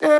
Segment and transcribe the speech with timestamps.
[0.00, 0.10] Top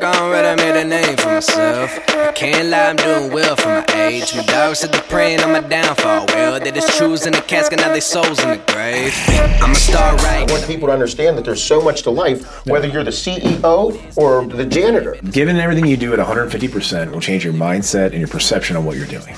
[0.00, 1.90] gone red, I made a name for myself.
[2.36, 4.36] Can't lie, I'm doing well for my age.
[4.36, 6.26] My dog said they're praying on my downfall.
[6.28, 9.12] Well, they just choosing the casket, now they souls in the grave.
[9.60, 10.48] I'm a star right.
[10.48, 14.16] I want people to understand that there's so much to life, whether you're the CEO
[14.16, 15.16] or the janitor.
[15.32, 18.96] Given everything you do at 150% will change your mindset and your perception of what
[18.96, 19.34] you're doing.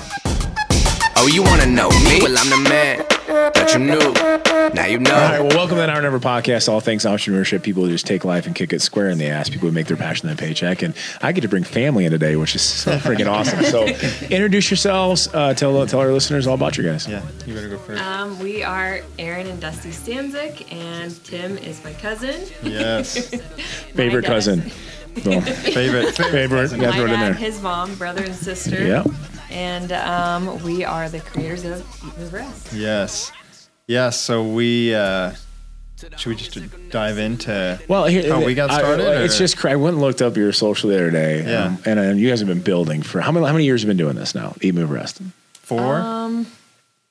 [1.21, 2.19] Oh, you wanna know me?
[2.21, 4.73] Well, I'm the man that you knew.
[4.73, 5.13] Now you know.
[5.13, 6.69] All right, well, welcome to the Hour Never podcast.
[6.69, 7.61] All things entrepreneurship.
[7.61, 9.49] People who just take life and kick it square in the ass.
[9.49, 10.81] People who make their passion their paycheck.
[10.81, 13.61] And I get to bring family in today, which is so freaking awesome.
[13.65, 13.85] So,
[14.27, 15.27] introduce yourselves.
[15.33, 17.05] Uh, tell tell our listeners all about you guys.
[17.05, 18.01] Yeah, you better go first.
[18.01, 22.35] Um, we are Erin and Dusty Stanczyk, and Tim is my cousin.
[22.63, 23.29] yes,
[23.93, 24.71] Favorite cousin.
[25.25, 25.41] Well,
[25.73, 26.15] favorite.
[26.15, 26.71] favorite.
[26.71, 27.33] My Yeah, throw it in there.
[27.33, 28.81] his mom, brother, and sister.
[28.85, 29.03] Yeah.
[29.49, 32.73] And um, we are the creators of Eat Move Rest.
[32.73, 33.31] Yes,
[33.87, 34.19] yes.
[34.19, 35.33] So we uh,
[36.17, 36.57] should we just
[36.91, 37.79] dive into?
[37.87, 40.21] Well, here, How we got I- started, it's or- just cra- I went and looked
[40.21, 41.43] up your social the other day.
[41.43, 41.65] Yeah.
[41.65, 43.87] um, and uh, you guys have been building for how many how many years have
[43.87, 44.55] you been doing this now?
[44.61, 45.19] Eat, move, rest.
[45.53, 45.95] four.
[45.97, 46.45] Um,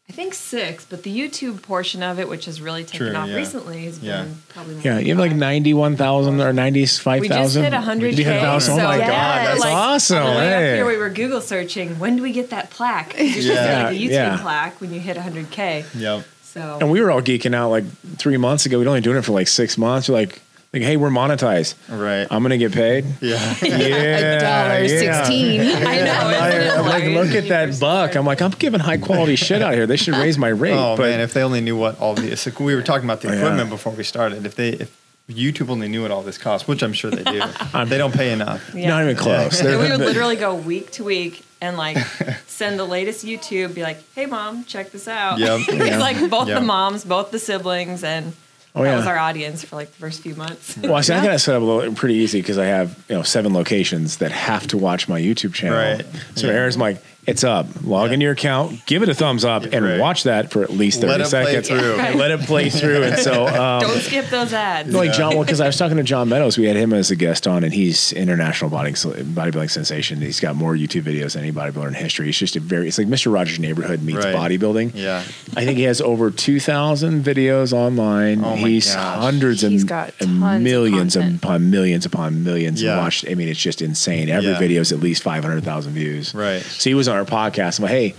[0.08, 3.28] I think six, but the YouTube portion of it, which has really taken True, off
[3.28, 3.36] yeah.
[3.36, 4.22] recently, has Yeah.
[4.22, 5.38] been probably more Yeah, you have like five.
[5.38, 7.64] ninety one thousand or ninety five We just thousand.
[7.64, 8.16] hit 100K.
[8.16, 8.74] You 100,000?
[8.74, 10.16] Oh so my yeah, god, that's like, awesome!
[10.22, 10.76] On up Hey.
[10.76, 13.10] here, we were Google searching when do we get that plaque?
[13.16, 13.92] 'Cause You're Yeah.
[13.92, 14.38] get a YouTube Yeah.
[14.38, 15.84] plaque when you hit 100K.
[15.94, 16.24] yep.
[16.42, 17.84] So And we were all geeking out like
[18.16, 18.78] three months ago.
[18.78, 20.08] We'd only doing it for like six months.
[20.08, 20.40] We're like,
[20.72, 21.74] like, hey, we're monetized.
[21.88, 22.26] Right.
[22.30, 23.04] I'm gonna get paid.
[23.20, 23.54] yeah.
[23.62, 24.86] Yeah, yeah.
[24.86, 25.60] sixteen.
[25.86, 26.46] I know.
[26.46, 28.14] isn't I'm like, look at that buck.
[28.16, 29.86] I'm like, I'm giving high quality shit out here.
[29.86, 30.72] They should raise my rate.
[30.74, 32.46] Oh but man, if they only knew what all these.
[32.46, 33.38] Like, we were talking about the Oh, yeah.
[33.38, 34.44] equipment before we started.
[34.46, 34.94] If they, if
[35.28, 37.42] YouTube only knew what all this costs, which I'm sure they do,
[37.86, 38.74] they don't pay enough.
[38.74, 38.88] Yeah.
[38.88, 39.60] not even close.
[39.60, 41.98] And we They're- would literally go week to week and like
[42.46, 45.60] send the latest YouTube, be like, "Hey, mom, check this out." Yep.
[45.68, 46.60] it's like both Yep.
[46.60, 48.32] the moms, both the siblings, and
[48.74, 48.96] Oh, that yeah.
[48.96, 50.76] was our audience for like the first few months.
[50.76, 53.02] Well, I see, I got it set up a little pretty easy because I have
[53.08, 55.78] you know seven locations that have to watch my YouTube channel.
[55.78, 56.04] Right.
[56.36, 56.52] So Yeah.
[56.54, 57.66] Aaron's like, it's up.
[57.84, 58.14] Log Yeah.
[58.14, 60.00] in your account, give it a thumbs up, and Right.
[60.00, 61.68] watch that for at least thirty Let it play seconds.
[61.68, 61.94] through.
[62.00, 63.02] And let it play through.
[63.04, 64.92] And so, um, Don't skip those ads.
[64.94, 67.16] like John, well, because I was talking to John Meadows, we had him as a
[67.16, 70.20] guest on, and he's international bodybuilding bodybuilding sensation.
[70.20, 72.26] He's got more YouTube videos than any bodybuilder in history.
[72.26, 73.32] He's just a very, it's like Mr.
[73.32, 74.34] Rogers' Neighborhood meets Right.
[74.34, 74.92] bodybuilding.
[74.94, 75.22] Yeah.
[75.56, 78.42] I think he has over 2,000 videos online.
[78.44, 79.18] Oh my He's gosh.
[79.20, 82.98] hundreds He's and, got and tons of millions upon millions upon millions Yeah.
[82.98, 83.24] watched.
[83.30, 84.28] I mean, it's just insane.
[84.28, 84.58] Every Yeah.
[84.58, 86.34] video is at least 500,000 views.
[86.34, 86.62] Right.
[86.62, 87.78] So he was on our podcast.
[87.78, 88.14] I'm like, hey,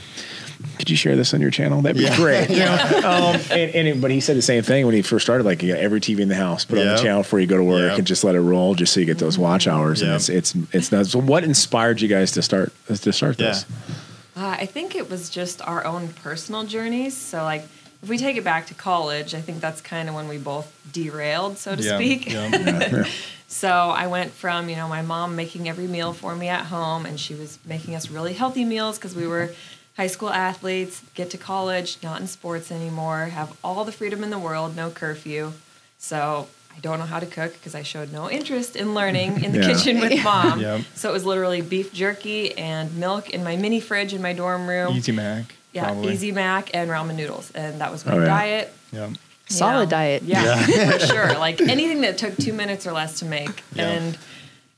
[0.78, 1.82] could you share this on your channel?
[1.82, 2.16] That'd be Yeah.
[2.18, 2.50] great.
[2.50, 3.02] You know?
[3.06, 5.46] um, and, and, but he said the same thing when he first started.
[5.46, 7.48] Like, you got every TV in the house, put it on the channel before you
[7.48, 7.98] go to work, Yep.
[8.00, 10.02] and just let it roll, just so you get those watch hours.
[10.02, 11.12] And it's it's it's nuts.
[11.12, 13.48] So, what inspired you guys to start to start Yeah.
[13.48, 13.66] this?
[14.36, 17.16] Uh, I think it was just our own personal journeys.
[17.16, 17.66] So, like,
[18.02, 20.72] if we take it back to college, I think that's kind of when we both
[20.92, 21.96] derailed, so to Yeah.
[21.98, 22.32] speak.
[22.32, 23.06] Yeah.
[23.52, 27.08] So I went from, you know, my mom making every meal for me at home,
[27.08, 29.50] and she was making us really healthy meals because we were
[29.98, 34.30] high school athletes, get to college, not in sports anymore, have all the freedom in
[34.30, 35.54] the world, no curfew.
[35.98, 39.52] So I don't know how to cook because I showed no interest in learning in
[39.52, 39.74] the Yeah.
[39.74, 40.86] kitchen with mom.
[40.94, 44.68] So it was literally beef jerky and milk in my mini fridge in my dorm
[44.70, 44.96] room.
[44.96, 45.56] Easy Mac.
[45.74, 46.14] Yeah, probably.
[46.14, 47.52] Easy Mac and ramen noodles.
[47.52, 48.26] And that was my Oh, yeah.
[48.26, 48.74] diet.
[48.92, 49.10] Yep.
[49.12, 49.16] you
[49.48, 49.90] Solid know.
[49.92, 50.24] diet.
[50.24, 51.34] Yeah, for sure.
[51.38, 53.64] Like anything that took two minutes or less to make.
[53.74, 53.90] Yeah.
[53.90, 54.18] And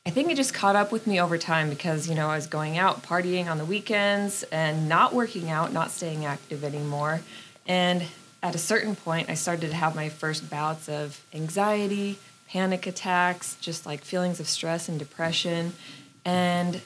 [0.05, 2.47] I think it just caught up with me over time because, you know, I was
[2.47, 7.21] going out partying on the weekends and not working out, not staying active anymore.
[7.67, 8.05] And
[8.43, 12.17] at a certain point, I started to have my first bouts of anxiety,
[12.49, 15.73] panic attacks, just like feelings of stress and depression,
[16.25, 16.81] and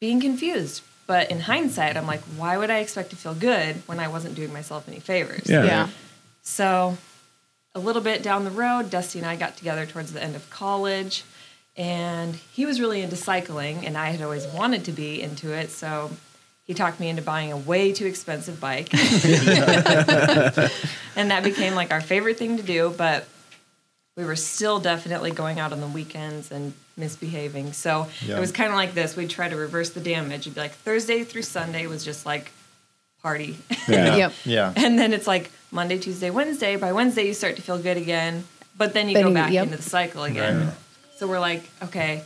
[0.00, 0.82] being confused.
[1.06, 4.34] But in hindsight, I'm like, why would I expect to feel good when I wasn't
[4.34, 5.48] doing myself any favors?
[5.48, 5.64] Yeah.
[5.64, 5.88] Yeah.
[6.42, 6.96] So,
[7.74, 10.48] a little bit down the road, Dusty and I got together towards the end of
[10.50, 11.24] college,
[11.76, 15.70] and he was really into cycling, and I had always wanted to be into it.
[15.70, 16.10] So,
[16.64, 18.88] he talked me into buying a way too expensive bike.
[18.94, 19.00] and
[21.30, 23.26] that became like our favorite thing to do, but
[24.16, 27.72] we were still definitely going out on the weekends and misbehaving.
[27.72, 28.36] So Yeah.
[28.36, 29.16] it was kind of like this.
[29.16, 30.42] We'd try to reverse the damage.
[30.42, 32.50] It'd be like Thursday through Sunday was just like
[33.22, 33.58] party.
[33.88, 34.16] Yeah.
[34.16, 34.32] Yep.
[34.44, 34.72] Yeah.
[34.76, 36.76] And then it's like Monday, Tuesday, Wednesday.
[36.76, 38.44] By Wednesday, you start to feel good again,
[38.76, 39.64] but then you Then go you- back yep.
[39.64, 40.66] into the cycle again.
[40.66, 40.74] Right.
[41.16, 42.22] So we're like, okay,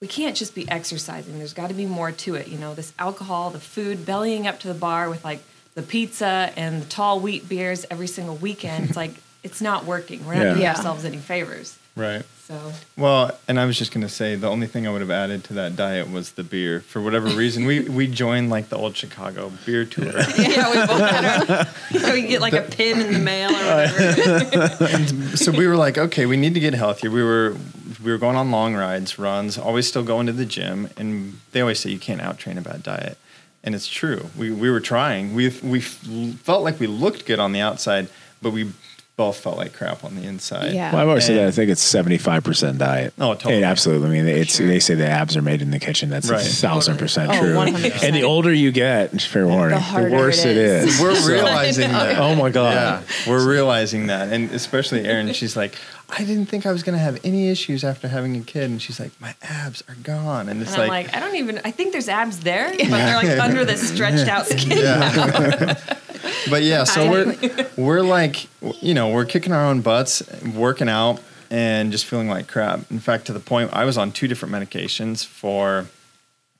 [0.00, 1.38] we can't just be exercising.
[1.38, 2.48] There's got to be more to it.
[2.48, 5.40] You know, this alcohol, the food, bellying up to the bar with like
[5.74, 8.86] the pizza and the tall wheat beers every single weekend.
[8.88, 9.12] It's like
[9.42, 10.26] it's not working.
[10.26, 10.50] We're not Yeah.
[10.50, 10.74] doing Yeah.
[10.76, 11.76] ourselves any favors.
[11.94, 12.22] Right.
[12.46, 15.42] So Well, and I was just gonna say the only thing I would have added
[15.44, 16.80] to that diet was the beer.
[16.80, 20.06] For whatever reason, we we joined like the old Chicago beer tour.
[20.38, 21.66] yeah, we both had our,
[21.98, 25.36] so we get like a pin in the mail or whatever.
[25.36, 27.10] so we were like, okay, we need to get healthier.
[27.10, 27.56] We were
[28.00, 31.60] we were going on long rides, runs, always still going to the gym, and they
[31.60, 33.18] always say you can't out train a bad diet,
[33.64, 34.30] and it's true.
[34.38, 35.34] We we were trying.
[35.34, 38.06] We we felt like we looked good on the outside,
[38.40, 38.70] but we
[39.16, 40.74] both felt like crap on the inside.
[40.74, 40.92] Yeah.
[40.92, 41.46] Well, I've always said that.
[41.48, 43.14] I think it's seventy five percent diet.
[43.18, 43.56] Oh, totally.
[43.56, 44.08] It absolutely.
[44.08, 44.66] I mean, it's Sure.
[44.66, 46.10] they say the abs are made in the kitchen.
[46.10, 46.40] That's Right.
[46.40, 47.54] a thousand percent Oh, true.
[47.54, 48.02] 100%.
[48.04, 50.94] And the older you get, fair warning, the, harder worse it it is.
[50.96, 51.00] is.
[51.00, 52.18] We're realizing that.
[52.18, 52.74] oh my god.
[52.74, 55.32] Yeah, we're realizing that, and especially Erin.
[55.32, 55.74] She's like,
[56.10, 58.80] I didn't think I was going to have any issues after having a kid, and
[58.82, 61.60] she's like, my abs are gone, and it's And I'm like, like, I don't even.
[61.64, 65.76] I think there's abs there, but they're like under the stretched out skin.
[66.50, 67.36] but yeah, so we're
[67.76, 68.46] we're like,
[68.82, 70.22] you know, we're kicking our own butts,
[70.54, 71.20] working out,
[71.50, 72.90] and just feeling like crap.
[72.90, 75.86] In fact, to the point I was on two different medications for.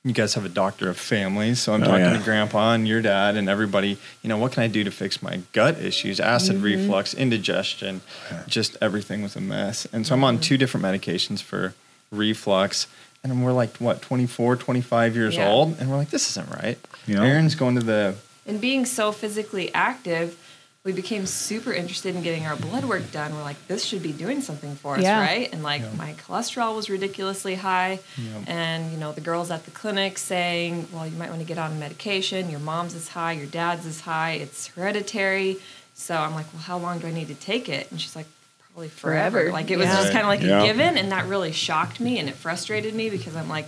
[0.05, 2.17] You guys have a doctor of families, so I'm Oh, talking yeah.
[2.17, 3.99] to Grandpa and your dad and everybody.
[4.23, 6.65] You know, what can I do to fix my gut issues, acid mm-hmm.
[6.65, 8.03] reflux, indigestion,
[8.47, 9.85] just everything was a mess.
[9.93, 11.75] And so I'm on two different medications for
[12.13, 12.87] reflux,
[13.25, 15.49] and we're like what 24, 25 years Yeah.
[15.49, 16.79] old, and we're like, this isn't right.
[17.09, 17.25] Yeah.
[17.25, 18.15] Erin's going to the
[18.47, 20.39] And being so physically active,
[20.85, 23.35] we became super interested in getting our blood work done.
[23.35, 25.21] We're like, this should be doing something for us, Yeah.
[25.21, 25.53] right?
[25.53, 27.99] And like, my cholesterol was ridiculously high.
[28.47, 31.59] And, you know, the girls at the clinic saying, well, you might want to get
[31.59, 32.51] on medication.
[32.51, 35.57] Your mom's is high, your dad's is high, it's hereditary.
[35.95, 37.91] So I'm like, well, how long do I need to take it?
[37.91, 38.27] And she's like,
[38.73, 39.39] probably forever.
[39.41, 39.53] Forever.
[39.53, 39.97] Like, it was Yeah.
[40.03, 40.63] just kind of like Yeah.
[40.63, 40.97] a given.
[40.99, 43.67] And that really shocked me and it frustrated me because I'm like,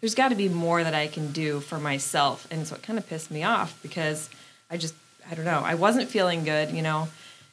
[0.00, 2.46] there's got to be more that I can do for myself.
[2.50, 4.28] And so it kind of pissed me off because
[4.70, 4.94] I just,
[5.30, 7.08] I don't know, I wasn't feeling good, you know.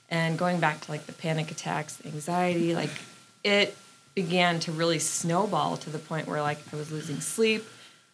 [0.09, 2.91] And going back to like the panic attacks, anxiety, like
[3.43, 3.75] it
[4.15, 7.65] began to really snowball to the point where like I was losing sleep.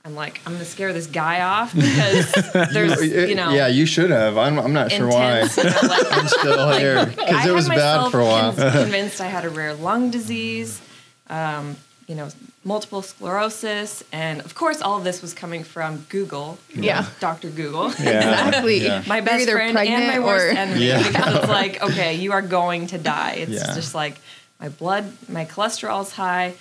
[0.06, 2.32] I'm like, I'm gonna scare this guy off because
[2.74, 4.38] there's, you know, yeah, you should have.
[4.38, 5.42] I'm, I'm not sure why.
[5.42, 8.54] you know, like, I'm still here because it was bad for a while.
[8.54, 10.82] con- convinced I had a rare lung disease,
[11.30, 11.76] um,
[12.08, 12.30] you know,
[12.74, 16.58] multiple sclerosis, and of course, all of this was coming from Google.
[16.74, 17.06] Yeah.
[17.20, 17.50] Dr.
[17.50, 17.88] Google.
[18.00, 18.18] Yeah.
[18.20, 18.78] Exactly.
[18.86, 19.04] Yeah.
[19.08, 21.02] My You're best friend and my worst or- enemy Yeah.
[21.08, 23.34] because it's like, okay, you are going to die.
[23.44, 23.74] It's Yeah.
[23.80, 24.16] just like
[24.64, 26.54] my blood, my cholesterol's high.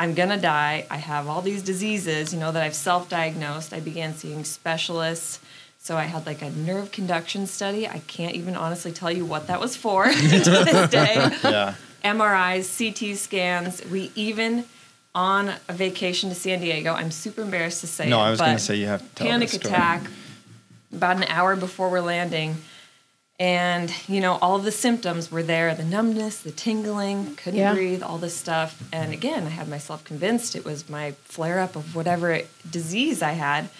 [0.00, 0.86] I'm gonna die.
[0.96, 3.72] I have all these diseases, you know, that I've self-diagnosed.
[3.78, 5.40] I began seeing specialists.
[5.86, 7.82] So I had like a nerve conduction study.
[7.88, 10.04] I can't even honestly tell you what that was for
[10.44, 11.14] to this day.
[11.42, 11.74] Yeah.
[12.04, 13.84] MRIs, CT scans.
[13.94, 14.52] We even
[15.18, 16.92] on a vacation to San Diego.
[16.94, 19.00] I'm super embarrassed to say No, it, I was going but to say you have
[19.02, 19.74] to tell panic story.
[19.74, 20.02] attack
[20.92, 22.56] about an hour before we're landing.
[23.40, 27.74] And, you know, all of the symptoms were there the numbness, the tingling, couldn't Yeah.
[27.74, 28.80] breathe, all this stuff.
[28.92, 32.40] And again, I had myself convinced it was my flare up of whatever
[32.70, 33.70] disease I had.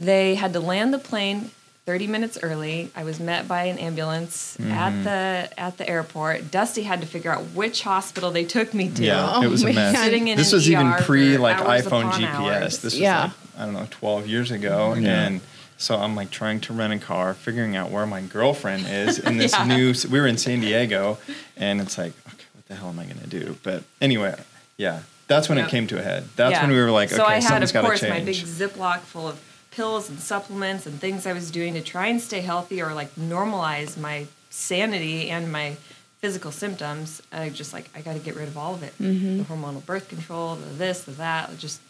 [0.00, 1.52] They had to land the plane
[1.86, 2.90] 30 minutes early.
[2.96, 4.72] I was met by an ambulance Mm-hmm.
[4.72, 6.50] at the at the airport.
[6.50, 9.04] Dusty had to figure out which hospital they took me to.
[9.04, 9.96] Yeah, Oh it was a mess.
[9.98, 12.24] Sitting in this an was even ER pre like iPhone GPS.
[12.34, 12.72] hours.
[12.78, 13.22] This was Yeah.
[13.24, 15.26] like I don't know, 12 years ago, Yeah.
[15.26, 15.40] and
[15.78, 19.36] so I'm like trying to rent a car, figuring out where my girlfriend is in
[19.42, 19.64] this Yeah.
[19.66, 19.94] new.
[20.10, 21.18] We were in San Diego,
[21.56, 23.56] and it's like, okay, what the hell am I going to do?
[23.62, 24.34] But anyway,
[24.76, 25.68] yeah, that's when Yep.
[25.68, 26.28] it came to a head.
[26.36, 26.62] That's Yeah.
[26.62, 28.34] when we were like, okay, so I had, something's of got to course, my big
[28.36, 29.38] Ziploc full of
[29.76, 33.14] pills and supplements and things I was doing to try and stay healthy or like
[33.14, 35.76] normalize my sanity and my
[36.18, 37.22] physical symptoms.
[37.30, 38.94] I just like I got to get rid of all of it.
[38.98, 39.38] Mm-hmm.
[39.38, 41.56] The hormonal birth control, the this, the that.
[41.58, 41.80] Just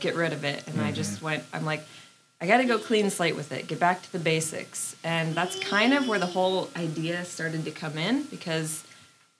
[0.00, 0.62] get rid of it.
[0.68, 1.42] And I just went.
[1.52, 1.82] I'm like.
[2.40, 4.96] I got to go clean slate with it, get back to the basics.
[5.04, 8.82] And that's kind of where the whole idea started to come in because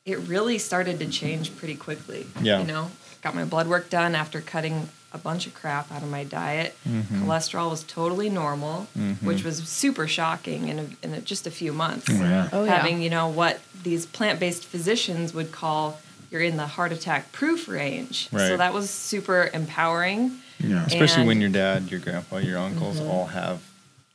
[0.04, 2.28] it really started to change pretty quickly.
[2.40, 2.60] Yeah.
[2.60, 6.10] You know, got my blood work done after cutting a bunch of crap out of
[6.10, 6.76] my diet.
[6.88, 7.24] Mm-hmm.
[7.24, 9.26] Cholesterol was totally normal, mm-hmm.
[9.26, 12.06] which was super shocking in, a, in a, just a few months.
[12.10, 12.48] Oh, yeah.
[12.52, 12.76] Oh, yeah.
[12.76, 16.00] Having, you know, what these plant based physicians would call
[16.30, 18.30] you're in the heart attack proof range.
[18.30, 20.38] So that was super empowering.
[20.58, 20.86] Yeah.
[20.86, 23.10] Especially when your dad, your grandpa, your uncles mm-hmm.
[23.10, 23.62] all have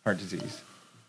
[0.04, 0.62] heart disease.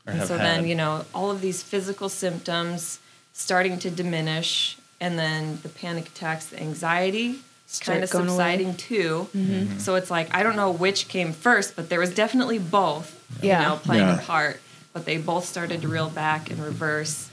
[0.06, 0.46] Or And have so had.
[0.46, 2.98] then, you know, all of these physical symptoms
[3.32, 7.47] starting to diminish, and then the panic attacks, the anxiety Start
[7.84, 8.30] kind of going away.
[8.36, 9.28] subsiding too.
[9.36, 9.78] Mm-hmm.
[9.78, 13.60] So it's like, I don't know which came first, but there was definitely both, Yeah.
[13.62, 14.18] you know, playing Yeah.
[14.20, 14.60] a part.
[14.94, 17.28] But they both started to reel back and reverse.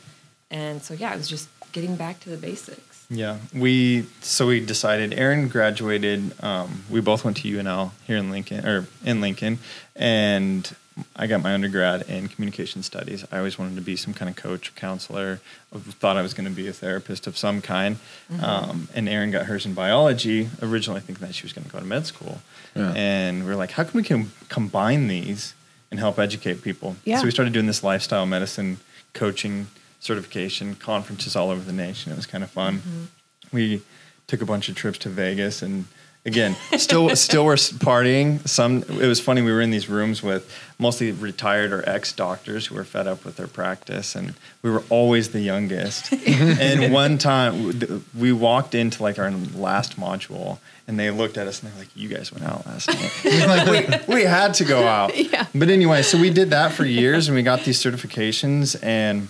[0.51, 2.81] And so, yeah, it was just getting back to the basics.
[3.09, 5.13] Yeah, we so we decided.
[5.13, 6.31] Erin graduated.
[6.43, 9.59] Um, we both went to UNL here in Lincoln or in Lincoln,
[9.95, 10.75] and
[11.15, 13.25] I got my undergrad in communication studies.
[13.31, 15.41] I always wanted to be some kind of coach, counselor.
[15.73, 17.97] I thought I was going to be a therapist of some kind.
[18.41, 21.79] Um, and Erin got hers in biology, originally thinking that she was going to go
[21.79, 22.39] to med school.
[22.75, 22.93] Yeah.
[22.95, 25.53] And we are like, how can we com- combine these
[25.91, 26.95] and help educate people?
[27.03, 27.19] Yeah.
[27.19, 28.77] So we started doing this lifestyle medicine
[29.13, 29.67] coaching
[29.99, 32.13] certification conferences all over the nation.
[32.13, 33.09] It was kind of fun.
[33.51, 33.81] We
[34.27, 35.85] took a bunch of trips to Vegas and
[36.25, 38.45] again, still still we're partying.
[38.47, 42.67] Some it was funny we were in these rooms with mostly retired or ex doctors
[42.67, 46.11] who were fed up with their practice and we were always the youngest.
[46.27, 51.61] and one time we walked into like our last module and they looked at us
[51.61, 54.65] and they're like, "You guys went out last night." We're like we, we had to
[54.65, 55.13] go out.
[55.25, 55.47] Yeah.
[55.55, 59.29] But anyway, so we did that for years and we got these certifications and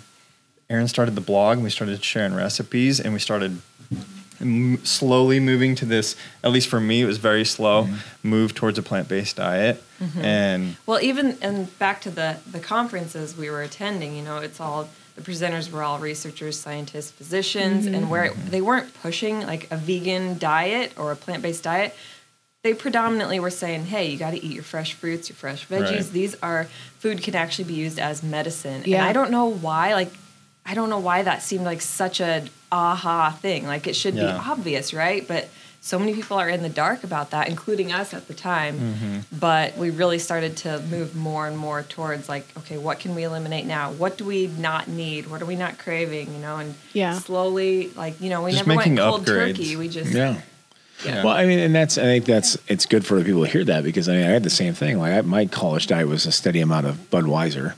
[0.69, 3.61] Erin started the blog and we started sharing recipes and we started
[4.41, 8.27] m- slowly moving to this at least for me it was very slow mm-hmm.
[8.27, 10.21] move towards a plant-based diet mm-hmm.
[10.21, 14.59] and Well, even and back to the the conferences we were attending, you know, it's
[14.59, 18.09] all the presenters were all researchers, scientists, physicians, and mm-hmm.
[18.09, 21.95] where it, they weren't pushing like a vegan diet or a plant based diet.
[22.63, 25.91] They predominantly were saying, "Hey, you got to eat your fresh fruits, your fresh veggies.
[25.91, 26.11] Right.
[26.11, 26.67] These are
[26.99, 28.97] food can actually be used as medicine." Yeah.
[28.97, 30.11] And I don't know why, like,
[30.65, 33.67] I don't know why that seemed like such a aha thing.
[33.67, 34.23] Like it should Yeah.
[34.33, 35.27] be obvious, right?
[35.27, 35.49] But
[35.81, 38.79] so many people are in the dark about that, including us at the time.
[38.79, 39.37] Mm-hmm.
[39.39, 43.23] But we really started to move more and more towards like, okay, what can we
[43.23, 43.91] eliminate now?
[43.91, 45.27] What do we not need?
[45.29, 46.33] What are we not craving?
[46.33, 47.19] You know, and Yeah.
[47.19, 49.57] slowly, like you know, we Just never went cold upgrades.
[49.57, 49.75] turkey.
[49.75, 50.37] We just Yeah.
[51.05, 51.23] Yeah.
[51.23, 53.63] Well, I mean, and that's I think that's it's good for the people to hear
[53.65, 54.97] that because I mean I had the same thing.
[54.97, 57.73] Like I, my college diet was a steady amount of Budweiser,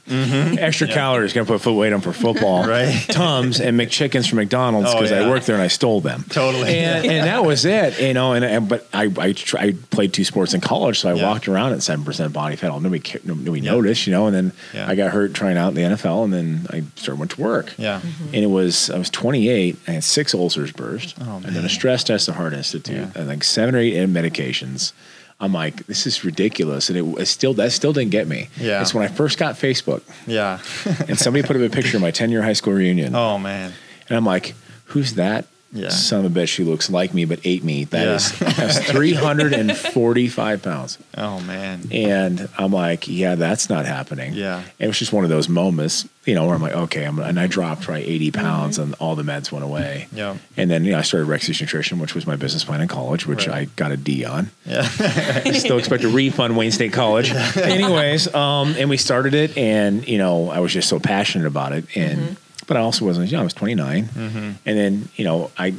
[0.60, 2.68] extra calories, gonna put foot weight on for football, Mm-hmm.
[2.70, 3.06] Right.
[3.10, 5.22] Tums and McChickens from McDonald's Oh, because yeah.
[5.26, 6.26] I worked there and I stole them.
[6.30, 6.70] Totally.
[6.78, 8.34] and, and that was it, you know.
[8.34, 11.28] And, and but I I, tr- I played two sports in college, so I Yeah.
[11.28, 12.72] walked around at seven percent body fat.
[12.72, 13.72] All nobody ca- nobody Yeah.
[13.72, 14.28] noticed, you know.
[14.28, 14.88] And then Yeah.
[14.88, 17.74] I got hurt trying out in the NFL, and then I started went to work.
[17.78, 18.02] yeah
[18.34, 19.78] And it was I was 28.
[19.88, 23.07] I had six ulcers burst, Oh, and then a stress test at the Heart Institute,
[23.16, 23.22] Yeah.
[23.22, 24.94] and like seven or eight medications.
[25.40, 28.50] I'm like, this is ridiculous, and it, it still that still didn't get me.
[28.60, 28.82] Yeah.
[28.82, 30.60] it's when I first got Facebook, yeah
[31.08, 33.72] and somebody put up a picture of my 10 year high school reunion, oh man
[34.10, 35.46] and I'm like, who's that?
[35.74, 35.90] Yeah.
[35.90, 37.84] Son of a bitch, she looks like me but ate me.
[37.86, 38.16] That Yeah.
[38.16, 40.98] is that's 345 pounds.
[41.18, 44.34] oh man And I'm like, yeah, that's not happening.
[44.34, 44.64] Yeah.
[44.80, 47.40] It was just one of those moments, you know, where I'm like, okay, I'm, and
[47.40, 50.08] I dropped probably 80 pounds and all the meds went away.
[50.14, 50.38] Yeah.
[50.56, 53.26] And then, you know, I started Rex's Nutrition, which was my business plan in college,
[53.28, 53.58] which Right.
[53.58, 54.50] I got a D on.
[54.66, 54.82] yeah
[55.54, 57.32] still expect a refund Wayne State College.
[57.58, 61.74] Anyways, um, and we started it and, you know, I was just so passionate about
[61.74, 61.86] it.
[61.96, 63.42] And, but I also wasn't young.
[63.42, 64.10] I was 29.
[64.16, 65.74] And then, you know, I,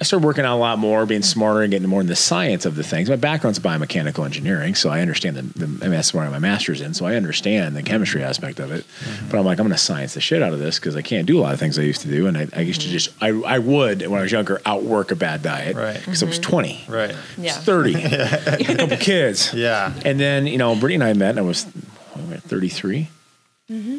[0.00, 2.64] I started working out a lot more, being smarter and getting more in the science
[2.64, 3.10] of the things.
[3.10, 6.38] My background's biomechanical engineering, so I understand the, the I mean, that's where I my
[6.38, 8.86] master's in, so I understand the chemistry aspect of it.
[9.30, 11.26] But I'm like, I'm going to science the shit out of this because I can't
[11.26, 13.10] do a lot of things I used to do, and I, I used to just,
[13.20, 15.98] I, I would when I was younger outwork a bad diet, Right.
[15.98, 16.50] Because I was mm-hmm.
[16.50, 17.52] 20, right I was Yeah.
[17.52, 21.42] 30, a couple kids, yeah and then, you know, Brittany and I met, and I
[21.42, 21.64] was
[22.14, 23.08] what, am I, 33.
[23.70, 23.98] Mm-hmm.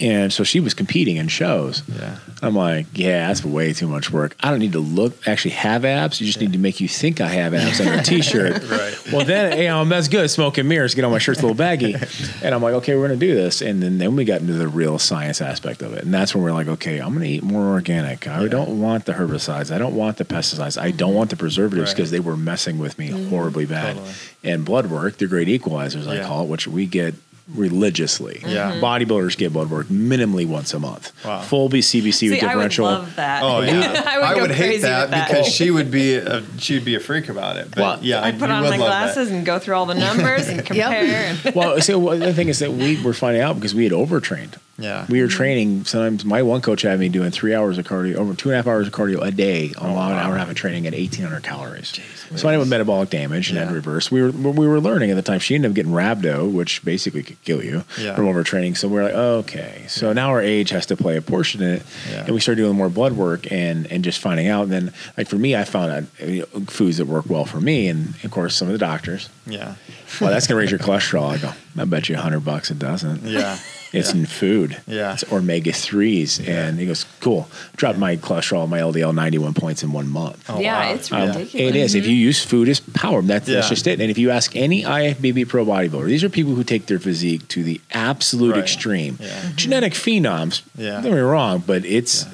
[0.00, 1.82] And so she was competing in shows.
[1.88, 2.18] Yeah.
[2.42, 4.34] I'm like, yeah, that's way too much work.
[4.40, 6.20] I don't need to look, actually have abs.
[6.20, 8.68] You just need to make you think I have abs on your t shirt.
[8.68, 9.12] Right.
[9.12, 10.28] Well, then, you know, that's good.
[10.28, 11.94] Smoke and mirrors, get on my shirt's a little baggy.
[12.42, 13.62] And I'm like, okay, we're going to do this.
[13.62, 16.02] And then, then we got into the real science aspect of it.
[16.02, 18.26] And that's when we're like, okay, I'm going to eat more organic.
[18.26, 19.72] I don't want the herbicides.
[19.72, 20.76] I don't want the pesticides.
[20.82, 21.96] I don't want the preservatives Right.
[21.96, 23.28] because they were messing with me mm-hmm.
[23.30, 23.94] horribly bad.
[23.96, 24.12] Totally.
[24.42, 26.26] And blood work, the great equalizers, I Yeah.
[26.26, 27.14] call it, which we get
[27.54, 28.40] religiously.
[28.46, 28.72] Yeah.
[28.72, 28.80] Mhm.
[28.80, 31.12] Bodybuilders get blood work minimally once a month.
[31.24, 31.40] Wow.
[31.42, 32.84] Full BCBC with See, I would differential.
[32.86, 33.42] love that.
[33.42, 35.28] Oh yeah, I would, go hate that, that.
[35.28, 37.68] because she would be a, she'd be a freak about it.
[37.70, 39.14] But Well, yeah, I'd put you on would my love that.
[39.14, 41.36] glasses and go through all the numbers and compare.
[41.44, 43.92] and well, see, well, the thing is that we were finding out because we had
[43.92, 44.56] overtrained.
[44.78, 45.06] Yeah.
[45.08, 45.84] We were training.
[45.86, 48.56] Sometimes my one coach had me doing three hours of cardio, over two and a
[48.56, 50.92] half hours of cardio a day, on an hour and a half of training at
[50.92, 51.98] 1,800 calories.
[52.34, 53.74] so I ended up with metabolic damage and had Yeah.
[53.74, 54.10] reverse.
[54.10, 55.38] We were we were learning at the time.
[55.40, 58.14] She ended up getting rhabdo, which basically could kill you Yeah.
[58.16, 58.76] from overtraining.
[58.76, 59.84] So we're like, okay.
[59.88, 62.24] So now our age has to play a portion in it, Yeah.
[62.26, 64.64] and we started doing more blood work and and just finding out.
[64.64, 67.60] And then, like for me, I found out you know, foods that work well for
[67.60, 69.30] me, and of course, some of the doctors.
[69.46, 69.74] Yeah.
[70.20, 71.30] Well, that's gonna raise your cholesterol.
[71.32, 73.22] I go, I bet you a hundred bucks it doesn't.
[73.24, 73.56] Yeah.
[73.92, 74.20] It's yeah.
[74.20, 74.76] in food.
[74.86, 75.12] Yeah.
[75.14, 76.40] It's omega threes.
[76.46, 77.48] And he goes, Cool.
[77.76, 80.44] Dropped my cholesterol, my LDL 91 points in one month.
[80.48, 80.94] Oh, yeah, wow.
[80.94, 81.54] it's Um, ridiculous.
[81.54, 81.94] it is.
[81.94, 84.00] If you use food as power, that's, that's just it.
[84.00, 87.46] And if you ask any IFBB pro bodybuilder, these are people who take their physique
[87.48, 88.62] to the absolute Right.
[88.62, 89.18] extreme.
[89.20, 89.50] Yeah.
[89.56, 90.92] Genetic phenoms, Yeah.
[90.94, 92.26] don't get me wrong, but it's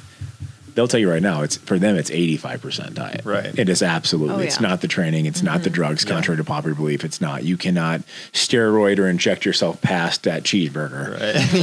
[0.75, 3.25] they'll tell you right now, it's for them, it's 85% diet.
[3.25, 3.57] Right.
[3.59, 4.45] It is absolutely.
[4.45, 5.27] Oh, It's not the training.
[5.27, 5.75] It's not the mm-hmm.
[5.75, 6.11] drugs, Yeah.
[6.11, 7.05] contrary to popular belief.
[7.05, 7.45] It's not.
[7.45, 8.03] You cannot
[8.33, 11.19] steroid or inject yourself past that cheeseburger.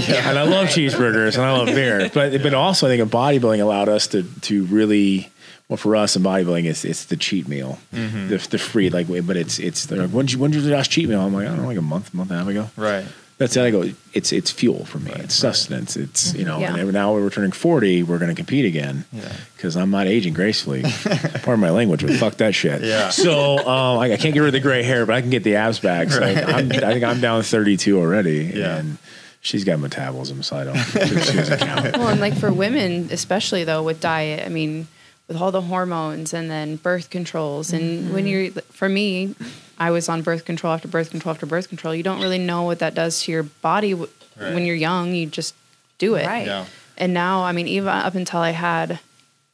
[0.29, 2.09] And I love cheeseburgers and I love beer.
[2.13, 5.31] But but also I think in bodybuilding allowed us to to really
[5.67, 7.79] well for us in bodybuilding it's it's the cheat meal.
[7.93, 8.29] Mm-hmm.
[8.29, 10.91] The the free like but it's it's like, when did you when did you last
[10.91, 11.21] cheat meal?
[11.21, 12.69] I'm like, I don't know, like a month, month and a half ago.
[12.75, 13.05] Right.
[13.39, 13.63] That's it.
[13.63, 13.89] I go.
[14.13, 15.11] It's it's fuel for me.
[15.15, 15.95] it's sustenance.
[15.95, 16.59] It's you know.
[16.59, 16.75] Yeah.
[16.75, 18.03] And now we're turning forty.
[18.03, 19.05] We're going to compete again.
[19.13, 19.31] Yeah.
[19.55, 20.83] Because I'm not aging gracefully.
[20.83, 22.83] Pardon my language, but fuck that shit.
[22.83, 23.09] Yeah.
[23.09, 25.43] So um, I, I can't get rid of the gray hair, but I can get
[25.43, 26.09] the abs back.
[26.09, 28.51] So I'm, I think I'm down 32 already.
[28.53, 28.77] Yeah.
[28.77, 28.97] And
[29.39, 30.75] she's got metabolism, so I don't.
[31.25, 31.97] She doesn't count.
[31.97, 34.87] Well, and like for women, especially though with diet, I mean,
[35.29, 39.35] with all the hormones and then birth controls, and when you're, for me,
[39.79, 41.95] I was on birth control after birth control after birth control.
[41.95, 44.53] You don't really know what that does to your body w- Right.
[44.53, 45.13] when you're young.
[45.13, 45.53] You just
[45.97, 46.25] do it.
[46.25, 46.47] Right.
[46.47, 46.65] Yeah.
[46.97, 48.99] And now, I mean, even up until I had,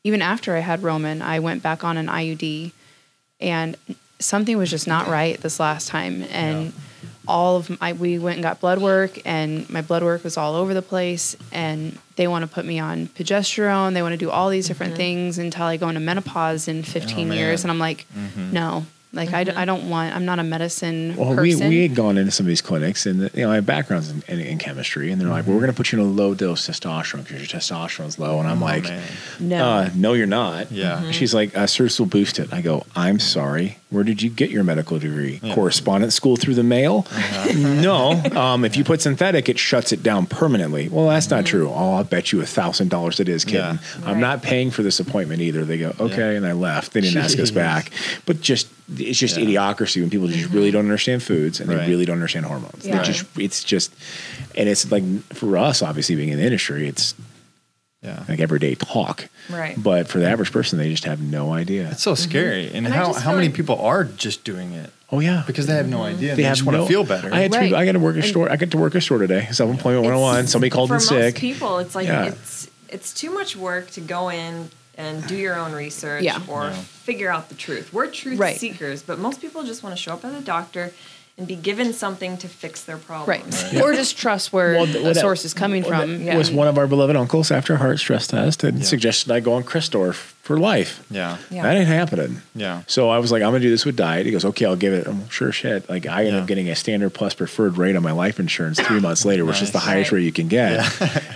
[0.04, 2.72] even after I had Roman, I went back on an IUD,
[3.40, 3.76] and
[4.20, 6.24] something was just not right this last time.
[6.32, 6.74] And
[7.28, 10.56] all of my, we went and got blood work, and my blood work was all
[10.56, 11.36] over the place.
[11.52, 13.94] And they want to put me on progesterone.
[13.94, 14.98] They want to do all these different mm-hmm.
[14.98, 17.38] things until I go into menopause in 15 man.
[17.38, 17.64] years.
[17.64, 18.54] And I'm like, mm-hmm.
[18.54, 18.86] no.
[19.16, 20.14] Like I, d- I don't want.
[20.16, 21.70] I'm not a medicine Well, we, person.
[21.70, 24.22] we had gone into some of these clinics, and you know, I have backgrounds in,
[24.28, 26.34] in, in chemistry, and they're like, "Well, we're going to put you in a low
[26.36, 29.04] dose testosterone because your testosterone's low." And I'm like, man.
[29.40, 29.66] no.
[29.66, 31.10] uh, "No, you're not." Yeah.
[31.12, 33.78] She's like, uh, "Sir, will boost it." I go, "I'm sorry.
[33.90, 35.40] Where did you get your medical degree?
[35.54, 37.08] Correspondence school through the mail?
[37.56, 38.12] no.
[38.36, 40.90] Um, if you put synthetic, it shuts it down permanently.
[40.90, 41.70] Well, that's not true.
[41.70, 43.80] Oh, I'll bet you a thousand dollars it is, kitten.
[43.82, 44.06] Yeah.
[44.08, 44.18] I'm Right.
[44.20, 45.64] not paying for this appointment either.
[45.64, 46.92] They go, okay, and I left.
[46.94, 47.92] They didn't ask us back.
[48.26, 49.46] But just it's just Yeah.
[49.46, 50.74] idiocracy when people just really mm-hmm.
[50.78, 51.80] don't understand foods and Right.
[51.86, 52.84] they really don't understand hormones.
[52.84, 53.04] They Yeah.
[53.04, 53.94] just it's just
[54.56, 57.16] and it's like for us, obviously being in the industry, it's
[58.04, 58.24] Yeah.
[58.30, 59.28] like everyday talk.
[59.50, 59.82] Right.
[59.82, 61.90] But for the average person, they just have no idea.
[61.92, 62.30] It's so mm-hmm.
[62.30, 62.68] scary.
[62.68, 64.92] And, And how, how many like- people are just doing it?
[65.12, 66.16] oh yeah, Because they have no mm-hmm.
[66.18, 66.30] idea.
[66.36, 67.34] they, They, have just want no- to feel better.
[67.34, 67.74] I had to, Right.
[67.74, 68.52] I got to work a And- store.
[68.52, 69.48] I got to work a store today.
[69.52, 70.36] Self employment one on one.
[70.38, 71.36] It's- Somebody called for in sick.
[71.36, 72.26] people, it's like Yeah.
[72.26, 76.40] it's it's too much work to go in and do your own research Yeah.
[76.48, 76.74] or Yeah.
[76.74, 77.94] figure out the truth.
[77.94, 78.58] We're truth Right.
[78.60, 80.92] seekers, but most people just want to show up at a doctor
[81.38, 83.04] and be given something to fix their right.
[83.06, 83.62] problems.
[83.82, 86.24] Or just trust where Well, the th- that- source is coming Well, from.
[86.24, 88.86] that was one of our beloved uncles after a heart stress test and Yeah.
[88.86, 91.02] suggested I go on Crestor for life.
[91.12, 91.36] yeah.
[91.50, 91.64] Yeah.
[91.64, 92.42] That ain't happening.
[92.56, 92.84] Yeah.
[92.88, 94.26] So I was like, I'm gonna do this with diet.
[94.26, 95.08] He goes, okay, I'll give it.
[95.08, 95.90] I'm sure shit.
[95.90, 96.40] Like I ended Yeah.
[96.40, 99.62] up getting a standard plus preferred rate on my life insurance three months later, which
[99.62, 100.20] is the highest Right.
[100.20, 100.86] rate you can get.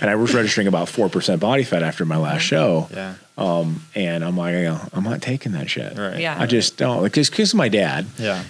[0.00, 2.88] and I was registering about four percent body fat after my last show.
[2.94, 3.14] Yeah.
[3.40, 5.96] Um, and I'm like, you know, I'm not taking that shit.
[5.98, 6.18] Right.
[6.20, 6.36] Yeah.
[6.38, 8.42] I just don't like because my dad, Yeah.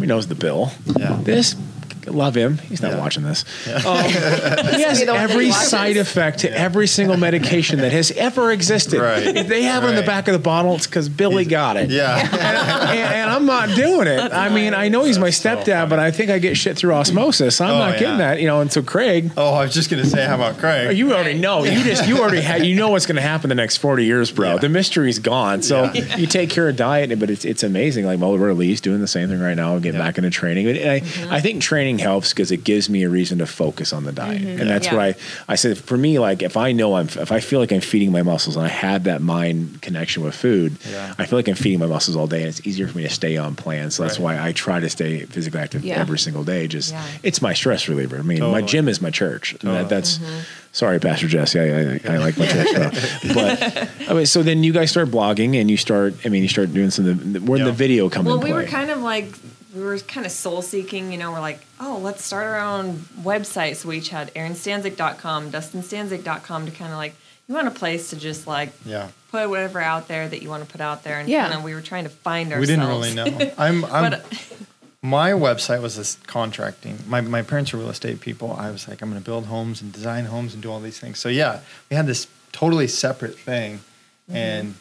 [0.00, 0.72] he knows the bill.
[0.98, 1.18] Yeah.
[1.22, 1.54] This.
[2.12, 2.58] Love him.
[2.58, 2.98] He's not Yeah.
[2.98, 3.44] watching this.
[3.84, 7.92] Um, he has be the one that every side effect to every single medication that
[7.92, 9.00] has ever existed.
[9.00, 9.22] Right.
[9.36, 11.90] If they have it on the back of the bottle, it's because Billy got it
[11.90, 12.16] Yeah.
[12.90, 14.32] and, and I'm not doing it.
[14.32, 15.90] I mean, I know he's my That's so stepdad, funny.
[15.90, 17.60] but I think I get shit through osmosis.
[17.60, 18.34] I'm Oh, not getting yeah.
[18.34, 18.60] that, you know.
[18.60, 20.96] And so Craig, oh, I was just gonna say, how about Craig?
[20.96, 21.64] you already know.
[21.64, 24.30] You just you already had you know what's going to happen the next 40 years,
[24.30, 24.52] bro.
[24.54, 24.58] Yeah.
[24.58, 25.62] The mystery's gone.
[25.62, 26.16] So Yeah.
[26.16, 28.04] you take care of diet, but it's it's amazing.
[28.06, 30.06] Like Mulder Lee's doing the same thing right now, getting Yeah.
[30.06, 30.68] back into training.
[30.68, 31.02] And I,
[31.36, 34.42] I think training helps because it gives me a reason to focus on the diet,
[34.42, 34.60] mm-hmm.
[34.60, 34.94] and that's Yeah.
[34.94, 35.14] what I
[35.52, 35.78] I said.
[35.78, 38.56] For me, like if I know I'm if I feel like I'm feeding my muscles
[38.56, 41.14] and I have that mind connection with food, Yeah.
[41.18, 43.10] I feel like I'm feeding my muscles all day, and it's easier for me to
[43.10, 43.90] stay on plan.
[43.90, 44.36] So that's Right.
[44.38, 45.98] why I try to stay physically active Yeah.
[46.00, 46.66] every single day.
[46.68, 48.18] Just it's my stress reliever.
[48.18, 49.52] I mean, my gym is my church.
[49.58, 49.78] Totally.
[49.78, 50.38] that, that's mm-hmm.
[50.72, 51.58] sorry, Pastor Jesse.
[51.60, 52.72] I, I, I like my church,
[53.34, 56.14] but I mean, so then you guys start blogging and you start.
[56.24, 57.06] I mean, you start doing some.
[57.08, 57.64] Of the, where Yeah.
[57.66, 58.62] the video come Well, in we play?
[58.64, 59.26] were kind of like
[59.78, 62.96] we were kind of soul seeking, you know, we're like, oh, let's start our own
[63.22, 63.76] website.
[63.76, 67.14] So we each had erinstanczyk.com, dustinstanczyk.com to kind of like
[67.48, 69.08] you want a place to just like Yeah.
[69.30, 71.44] put whatever out there that you want to put out there and Yeah.
[71.48, 72.68] kind of we were trying to find ourselves.
[72.68, 73.52] We didn't really know.
[73.56, 73.84] I'm.
[73.92, 74.26] I'm But
[75.00, 76.98] my website was this contracting.
[77.06, 78.52] My, my parents are real estate people.
[78.58, 80.98] I was like, I'm going to build homes and design homes and do all these
[80.98, 81.18] things.
[81.20, 83.80] So yeah, we had this totally separate thing,
[84.28, 84.36] Mm-hmm.
[84.36, 84.74] and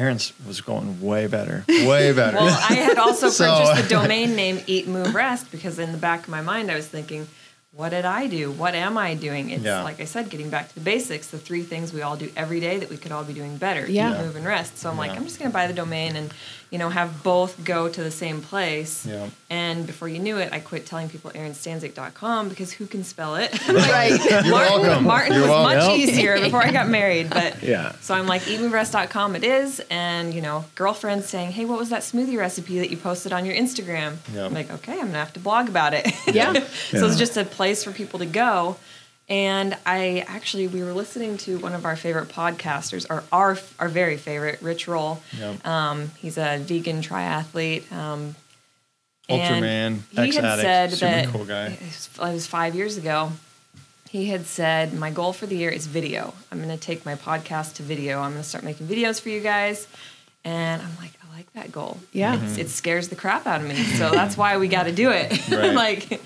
[0.00, 2.36] Erin's was going way better, way better.
[2.38, 5.98] Well, I had also So- purchased the domain name Eat Move Rest because in the
[5.98, 7.28] back of my mind I was thinking,
[7.72, 8.50] what did I do?
[8.50, 9.50] What am I doing?
[9.50, 9.82] It's Yeah.
[9.84, 12.58] like I said, getting back to the basics, the three things we all do every
[12.60, 13.88] day that we could all be doing better.
[13.88, 14.12] Yeah.
[14.18, 14.78] Eat, move, and rest.
[14.78, 16.32] So I'm like, I'm just gonna buy the domain and
[16.70, 19.04] you know have both go to the same place.
[19.06, 19.28] Yeah.
[19.50, 23.50] And before you knew it, I quit telling people erinstanczyk.com because who can spell it?
[23.68, 24.10] Right.
[24.10, 25.04] You're Martin, welcome.
[25.04, 25.76] Martin You're was welcome.
[25.78, 26.08] much Yep.
[26.08, 27.92] easier before I got married, but Yeah.
[28.00, 32.02] So I'm like, eatmoverest.com it is, and you know, girlfriends saying, hey, what was that
[32.02, 34.16] smoothie recipe that you posted on your Instagram?
[34.34, 34.46] Yep.
[34.46, 36.06] I'm like, okay, I'm gonna have to blog about it.
[36.32, 36.52] Yeah.
[36.90, 38.76] so it's just a place for people to go.
[39.30, 43.88] And I actually we were listening to one of our favorite podcasters, or our our
[43.88, 45.22] very favorite, Rich Roll.
[45.38, 45.64] Yep.
[45.66, 47.90] Um, he's a vegan triathlete.
[47.92, 48.34] Um,
[49.28, 51.66] Ultraman, and he had ex-addict, said super that cool guy.
[51.66, 53.30] It was, it was five years ago.
[54.10, 56.34] He had said, "My goal for the year is video.
[56.50, 58.18] I'm going to take my podcast to video.
[58.20, 59.86] I'm going to start making videos for you guys."
[60.44, 61.98] And I'm like, I like that goal.
[62.12, 62.34] Yeah.
[62.34, 63.76] It's- it scares the crap out of me.
[63.76, 65.30] So that's why we got to do it.
[65.50, 65.74] Right.
[65.74, 66.20] like,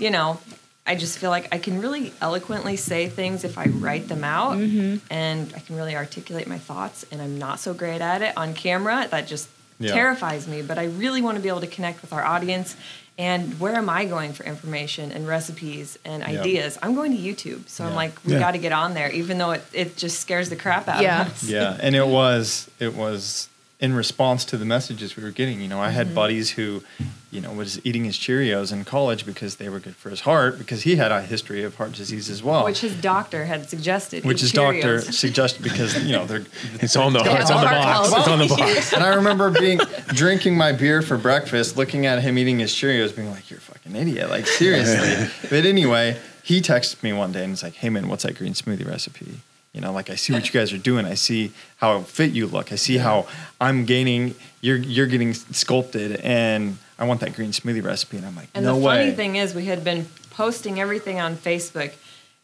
[0.00, 0.40] you know,
[0.88, 4.56] I just feel like I can really eloquently say things if I write them out,
[4.56, 4.96] mm-hmm.
[5.12, 7.04] and I can really articulate my thoughts.
[7.12, 9.06] And I'm not so great at it on camera.
[9.10, 9.48] That just
[9.80, 9.92] Yeah.
[9.92, 10.62] terrifies me.
[10.62, 12.74] But I really want to be able to connect with our audience.
[13.16, 16.40] And where am I going for information and recipes and Yeah.
[16.40, 16.78] ideas?
[16.82, 17.68] I'm going to YouTube.
[17.68, 18.38] So I'm like, we Yeah.
[18.40, 21.22] got to get on there, even though it, it just scares the crap out Yeah.
[21.22, 21.42] of us.
[21.44, 23.48] yeah and it was it was
[23.80, 26.14] in response to the messages we were getting you know i had mm-hmm.
[26.16, 26.82] buddies who
[27.30, 30.58] you know was eating his cheerios in college because they were good for his heart
[30.58, 34.24] because he had a history of heart disease as well Which his doctor had suggested.
[34.24, 36.44] which eat his doctor suggested because you know they're
[36.80, 37.84] It's on the it's on the box.
[37.84, 38.18] health.
[38.18, 38.92] It's on the box.
[38.92, 43.14] and I remember being drinking my beer for breakfast, looking at him eating his Cheerios,
[43.14, 45.28] being like, "You're a fucking idiot!" Like seriously.
[45.50, 48.54] but anyway, he texted me one day and was like, "Hey man, what's that green
[48.54, 49.40] smoothie recipe?"
[49.72, 51.04] You know, like I see what you guys are doing.
[51.04, 52.72] I see how fit you look.
[52.72, 53.26] I see how
[53.60, 54.34] I'm gaining.
[54.60, 58.16] You're you're getting sculpted, and I want that green smoothie recipe.
[58.16, 58.96] And I'm like, And no the way.
[59.04, 61.92] funny thing is, we had been posting everything on Facebook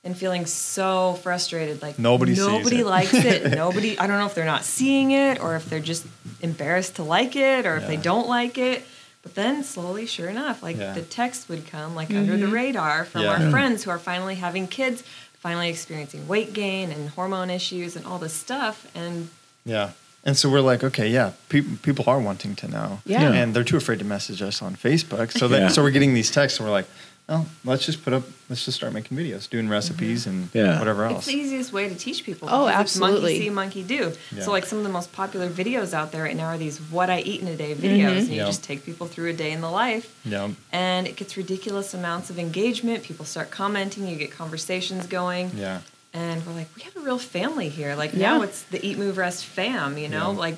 [0.05, 1.81] and feeling so frustrated.
[1.81, 2.87] Like Nobody sees nobody it.
[2.87, 3.51] likes it.
[3.55, 3.99] nobody.
[3.99, 6.07] I don't know if they're not seeing it or if they're just
[6.41, 8.85] embarrassed to like it or if they don't like it.
[9.23, 10.93] But then slowly, sure enough, like Yeah.
[10.93, 12.55] the text would come like under the mm-hmm.
[12.55, 13.31] radar from Yeah.
[13.43, 15.03] our friends who are finally having kids,
[15.45, 18.91] finally experiencing weight gain and hormone issues and all this stuff.
[18.97, 19.29] And
[19.67, 19.91] Yeah.
[20.27, 23.01] And so we're like, okay, yeah, people people are wanting to know.
[23.05, 23.31] Yeah.
[23.31, 25.31] And they're too afraid to message us on Facebook.
[25.39, 25.69] So that Yeah.
[25.69, 26.89] so we're getting these texts and we're like,
[27.29, 30.31] oh, let's just put up let's just start making videos, doing recipes mm-hmm.
[30.31, 30.79] and Yeah.
[30.79, 32.49] whatever It's the easiest way to teach people.
[32.51, 33.33] Oh, because it's absolutely.
[33.33, 34.13] Monkey see, monkey do.
[34.37, 34.43] Yeah.
[34.43, 37.09] So, like some of the most popular videos out there right now are these "What
[37.11, 37.85] I Eat in a Day" mm-hmm.
[37.85, 38.47] videos, and you Yeah.
[38.47, 40.51] just take people through a day in the life, Yeah.
[40.73, 43.03] and it gets ridiculous amounts of engagement.
[43.03, 45.81] People start commenting, you get conversations going, Yeah.
[46.13, 47.95] and we're like, we have a real family here.
[47.97, 48.37] Like Yeah.
[48.37, 49.97] now, it's the Eat, Move, Rest fam.
[49.99, 50.39] You know, Yeah.
[50.39, 50.57] like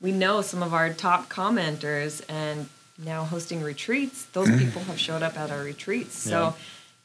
[0.00, 2.68] we know some of our top commenters, and
[3.04, 4.24] now hosting retreats.
[4.32, 4.64] Those mm-hmm.
[4.64, 6.16] people have showed up at our retreats.
[6.16, 6.40] So.
[6.40, 6.52] Yeah.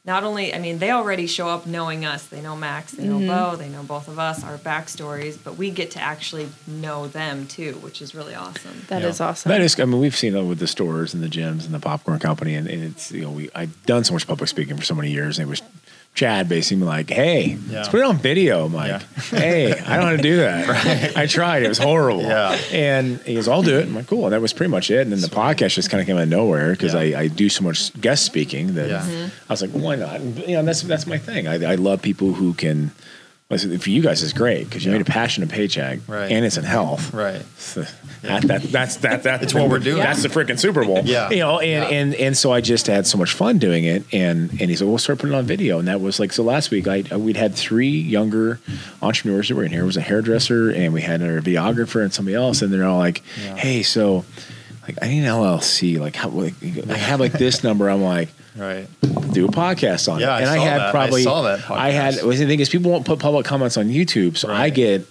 [0.04, 2.26] Not only, I mean, they already show up knowing us.
[2.26, 3.28] They know Max, they know mm-hmm.
[3.28, 7.46] Bo, they know both of us, our backstories, but we get to actually know them
[7.46, 8.84] too, which is really awesome.
[8.88, 9.28] That is Yeah.
[9.28, 9.50] awesome.
[9.50, 11.78] That is, I mean, we've seen it with the stores and the gyms and the
[11.78, 14.82] popcorn company, and, and it's you know, we I've done so much public speaking for
[14.82, 15.62] so many years, and it was
[16.14, 17.76] Chad basically like, "Hey, Yeah.
[17.78, 19.38] let's put it on video." I'm like, Yeah.
[19.38, 21.16] "Hey, I don't want to do that.
[21.16, 22.52] I tried; it was horrible." Yeah.
[22.70, 25.00] and he goes, "I'll do it." I'm like, "Cool." And that was pretty much it.
[25.00, 27.00] And then the podcast just kind of came out of nowhere because Yeah.
[27.18, 29.00] I, I do so much guest speaking that Yeah.
[29.00, 29.24] Mm-hmm.
[29.48, 31.48] I was like, well, "Why not?" And, you know, that's that's my thing.
[31.48, 32.90] I, I love people who can.
[33.58, 34.98] For you guys, it's great because you Yeah.
[34.98, 36.30] made a passion a paycheck, Right.
[36.30, 37.12] and it's in health.
[37.12, 37.42] Right.
[37.58, 37.84] So
[38.22, 39.98] that, that, that's that that It's what we're doing.
[40.02, 41.02] That's the freaking Super Bowl.
[41.04, 41.30] Yeah.
[41.30, 41.98] You know, and, Yeah.
[41.98, 44.86] and and so I just had so much fun doing it, and and he said,
[44.88, 46.42] "We'll start putting it on video." And that was like so.
[46.42, 48.58] Last week, I uh, we'd had three younger
[49.02, 49.82] entrepreneurs that were in here.
[49.82, 52.98] It was a hairdresser, and we had a videographer and somebody else, and they're all
[52.98, 53.22] like.
[53.56, 54.24] "Hey, so."
[54.86, 55.98] Like I need an LLC.
[56.00, 56.54] Like how like,
[56.90, 57.88] I have like this number.
[57.88, 58.86] I'm like, Right.
[59.32, 60.30] do a podcast on Yeah, it.
[60.30, 60.88] I And saw had that.
[60.88, 63.88] I probably saw that I had the thing is people won't put public comments on
[63.88, 65.06] YouTube, so I get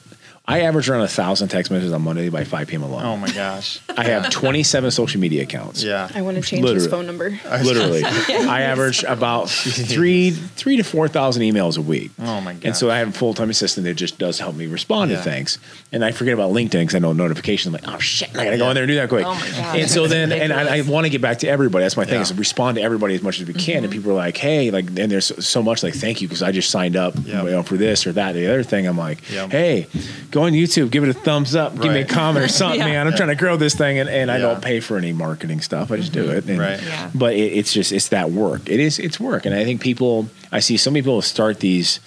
[0.51, 2.83] I average around a thousand text messages on Monday by 5 p.m.
[2.83, 3.03] alone.
[3.03, 3.79] Oh my gosh.
[3.97, 5.81] I have 27 social media accounts.
[5.83, 6.09] Yeah.
[6.13, 7.39] I want to change his phone number.
[7.63, 12.11] Literally, I average about three, three to four thousand emails a week.
[12.19, 12.63] Oh my gosh.
[12.65, 12.91] And so.
[12.91, 15.17] I have a full time assistant that just does help me respond Yeah.
[15.17, 15.57] to things.
[15.93, 17.73] And I forget about LinkedIn because I know notifications.
[17.73, 18.69] I'm like, oh shit, I gotta go Yeah.
[18.71, 19.25] in there and do that quick.
[19.25, 19.79] Oh my God.
[19.79, 21.83] And so then, and I, I want to get back to everybody.
[21.85, 22.21] That's my thing Yeah.
[22.23, 23.75] is respond to everybody as much as we can.
[23.77, 23.83] Mm-hmm.
[23.85, 26.41] And people are like, hey, like, and there's so- so much like, thank you because
[26.43, 27.43] I just signed up Yeah.
[27.43, 28.33] you know, for this or that.
[28.33, 29.47] The other thing, I'm like, Yeah.
[29.47, 29.87] hey,
[30.31, 32.85] go on YouTube, give it a thumbs up, give me a comment or something, Yeah.
[32.87, 33.07] man.
[33.07, 35.91] I'm trying to grow this thing, and, and I don't pay for any marketing stuff.
[35.91, 36.37] I just do mm-hmm.
[36.37, 36.49] it.
[36.49, 36.81] And- Right.
[36.81, 37.09] Yeah.
[37.15, 38.69] but it, it's just it's that work.
[38.69, 41.99] It is it's work, and I think people I see so many people start these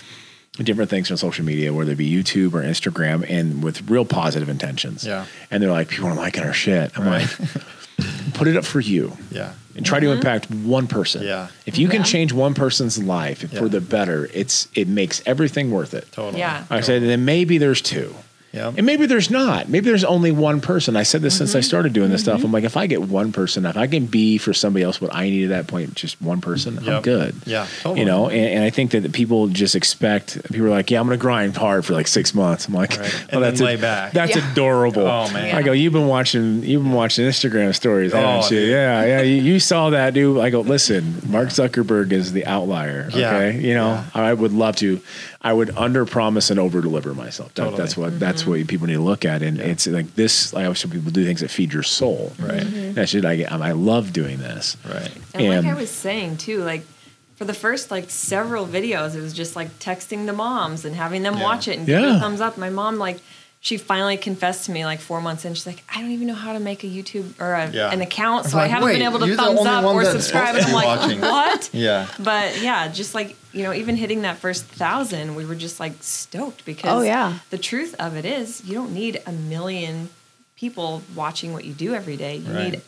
[0.59, 4.49] different things on social media, whether it be YouTube or Instagram, and with real positive
[4.49, 5.05] intentions.
[5.05, 5.27] Yeah.
[5.51, 6.97] and they're like, people aren't liking our shit.
[6.97, 7.41] I'm Right.
[7.41, 7.51] like,
[8.35, 9.17] put it up for you.
[9.31, 9.53] Yeah.
[9.77, 10.19] And try to mm-hmm.
[10.19, 11.23] impact one person.
[11.23, 11.49] Yeah.
[11.67, 13.59] If you can change one person's life Yeah.
[13.59, 16.11] for the better, it's it makes everything worth it.
[16.13, 16.39] Totally.
[16.39, 16.65] Yeah.
[16.71, 18.15] I said, then maybe there's two.
[18.55, 18.75] Yep.
[18.77, 19.69] And maybe there's not.
[19.69, 20.97] Maybe there's only one person.
[20.97, 21.65] I said this since I mm-hmm.
[21.65, 22.39] started doing this stuff.
[22.39, 22.47] Mm-hmm.
[22.47, 25.13] I'm like, if I get one person, if I can be for somebody else what
[25.13, 27.35] I need at that point, just one person, I'm good.
[27.47, 28.01] Yeah, totally.
[28.01, 31.07] You know, and, and I think that people just expect people are like, yeah, I'm
[31.07, 32.69] going to grind hard for like six months.
[32.69, 33.13] I'm like, Right.
[33.15, 34.13] oh, And that's a- lay back.
[34.13, 34.53] That's Yeah.
[34.53, 35.07] adorable.
[35.07, 35.57] Oh, man.
[35.57, 38.61] I go, you've been watching, you've been watching Instagram stories, oh, haven't Oh, you?
[38.61, 38.71] dude.
[38.71, 39.21] Yeah, yeah.
[39.23, 40.39] You, you saw that, dude.
[40.39, 43.11] I go, listen, Mark Zuckerberg is the outlier.
[43.13, 43.35] Yeah.
[43.35, 44.05] Okay, you know, Yeah.
[44.15, 45.01] I would love to.
[45.45, 47.53] I would under promise and over deliver myself.
[47.55, 47.77] That, Totally.
[47.77, 48.19] That's what mm-hmm.
[48.19, 50.55] that's what people need to look at, and it's like this.
[50.55, 52.33] I always tell people do things that feed your soul.
[52.39, 52.63] Right.
[52.63, 52.95] Mm-hmm.
[52.95, 54.79] That's just I, um, I love doing this.
[54.89, 55.11] Right.
[55.35, 56.83] And, And- like I was saying too, like
[57.37, 61.23] for the first like several videos, it was just like texting the moms and having
[61.23, 61.43] them Yeah.
[61.43, 62.57] watch it and give it a thumbs up.
[62.57, 63.21] My mom like
[63.65, 65.55] she finally confessed to me like four months in.
[65.55, 67.91] She's like, I don't even know how to make a YouTube or a, Yeah.
[67.91, 70.55] an account, so I'm I haven't been able to thumbs up or subscribe.
[70.55, 71.21] And I'm like, watching.
[71.23, 71.71] what?
[71.73, 72.07] Yeah.
[72.19, 75.95] But yeah, just like you know, even hitting that first thousand, we were just like
[76.03, 77.39] stoked because Oh, yeah.
[77.49, 80.11] the truth of it is you don't need a million
[80.57, 82.37] people watching what you do every day.
[82.37, 82.73] You Right.
[82.73, 82.83] need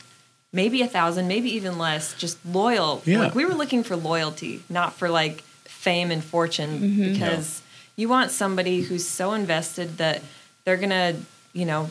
[0.52, 3.00] maybe a thousand, maybe even less, just loyal.
[3.06, 3.20] Yeah.
[3.20, 7.62] Like we were looking for loyalty, not for like fame and fortune because
[7.96, 10.20] you want somebody who's so invested that
[10.66, 11.14] they're gonna,
[11.54, 11.88] you know,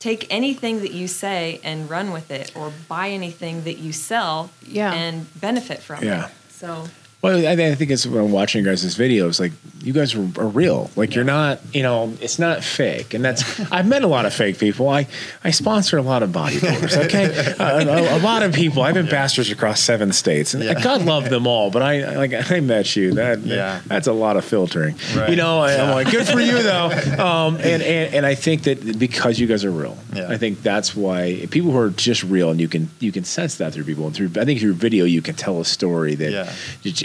[0.00, 4.50] take anything that you say and run with it or buy anything that you sell
[4.66, 4.92] Yeah.
[4.92, 6.26] and benefit from Yeah.
[6.26, 6.32] it.
[6.50, 6.88] So
[7.20, 9.50] Well, I, I think it's when I'm watching you guys' videos, like
[9.82, 10.88] you guys are, are real.
[10.94, 13.12] Like you're not, you know, it's not fake.
[13.12, 14.88] And that's I've met a lot of fake people.
[14.88, 15.08] I
[15.42, 16.96] I sponsor a lot of bodybuilders.
[17.06, 17.24] Okay,
[17.58, 18.82] a, a, a lot of people.
[18.82, 20.80] I've been pastors across seven states, and Yeah.
[20.80, 21.72] God love them all.
[21.72, 23.14] But I like I met you.
[23.14, 23.80] That Yeah.
[23.86, 24.94] that's a lot of filtering.
[25.16, 25.30] Right.
[25.30, 26.86] You know, and I'm like, good for you though.
[27.18, 30.28] Um, and, and and I think that because you guys are real, Yeah.
[30.28, 33.56] I think that's why people who are just real, and you can you can sense
[33.56, 34.06] that through people.
[34.06, 36.30] And through I think through video, you can tell a story that.
[36.30, 36.52] Yeah.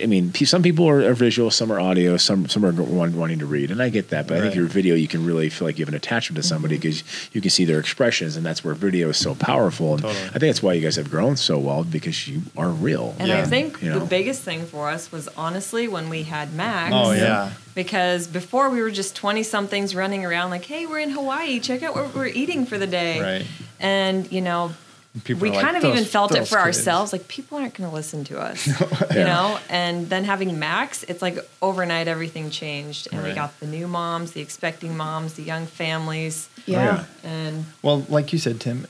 [0.03, 3.39] I mean, some people are, are visual, some are audio, some some are want, wanting
[3.39, 4.27] to read, and I get that.
[4.27, 4.57] But I think Right.
[4.57, 6.81] your video, you can really feel like you have an attachment to somebody mm-hmm.
[6.81, 9.93] because you can see their expressions, and that's where video is so powerful.
[9.93, 10.25] And Totally.
[10.25, 13.15] I think that's why you guys have grown so well because you are real.
[13.17, 13.39] And Yeah.
[13.39, 13.99] I think You know.
[13.99, 16.93] the biggest thing for us was honestly when we had Max.
[16.93, 17.51] Oh yeah.
[17.73, 21.59] Because before we were just 20 somethings running around like, hey, we're in Hawaii.
[21.59, 23.19] Check out what we're eating for the day.
[23.19, 23.47] Right.
[23.79, 24.73] And, you know,
[25.23, 27.13] People we are like, kind of even felt it for kids." ourselves.
[27.13, 28.65] Like, people aren't going to listen to us.
[29.13, 29.23] You Yeah.
[29.25, 29.59] know?
[29.69, 33.07] And then having Max, it's like overnight everything changed.
[33.11, 36.49] And we got the new moms, the expecting moms, the young families.
[36.57, 37.03] Oh, yeah.
[37.23, 38.87] And Well, like you said, Tim,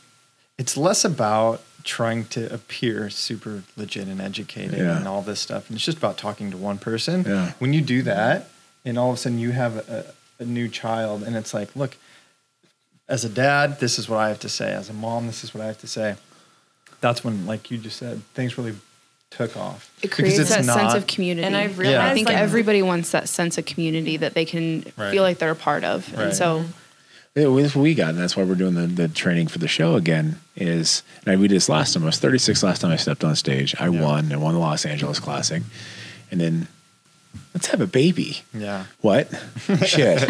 [0.58, 4.96] it's less about trying to appear super legit and educated Yeah.
[4.98, 5.68] and all this stuff.
[5.68, 7.26] And it's just about talking to one person.
[7.28, 7.52] Yeah.
[7.60, 8.50] When you do that,
[8.86, 11.98] and all of a sudden you have a, a new child, and it's like, look,
[13.08, 14.72] as a dad, this is what I have to say.
[14.74, 16.16] As a mom, this is what I have to say.
[17.02, 18.76] That's when, like you just said, things really
[19.30, 19.92] took off.
[19.98, 21.46] It Because creates it's that sense not- of community.
[21.46, 25.12] And I've I think like- everybody wants that sense of community that they can Right.
[25.12, 26.12] feel like they're a part of.
[26.14, 26.28] Right.
[26.28, 26.66] And so
[27.36, 29.68] Yeah, that's what we got, and that's why we're doing the, the training for the
[29.68, 30.40] show again.
[30.56, 32.04] Is and I, we did this last time.
[32.04, 33.76] I was 36 last time I stepped on stage.
[33.80, 34.02] I Yeah.
[34.02, 34.32] won.
[34.32, 35.64] I won the Los Angeles Classic,
[36.30, 36.68] and then
[37.54, 38.42] let's have a baby.
[38.54, 38.86] Yeah.
[39.02, 39.28] What?
[39.86, 40.28] Shit.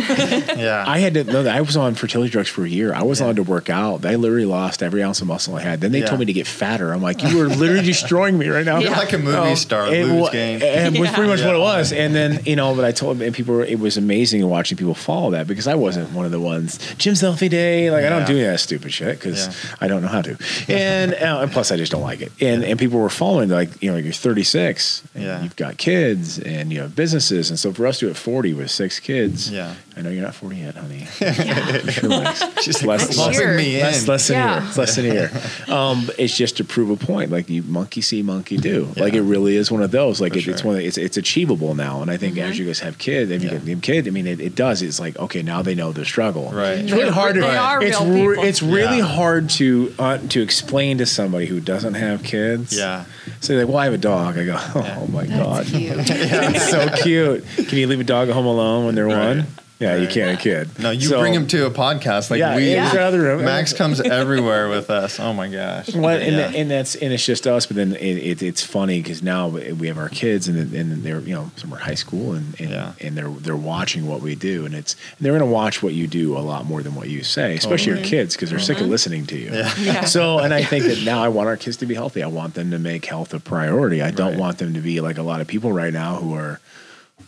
[0.58, 0.84] Yeah.
[0.88, 2.94] I had to know that I was on fertility drugs for a year.
[2.94, 3.30] I wasn't Yeah.
[3.32, 4.06] allowed to work out.
[4.06, 5.82] I literally lost every ounce of muscle I had.
[5.82, 6.08] Then they Yeah.
[6.08, 6.92] told me to get fatter.
[6.94, 8.80] I'm like, you are literally destroying me right now.
[8.80, 10.62] You're like a movie Oh, star, it lose wa- game.
[10.64, 11.48] And was pretty much Yeah.
[11.48, 11.92] what it was.
[11.94, 14.94] And then, you know, but I told and people were, it was amazing watching people
[14.96, 16.78] follow that because I wasn't one of the ones.
[16.98, 17.90] Jim's healthy day.
[17.90, 18.26] Like, I don't Yeah.
[18.28, 19.54] do that stupid shit because Yeah.
[19.82, 20.38] I don't know how to.
[20.68, 22.32] And, uh, and plus, I just don't like it.
[22.42, 25.42] And, and people were following, like, you know, you're 36 and Yeah.
[25.44, 27.50] you've got kids and you have businesses.
[27.50, 29.76] And so for us to at 40 with six kids, Yeah.
[29.96, 31.06] I know you're not 40 yet, honey.
[31.92, 32.40] Sure, Lex.
[32.66, 33.56] Just less, Next less, year.
[33.58, 34.08] me less, in.
[34.10, 34.58] less than Yeah.
[34.58, 34.68] a year.
[34.70, 35.32] It's less than a year.
[35.68, 37.30] Um, it's just to prove a point.
[37.32, 38.88] Like you monkey see, monkey do.
[38.98, 40.20] Like it really is one of those.
[40.20, 40.76] Like For it, it's one.
[40.76, 42.02] Of, it's it's achievable now.
[42.02, 43.54] And I think as you guys have kids, if you Yeah.
[43.56, 44.82] get them kid, I mean, it, it does.
[44.82, 46.50] It's like okay, now they know the struggle.
[46.52, 46.80] Right.
[46.80, 47.42] It's really They- hard to.
[47.42, 49.04] they are it's real re- it's really Yeah.
[49.06, 52.76] hard to uh, to explain to somebody who doesn't have kids.
[52.76, 53.06] Yeah.
[53.42, 54.38] So they're like, well, I have a dog.
[54.38, 55.06] I go, oh, Yeah.
[55.12, 55.94] my god, cute.
[55.98, 57.46] it's so cute.
[57.68, 59.38] Can you leave a dog at home alone when they're Right.
[59.38, 59.48] one?
[59.84, 60.40] Yeah, you can't.
[60.40, 60.70] A kid.
[60.80, 62.74] No, you So- bring him to a podcast like Yeah, we.
[62.74, 63.44] in the other room.
[63.44, 65.20] Max comes everywhere with us.
[65.20, 65.94] Oh my gosh.
[65.94, 66.52] Well, and, Yeah.
[66.56, 67.66] and that's and it's just us.
[67.66, 71.20] But then it, it, it's funny because now we have our kids, and and they're
[71.20, 72.92] you know some are high school, and and, Yeah.
[73.02, 76.08] and they're they're watching what we do, and it's they're going to watch what you
[76.08, 78.84] do a lot more than what you say, especially your kids because they're sick of
[78.84, 78.92] mm-hmm.
[78.92, 79.50] listening to you.
[79.52, 79.72] Yeah.
[79.84, 80.06] Yeah.
[80.06, 82.24] So, and I think that now I want our kids to be healthy.
[82.24, 84.02] I want them to make health a priority.
[84.02, 84.40] I don't Right.
[84.40, 86.60] want them to be like a lot of people right now who are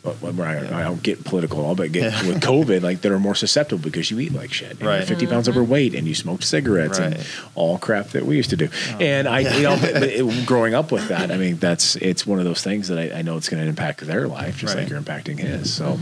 [0.03, 3.11] but when I, I don't get political at all, but get with COVID, like that
[3.11, 4.71] are more susceptible because you eat like shit.
[4.73, 4.97] And Right.
[4.99, 8.55] You're 50 pounds overweight and you smoked cigarettes and all crap that we used to
[8.57, 8.69] do.
[8.99, 12.25] and I, you know, but, but it, growing up with that, I mean, that's it's
[12.27, 14.75] one of those things that I, I know it's going to impact their life just
[14.75, 15.73] like you're impacting his.
[15.73, 15.97] So,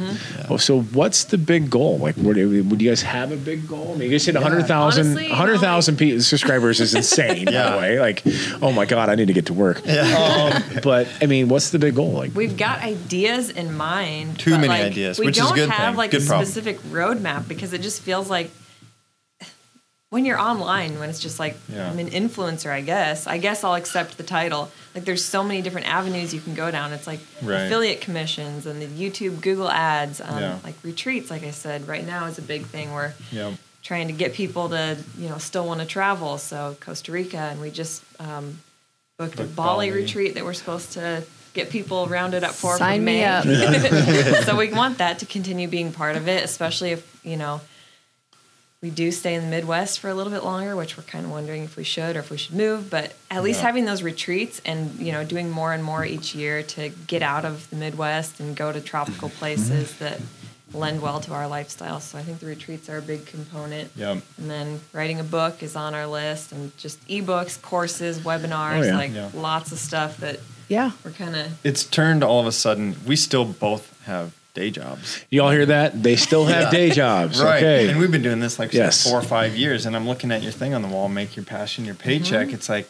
[0.49, 1.97] oh, so what's the big goal?
[1.99, 3.91] Like, what, would you guys have a big goal?
[3.93, 7.51] I mean, you guys hit 100,000 Honestly, you know, 100,000 pe- subscribers is insane, by
[7.53, 7.71] Yeah.
[7.71, 7.99] the way.
[8.01, 8.21] Like,
[8.61, 9.77] oh my God, I need to get to work.
[9.87, 12.11] Um, but I mean, what's the big goal?
[12.11, 14.39] Like, We've got ideas in mind.
[14.39, 15.97] Too many like, ideas, We which is a don't good have thing.
[15.97, 16.45] like Good a problem.
[16.45, 18.51] specific roadmap because it just feels like
[20.09, 21.89] when you're online, when it's just like Yeah.
[21.89, 23.25] I'm an influencer, I guess.
[23.25, 24.71] I guess I'll accept the title.
[24.93, 26.93] Like there's so many different avenues you can go down.
[26.93, 27.61] It's like Right.
[27.63, 30.59] affiliate commissions and the YouTube, Google ads, um, Yeah.
[30.63, 31.31] like retreats.
[31.31, 33.53] Like I said, right now is a big thing where Yep.
[33.81, 36.37] trying to get people to you know still want to travel.
[36.37, 38.59] So Costa Rica, and we just um,
[39.17, 39.91] booked a Bali, Bali.
[39.91, 41.23] retreat that we're supposed to
[41.53, 42.77] get people rounded up for.
[42.77, 43.25] Sign for me May.
[43.25, 43.45] up.
[44.45, 47.61] so we want that to continue being part of it, especially if you know
[48.81, 51.31] we do stay in the Midwest for a little bit longer, which we're kind of
[51.31, 52.89] wondering if we should or if we should move.
[52.89, 53.67] But at least Yeah.
[53.67, 57.45] having those retreats and you know doing more and more each year to get out
[57.45, 59.37] of the Midwest and go to tropical mm-hmm.
[59.39, 60.19] places that
[60.73, 61.99] lend well to our lifestyle.
[61.99, 63.91] So I think the retreats are a big component.
[63.95, 64.23] Yep.
[64.39, 68.83] And then writing a book is on our list, and just ebooks, courses, webinars, Oh,
[68.87, 68.97] yeah.
[68.97, 69.29] like Yeah.
[69.35, 70.39] lots of stuff that
[70.73, 70.91] Yeah.
[71.05, 72.95] we're kind of It's turned all of a sudden.
[73.05, 75.23] We still both have day jobs.
[75.31, 76.03] y'all hear that?
[76.03, 77.41] They still have day jobs.
[77.41, 77.57] Right.
[77.63, 77.89] Okay.
[77.89, 79.03] And we've been doing this like Yes.
[79.07, 79.85] four or five years.
[79.85, 82.47] And I'm looking at your thing on the wall, make your passion your paycheck.
[82.47, 82.55] Mm-hmm.
[82.55, 82.87] It's like,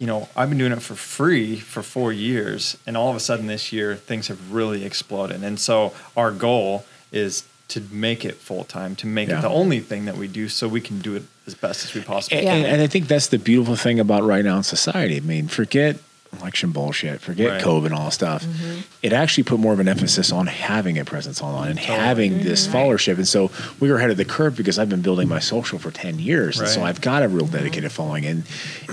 [0.00, 2.76] you know, I've been doing it for free for four years.
[2.86, 5.42] And all of a sudden this year, things have really exploded.
[5.44, 9.38] And so our goal is to make it full time, to make Yeah.
[9.38, 11.94] it the only thing that we do so we can do it as best as
[11.94, 12.56] we possibly And, can.
[12.58, 15.16] and, and I think that's the beautiful thing about right now in society.
[15.16, 15.96] I mean, forget
[16.40, 17.62] election bullshit, forget Right.
[17.62, 18.44] COVID and all that stuff.
[18.44, 18.80] Mm-hmm.
[19.02, 22.42] It actually put more of an emphasis on having a presence online and having mm-hmm.
[22.42, 23.16] this followership.
[23.16, 25.90] And so we were ahead of the curve because I've been building my social for
[25.90, 26.58] 10 years.
[26.58, 27.56] And so I've got a real mm-hmm.
[27.56, 28.24] dedicated following.
[28.24, 28.44] And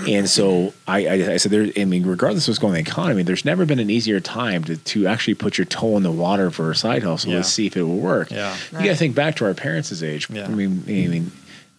[0.08, 2.84] and so I, I, I said, there, I mean, regardless of what's going on in
[2.84, 6.02] the economy, there's never been an easier time to, to actually put your toe in
[6.02, 7.38] the water for a side hustle Yeah.
[7.38, 8.30] to see if it will work.
[8.30, 8.56] Yeah.
[8.72, 10.28] You got to think back to our parents' age.
[10.30, 10.44] Yeah.
[10.44, 11.32] I mean, I mean,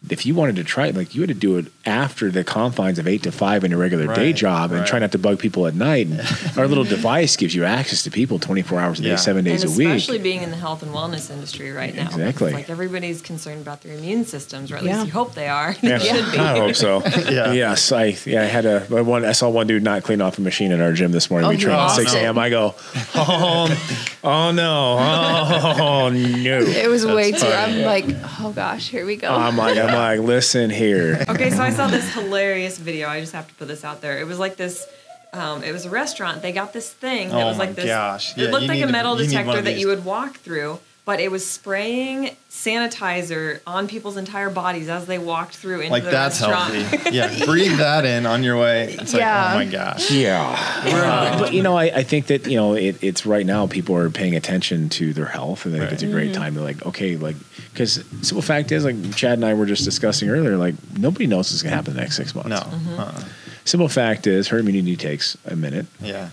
[0.10, 3.00] if you wanted to try it, like you had to do it after the confines
[3.00, 4.88] of eight to five in your regular day job and right.
[4.88, 6.08] try not to bug people at night.
[6.08, 6.22] And
[6.58, 9.16] our little device gives you access to people 24 hours a day, Yeah.
[9.16, 9.88] seven days and a week.
[9.88, 12.08] especially being in the health and wellness industry right now.
[12.08, 12.52] Exactly.
[12.52, 14.96] Like everybody's concerned about their immune systems, or at Yeah.
[14.96, 15.76] least you hope they are.
[15.82, 16.38] Yeah, they should be.
[16.38, 17.02] I hope so.
[17.32, 17.54] Yeah.
[17.54, 19.24] Yes, I yeah I had a one.
[19.26, 21.50] I saw one dude not clean off a machine in our gym this morning.
[21.50, 21.94] we Oh, trained at no.
[21.94, 22.38] six a.m.
[22.38, 22.76] I go,
[23.16, 24.98] oh, oh no,
[25.80, 26.60] oh no.
[26.60, 27.38] It was way too.
[27.40, 27.54] funny.
[27.54, 28.06] I'm like,
[28.42, 29.30] oh gosh, here we go.
[29.34, 31.24] I'm like, I'm like, listen here.
[31.30, 33.08] Okay, so I saw this hilarious video.
[33.10, 34.20] I just have to put this out there.
[34.20, 34.86] It was like this.
[35.34, 36.42] Um, it was a restaurant.
[36.44, 37.86] They got this thing that Oh was like this.
[37.86, 38.38] gosh.
[38.38, 41.30] It Yeah, looked like a metal one detector that you would walk through, but it
[41.30, 46.40] was spraying sanitizer on people's entire bodies as they walked through into Like the that's
[46.42, 46.74] restaurant.
[46.74, 47.10] healthy.
[47.14, 47.46] Yeah.
[47.46, 48.94] Breathe that in on your way.
[48.94, 49.52] It's like, Yeah.
[49.54, 50.10] oh my gosh.
[50.12, 53.68] Yeah, Uh, but you know, I, I think that you know it, it's right now
[53.68, 55.94] people are paying attention to their health, and I think Right.
[55.94, 57.36] it's a great time to like, okay, like
[57.74, 61.52] because simple fact is like Chad and I were just discussing earlier, like nobody knows
[61.52, 62.50] what's going to happen the next six months.
[62.50, 62.58] No.
[62.58, 63.00] Mm-hmm.
[63.00, 63.24] Uh-uh.
[63.66, 65.86] Simple fact is herd immunity takes a minute.
[66.02, 66.30] Yeah.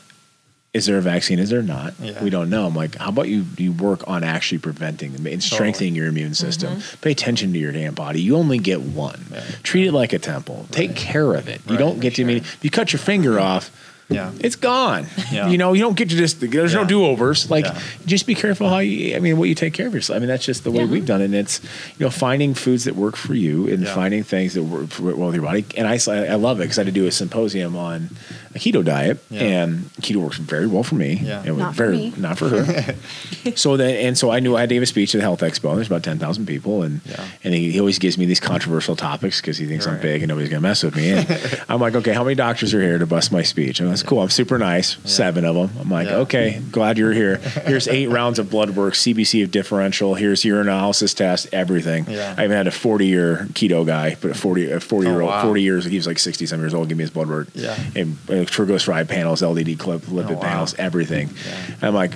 [0.73, 1.41] Is there a vaccine?
[1.41, 1.95] Is there not?
[2.01, 2.23] Yeah.
[2.23, 2.65] We don't know.
[2.67, 6.81] I'm like, how about you you work on actually preventing and strengthening your immune system?
[7.01, 8.21] Pay attention to your damn body.
[8.23, 9.17] You only get one.
[9.19, 9.63] Mm-hmm.
[9.65, 10.67] Treat it like a temple.
[10.71, 11.61] Take care of it.
[11.67, 12.23] You Right, don't get to.
[12.23, 13.71] I mean, if you cut your finger off.
[14.13, 14.33] Yeah.
[14.41, 15.07] It's gone.
[15.31, 15.49] Yeah.
[15.51, 16.41] You know, you don't get to just.
[16.41, 16.87] There's no Yeah.
[16.89, 17.49] do overs.
[17.49, 17.79] Like, Yeah.
[18.07, 19.15] just be careful how you.
[19.15, 20.17] I mean, what you take care of yourself.
[20.17, 20.91] I mean, that's just the way Yeah.
[20.91, 21.27] we've done it.
[21.27, 21.61] And it's
[21.97, 23.95] you know finding foods that work for you and Yeah.
[23.95, 25.65] finding things that work well with your body.
[25.77, 28.11] And I I love it because I had to do a symposium on
[28.55, 29.43] a keto diet, Yeah.
[29.43, 31.21] and keto works very well for me.
[31.23, 31.43] Yeah.
[31.45, 32.13] It was Not for very me.
[32.17, 32.95] not for her.
[33.57, 35.41] so then, and so I knew I had to give a speech at the Health
[35.41, 35.75] Expo.
[35.77, 37.25] There's about ten thousand people, and Yeah.
[37.45, 40.29] and he, he always gives me these controversial topics because he thinks I'm big and
[40.29, 41.11] nobody's gonna mess with me.
[41.11, 43.81] And I'm like, okay, how many doctors are here to bust my speech?
[43.81, 44.21] And that's cool.
[44.21, 44.97] I'm super nice.
[45.05, 45.71] Seven of them.
[45.81, 46.17] I'm like, Yeah.
[46.17, 47.37] okay, glad you're here.
[47.37, 50.15] Here's eight rounds of blood work, CBC of differential.
[50.15, 52.07] Here's urinalysis test, everything.
[52.09, 52.35] Yeah.
[52.37, 55.21] I even had a 40 year keto guy, but a 40 a 40 year Oh,
[55.23, 55.43] old, wow.
[55.45, 55.85] 40 years.
[55.85, 56.89] He was like 60 some years old.
[56.89, 57.49] Give me his blood work.
[57.55, 57.79] Yeah.
[57.95, 60.41] And uh, triglyceride panels, LDD clip, lipid Oh, wow.
[60.41, 61.31] panels, everything.
[61.47, 61.75] Yeah.
[61.89, 62.13] I'm like,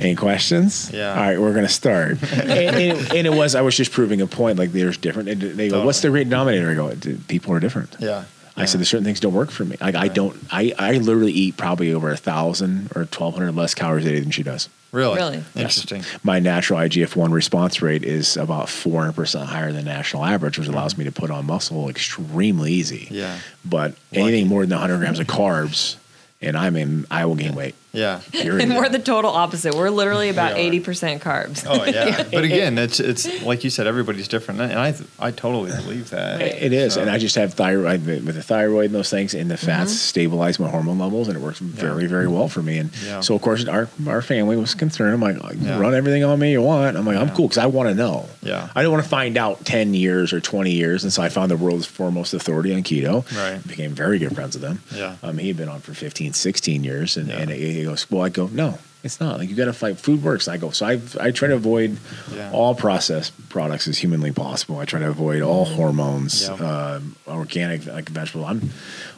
[0.00, 0.90] any questions?
[0.92, 1.10] Yeah.
[1.10, 2.18] All right, we're gonna start.
[2.32, 4.58] and, and, it, and it was I was just proving a point.
[4.58, 5.28] Like there's different.
[5.28, 6.20] and They go, what's the Totally.
[6.20, 6.70] rate denominator?
[6.70, 7.96] I go, people are different.
[8.00, 8.24] Yeah.
[8.56, 9.76] I said there's certain things don't work for me.
[9.80, 10.36] Like I don't.
[10.50, 14.20] I I literally eat probably over a thousand or twelve hundred less calories a day
[14.20, 14.68] than she does.
[14.92, 15.16] Really?
[15.16, 15.44] Really?
[15.56, 16.04] Interesting.
[16.22, 20.56] My natural IGF one response rate is about four hundred percent higher than national average,
[20.56, 20.98] which allows mm.
[20.98, 23.08] me to put on muscle extremely easy.
[23.10, 23.38] Yeah.
[23.64, 25.96] But anything more than 100 grams of carbs,
[26.40, 27.74] and I'm in, I will gain weight.
[27.94, 28.20] Yeah.
[28.32, 28.60] Period.
[28.62, 29.74] And we're the total opposite.
[29.74, 31.64] We're literally about eighty percent carbs.
[31.66, 32.24] Oh yeah.
[32.32, 36.40] but again, it's it's like you said, everybody's different, and I I totally believe that.
[36.40, 39.50] It is, So- and I just have thyroid with the thyroid and those things, and
[39.50, 42.78] the fats stabilize my hormone levels, and it works very, very well for me.
[42.78, 43.20] And Yeah.
[43.20, 45.14] so, of course, our our family was concerned.
[45.14, 45.78] I'm like, Yeah.
[45.78, 46.96] run everything on me you want.
[46.96, 48.28] I'm like, I'm cool because I want to know.
[48.42, 48.68] Yeah.
[48.74, 51.50] I didn't want to find out ten years or twenty years, and so I found
[51.50, 53.24] the world's foremost authority on keto.
[53.36, 53.64] Right.
[53.66, 54.80] became very good friends with him.
[54.94, 55.16] Yeah.
[55.22, 57.38] um, he had been on for 15, 16 years, and Yeah.
[57.38, 58.78] and he goes, well, I go, no.
[59.04, 59.98] It's not like you got to fight.
[59.98, 60.48] Food works.
[60.48, 60.70] I go.
[60.70, 61.98] So I I try to avoid
[62.34, 62.50] Yeah.
[62.52, 64.78] all processed products as humanly possible.
[64.80, 66.54] I try to avoid all hormones, Yeah.
[66.98, 68.46] um, organic, like vegetable.
[68.46, 68.70] I'm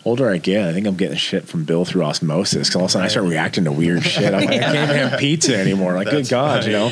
[0.04, 2.68] older I get, I think I'm getting shit from Bill through osmosis.
[2.68, 4.34] Cause all of a sudden I start reacting to weird shit.
[4.34, 5.94] I'm like, I can't even have pizza anymore.
[5.94, 6.88] Like, That's good God, you know?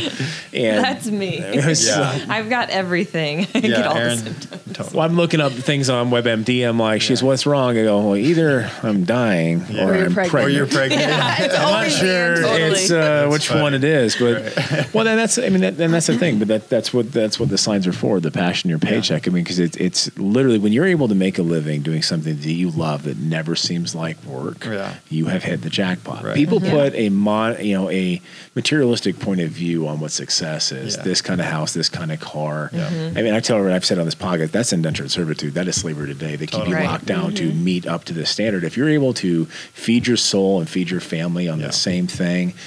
[0.53, 1.39] And That's me.
[1.65, 2.01] Yeah.
[2.01, 3.41] like- I've got everything.
[3.55, 4.19] I get Yeah, all Aaron.
[4.19, 4.63] the symptoms.
[4.77, 4.97] Totally.
[4.97, 6.69] well, I'm looking up things on WebMD.
[6.69, 7.77] I'm like, she's what's wrong?
[7.79, 9.85] I go, well, either I'm dying Yeah.
[9.87, 10.31] or, Or you're I'm pregnant.
[10.31, 10.47] pregnant.
[10.47, 11.03] Or you're pregnant.
[11.03, 12.63] it's I'm not sure totally.
[12.73, 13.63] it's uh, which funny.
[13.63, 14.43] one it is, but
[14.95, 16.39] well, then that's I mean, that, and that's the thing.
[16.39, 18.21] But that that's what that's what the signs are for.
[18.21, 19.27] The passion, your paycheck.
[19.29, 22.37] I mean, because it's it's literally when you're able to make a living doing something
[22.37, 24.65] that you love that never seems like work.
[24.65, 24.95] Yeah.
[25.11, 26.25] you have hit the jackpot.
[26.25, 26.35] Right.
[26.35, 26.71] People Mm-hmm.
[26.71, 28.21] put a mon, you know, a
[28.55, 30.97] materialistic point of view on what success is.
[30.97, 31.03] Yeah.
[31.03, 32.71] This kind of house, this kind of car.
[32.73, 32.89] Yeah.
[32.89, 33.19] Mm-hmm.
[33.19, 35.55] I mean, I tell her, I've said on this podcast, that's indentured servitude.
[35.55, 36.37] That is slavery today.
[36.37, 36.87] They keep you Right.
[36.87, 37.65] locked down to Mm-hmm.
[37.65, 38.65] meet up to the standard.
[38.65, 41.67] If you're able to feed your soul and feed your family on Yeah.
[41.69, 42.55] the same thing,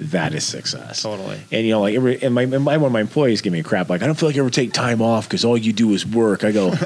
[0.00, 1.02] that is success.
[1.02, 1.40] Totally.
[1.52, 3.62] And you know, like every and my, and my one of my employees give me
[3.62, 5.92] crap like I don't feel like I ever take time off because all you do
[5.92, 6.44] is work.
[6.44, 6.72] I go.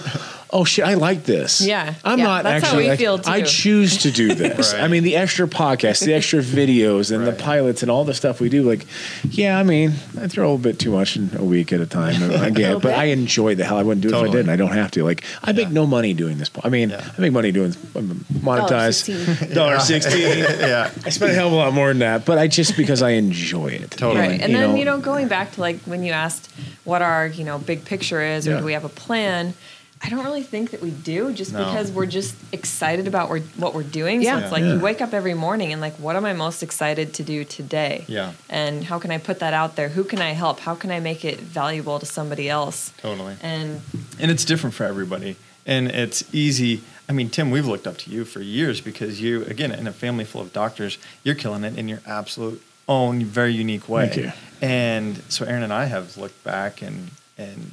[0.50, 0.86] Oh shit!
[0.86, 1.60] I like this.
[1.60, 1.92] Yeah.
[2.06, 2.84] I'm Yeah, not that's how actually.
[2.84, 3.30] we like, feel, too.
[3.30, 4.72] I choose to do this.
[4.72, 4.82] Right.
[4.82, 7.36] I mean, the extra podcasts, the extra videos, and Right.
[7.36, 8.62] the pilots, and all the stuff we do.
[8.62, 8.86] Like,
[9.28, 11.86] yeah, I mean, I throw a little bit too much in a week at a
[11.86, 12.22] time.
[12.40, 13.76] I get, it, but I enjoy the hell.
[13.76, 14.48] I wouldn't do it if I didn't.
[14.48, 15.04] I don't have to.
[15.04, 15.72] Like, I make Yeah.
[15.74, 16.50] no money doing this.
[16.64, 17.06] I mean, Yeah.
[17.18, 19.10] I make money doing um, I'm monetized.
[19.50, 19.52] $1.16.
[19.54, 20.38] Dollar sixteen.
[20.38, 20.90] yeah.
[21.04, 23.10] I spend a hell of a lot more than that, but I just because I
[23.10, 23.90] enjoy it.
[23.92, 24.20] Totally.
[24.28, 24.40] Right.
[24.40, 26.50] And You then, know, you know, going back to like when you asked
[26.84, 28.58] what our, you know, big picture is or Yeah.
[28.60, 29.54] do we have a plan?
[30.00, 31.64] I don't really think that we do just No.
[31.64, 34.22] because we're just excited about we're, what we're doing.
[34.22, 34.38] Yeah.
[34.38, 34.74] So it's like Yeah.
[34.74, 38.04] you wake up every morning and like, what am I most excited to do today?
[38.06, 38.32] Yeah.
[38.48, 39.88] And how can I put that out there?
[39.88, 40.60] Who can I help?
[40.60, 42.92] How can I make it valuable to somebody else?
[42.98, 43.34] Totally.
[43.42, 43.80] And
[44.20, 45.34] and it's different for everybody
[45.66, 46.80] and it's easy
[47.10, 49.92] i mean tim we've looked up to you for years because you again in a
[49.92, 54.16] family full of doctors you're killing it in your absolute own very unique way Thank
[54.16, 54.32] you.
[54.62, 57.72] and so erin and i have looked back and and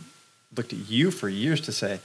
[0.56, 2.00] looked at you for years to say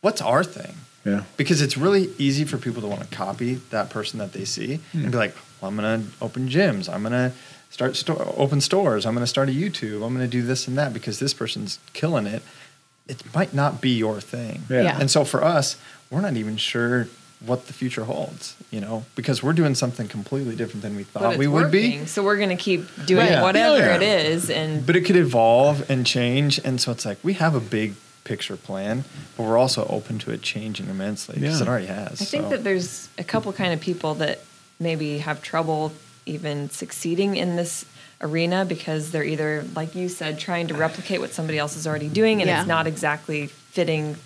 [0.00, 1.24] what's our thing Yeah.
[1.36, 4.74] because it's really easy for people to want to copy that person that they see
[4.92, 5.10] and hmm.
[5.10, 7.32] be like well i'm going to open gyms i'm going to
[7.70, 10.68] start sto- open stores i'm going to start a youtube i'm going to do this
[10.68, 12.42] and that because this person's killing it
[13.08, 14.82] it might not be your thing Yeah.
[14.82, 15.00] Yeah.
[15.00, 15.76] and so for us
[16.10, 17.08] we're not even sure
[17.46, 21.38] what the future holds you know because we're doing something completely different than we thought
[21.38, 23.42] we would working, be So we're going to keep doing Right.
[23.42, 23.96] whatever yeah.
[23.96, 24.50] it is.
[24.50, 27.94] And but it could evolve and change and so it's like we have a big
[28.24, 29.04] picture plan
[29.36, 31.66] but we're also open to it changing immensely because Yeah.
[31.66, 32.50] it already has I think so.
[32.50, 34.40] that there's a couple kind of people that
[34.78, 35.92] maybe have trouble
[36.26, 37.86] even succeeding in this
[38.20, 42.08] arena because they're either, like you said, trying to replicate what somebody else is already
[42.08, 42.60] doing and Yeah.
[42.60, 44.16] it's not exactly fitting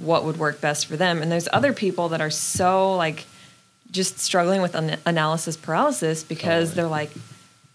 [0.00, 1.22] what would work best for them.
[1.22, 1.56] And there's mm-hmm.
[1.56, 3.26] other people that are so like
[3.90, 7.10] just struggling with an- analysis paralysis because they're like,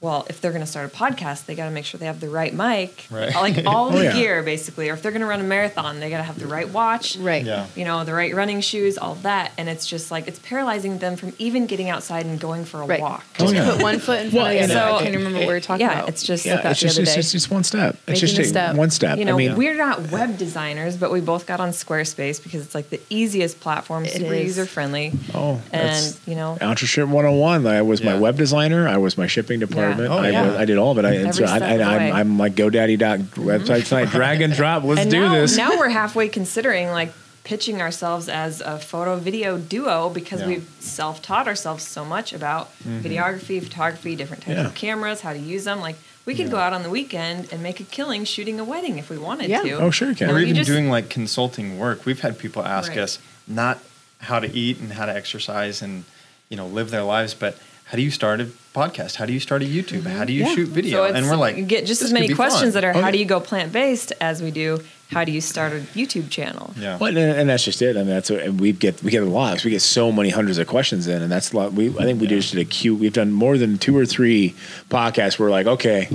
[0.06, 2.20] well, if they're going to start a podcast, they got to make sure they have
[2.20, 3.34] the right mic, Right.
[3.36, 4.14] like all Oh, the yeah.
[4.14, 4.90] gear, basically.
[4.90, 7.18] Or if they're going to run a marathon, they got to have the right watch,
[7.18, 7.44] Right.
[7.44, 9.52] yeah you know, the right running shoes, all that.
[9.58, 12.86] And it's just like, it's paralyzing them from even getting outside and going for a
[12.86, 13.02] Right.
[13.02, 13.26] walk.
[13.40, 13.72] Oh, Just yeah.
[13.72, 14.92] put one foot in Well, front of the and, other.
[14.92, 16.10] uh, I can't remember what we were talking yeah, about.
[16.10, 17.20] it's just, Yeah, like that it's the just other it's, day.
[17.20, 17.96] it's just one step.
[17.96, 18.76] It's Making just a step.
[18.76, 19.18] one step.
[19.18, 22.62] you know, I mean, we're not web designers, but we both got on Squarespace because
[22.64, 25.12] it's like the easiest platform, It super user friendly.
[25.34, 27.66] oh, and that's you know, Entrepreneur 101.
[27.68, 28.88] I was my web designer.
[28.88, 29.95] I was my shipping department.
[30.02, 30.46] Oh, I, yeah.
[30.48, 31.06] was, I did all of it.
[31.06, 32.02] I, and so I, and I'm.
[32.02, 32.16] Mm-hmm.
[32.16, 34.10] I'm like GoDaddy dot website tonight.
[34.10, 34.84] Drag and drop.
[34.84, 35.58] Let's and do now, this.
[35.58, 37.12] now we're halfway considering like
[37.44, 40.48] pitching ourselves as a photo video duo because Yeah.
[40.48, 44.66] we've self taught ourselves so much about videography, photography, different types Yeah.
[44.66, 45.80] of cameras, how to use them.
[45.80, 48.98] Like we could go out on the weekend and make a killing shooting a wedding
[48.98, 49.62] if we wanted Yeah.
[49.62, 49.74] to.
[49.78, 50.30] Oh, sure you can.
[50.32, 52.04] Or or even just- doing like consulting work.
[52.06, 53.00] We've had people ask Right.
[53.00, 53.78] us not
[54.22, 56.04] how to eat and how to exercise and
[56.50, 59.16] you know live their lives, but how do you start a podcast?
[59.16, 60.06] How do you start a YouTube?
[60.06, 60.54] How do you Yeah.
[60.56, 61.04] shoot video?
[61.04, 61.14] Mm-hmm.
[61.14, 62.82] So and we're like, you get just as many questions fun.
[62.82, 63.12] that are Oh, how yeah.
[63.12, 66.74] do you go plant based as we do how do you start a YouTube channel?
[66.80, 66.98] yeah.
[66.98, 67.96] Well, and, and that's just it.
[67.96, 69.64] I mean, that's what, and we get we get a lot.
[69.64, 71.74] We get so many hundreds of questions in, and that's a lot.
[71.74, 72.96] We I think we just did a queue.
[72.96, 74.56] We've done more than two or three
[74.90, 75.38] podcasts.
[75.38, 76.08] We're like, okay,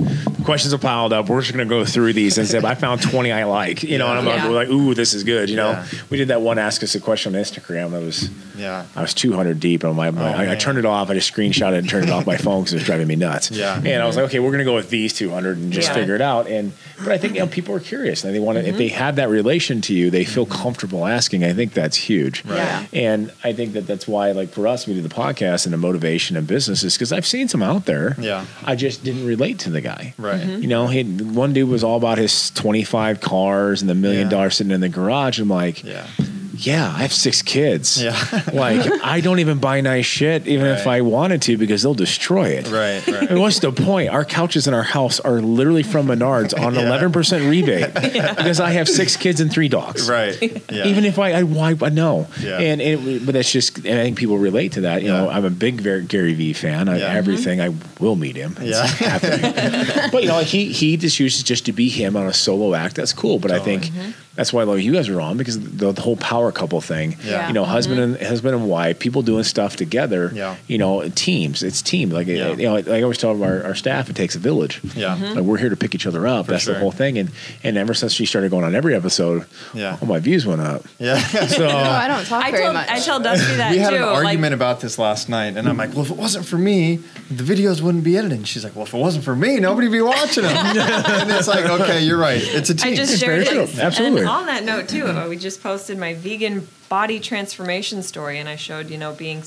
[0.43, 1.29] questions are piled up.
[1.29, 3.83] We're just gonna go through these and say, I found twenty I like.
[3.83, 4.47] You know, and I'm Yeah.
[4.47, 5.49] like, ooh, this is good.
[5.49, 5.85] You know, Yeah.
[6.09, 8.29] we did that one ask us a question on Instagram that was.
[8.57, 8.85] Yeah.
[8.95, 11.09] I was 200 deep, and my, my Oh, I, I turned it off.
[11.09, 12.61] I just screenshot it and turned it off my phone.
[12.61, 13.49] because it was driving me nuts.
[13.49, 13.75] Yeah.
[13.75, 15.95] And I was like, okay, we're gonna go with these 200 and just Yeah.
[15.95, 16.47] figure it out.
[16.47, 18.77] And but I think you know people are curious and they want to if mm-hmm.
[18.77, 20.61] they have that relation to you, they feel mm-hmm.
[20.61, 21.43] comfortable asking.
[21.43, 22.45] I think that's huge.
[22.45, 22.57] Right.
[22.57, 22.85] Yeah.
[22.93, 25.77] And I think that that's why, like for us, we do the podcast and the
[25.77, 28.15] motivation of businesses because I've seen some out there.
[28.19, 28.45] Yeah.
[28.63, 30.13] I just didn't relate to the guy.
[30.17, 30.30] Right.
[30.37, 34.55] You know, he one dude was all about his 25 cars and the million dollars
[34.57, 35.39] sitting in the garage.
[35.39, 36.07] I'm like, Yeah.
[36.53, 38.01] Yeah, I have six kids.
[38.01, 38.11] Yeah.
[38.53, 42.49] like I don't even buy nice shit, even if I wanted to, because they'll destroy
[42.49, 42.69] it.
[42.69, 43.01] Right.
[43.07, 44.09] I mean, what's the point?
[44.09, 46.87] Our couches in our house are literally from Menards on Yeah.
[46.87, 50.09] eleven percent rebate because I have six kids and three dogs.
[50.09, 50.41] Right.
[50.71, 50.85] Yeah.
[50.85, 52.57] Even if I, I why I know, Yeah.
[52.59, 55.01] and it, but that's just, and I think people relate to that.
[55.03, 56.89] You know, I'm a big Gary Vee fan.
[56.89, 57.13] I, Yeah.
[57.13, 58.55] Everything I will meet him.
[58.59, 58.85] It's Yeah.
[59.09, 60.09] happening.
[60.11, 62.95] but you know, he he just uses just to be him on a solo act.
[62.95, 63.39] That's cool.
[63.39, 63.79] But I Totally.
[63.79, 64.11] think mm-hmm.
[64.35, 67.17] That's why I love you guys are on because the, the whole power couple thing.
[67.23, 67.47] Yeah.
[67.47, 68.15] You know, husband mm-hmm.
[68.15, 70.31] and husband and wife, people doing stuff together.
[70.33, 70.55] Yeah.
[70.67, 71.63] You know, teams.
[71.63, 72.09] It's team.
[72.11, 72.51] Like Yeah.
[72.53, 74.79] you know, like I always tell our, our staff, it takes a village.
[74.95, 75.15] Yeah.
[75.17, 75.35] Mm-hmm.
[75.35, 76.47] Like we're here to pick each other up.
[76.47, 76.73] That's sure.
[76.75, 77.17] the whole thing.
[77.17, 77.29] And
[77.63, 79.97] and ever since she started going on every episode, Yeah.
[80.01, 80.85] all my views went up.
[80.97, 81.19] Yeah.
[81.51, 82.89] So No, I don't talk I very told much.
[82.89, 83.97] I tell Dusty that we had too.
[83.97, 86.57] an like, argument about this last night, and I'm like, "Well, if it wasn't for
[86.57, 86.97] me,
[87.29, 89.91] the videos wouldn't be edited." And she's like, "Well, if it wasn't for me, nobody'd
[89.91, 92.41] be watching them." and it's like, "Okay, you're right.
[92.41, 93.69] It's a team." I just It's shared very it.
[93.69, 93.81] true.
[93.81, 94.21] Absolutely.
[94.31, 98.47] And on that note too, uh, we just posted my vegan body transformation story, and
[98.47, 99.43] I showed you know being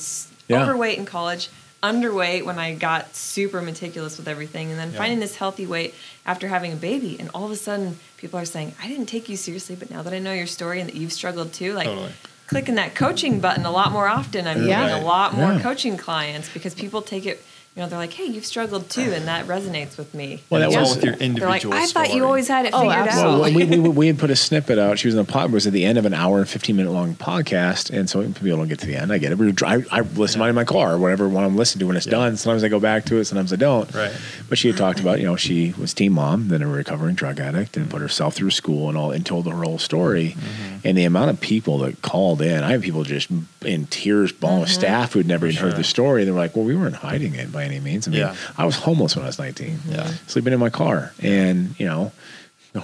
[0.47, 0.62] Yeah.
[0.62, 1.49] overweight in college,
[1.82, 4.99] underweight when I got super meticulous with everything, and then Yeah.
[4.99, 5.95] finding this healthy weight
[6.26, 9.28] after having a baby, and all of a sudden people are saying, "I didn't take
[9.28, 11.87] you seriously, but now that I know your story and that you've struggled too, like."
[11.87, 12.12] Totally.
[12.47, 14.47] Clicking that coaching button a lot more often.
[14.47, 14.82] I'm Yeah.
[14.82, 15.61] getting a lot more Yeah.
[15.61, 17.43] coaching clients because people take it,
[17.77, 20.41] you know, they're like, hey, you've struggled too, and that resonates with me.
[20.49, 22.66] Well, that It's all was- with your They're like, individual I thought you always had
[22.66, 23.35] it Oh, figured absolutely.
[23.35, 23.41] out.
[23.41, 25.01] Well, we, we, we, we had put a snippet out.
[25.01, 25.51] She was in a pod.
[25.51, 28.22] It was at the end of an hour and fifteen minute long podcast, and so
[28.22, 29.12] people don't get to the end.
[29.12, 29.39] I get it.
[29.39, 31.81] We were I, I listen to it in my car, or whatever one I'm listening
[31.81, 32.37] to when it's done.
[32.37, 33.25] Sometimes I go back to it.
[33.25, 33.93] Sometimes I don't.
[33.93, 34.12] Right.
[34.49, 37.41] But she had talked about you know she was teen mom, then a recovering drug
[37.41, 40.37] addict, and put herself through school and all, and told her whole story.
[40.39, 40.77] Mm-hmm.
[40.85, 43.31] And the amount of people that called in, I have people just
[43.64, 44.70] in tears, bawling, mm-hmm.
[44.70, 46.25] staff who'd never even heard the story.
[46.25, 48.06] They were like, "Well, we weren't hiding it by any means.
[48.06, 48.34] I mean, Yeah.
[48.56, 50.10] I was homeless when I was 19, Yeah.
[50.26, 52.12] sleeping in my car, and you know."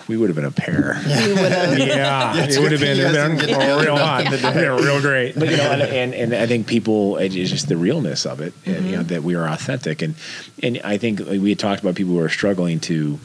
[0.06, 0.94] We would have been a pair.
[1.04, 1.78] You would.
[1.88, 5.00] Yeah, it would have been, you been didn't get together real hot, in yeah, real
[5.00, 5.36] great.
[5.36, 8.54] But you know, and, and, and I think people, it's just the realness of it,
[8.64, 10.14] and, you know, that we are authentic, and
[10.62, 13.18] and I think we had talked about people who are struggling to.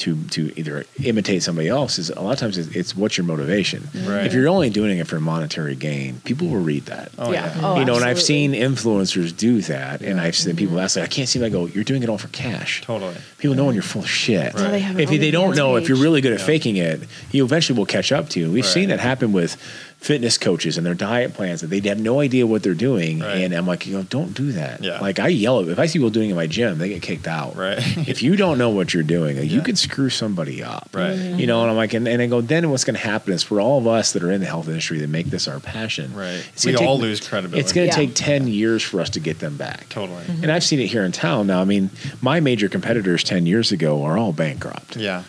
[0.00, 3.26] To, to either imitate somebody else is a lot of times it's, it's what's your
[3.26, 3.86] motivation.
[3.94, 4.24] Right.
[4.24, 7.12] If you're only doing it for monetary gain, people will read that.
[7.18, 7.54] Oh, yeah.
[7.54, 7.60] yeah.
[7.62, 11.04] Oh, you know, and I've seen influencers do that, and I've seen people ask, like,
[11.04, 11.44] I can't see.
[11.44, 12.80] I go, you're doing it all for cash.
[12.80, 13.14] Totally.
[13.36, 14.54] People know when you're full of shit.
[14.54, 17.78] Well, they If they don't know, if you're really good at faking it, you eventually
[17.78, 18.50] will catch up to you.
[18.50, 18.72] We've Right.
[18.72, 19.58] seen that happen with
[20.00, 23.20] fitness coaches and their diet plans that they have no idea what they're doing.
[23.20, 23.36] Right.
[23.42, 24.82] And I'm like, you know, don't do that.
[24.82, 24.98] Yeah.
[24.98, 27.02] Like I yell at if I see people doing it in my gym, they get
[27.02, 27.54] kicked out.
[27.54, 27.76] Right.
[28.08, 30.88] if you don't know what you're doing, like, you could screw somebody up.
[30.94, 31.16] Right.
[31.18, 31.38] Mm-hmm.
[31.38, 33.42] You know, and I'm like, and, and I go, then what's going to happen is
[33.42, 36.14] for all of us that are in the health industry that make this our passion,
[36.14, 36.42] Right.
[36.54, 37.60] it's We gonna all take- lose credibility.
[37.60, 38.06] It's going to Yeah.
[38.06, 39.88] take 10 years for us to get them back.
[39.90, 40.24] Totally.
[40.42, 41.60] And I've seen it here in town now.
[41.60, 41.90] I mean,
[42.22, 44.96] my major competitors 10 years ago are all bankrupt.
[44.96, 45.24] Yeah.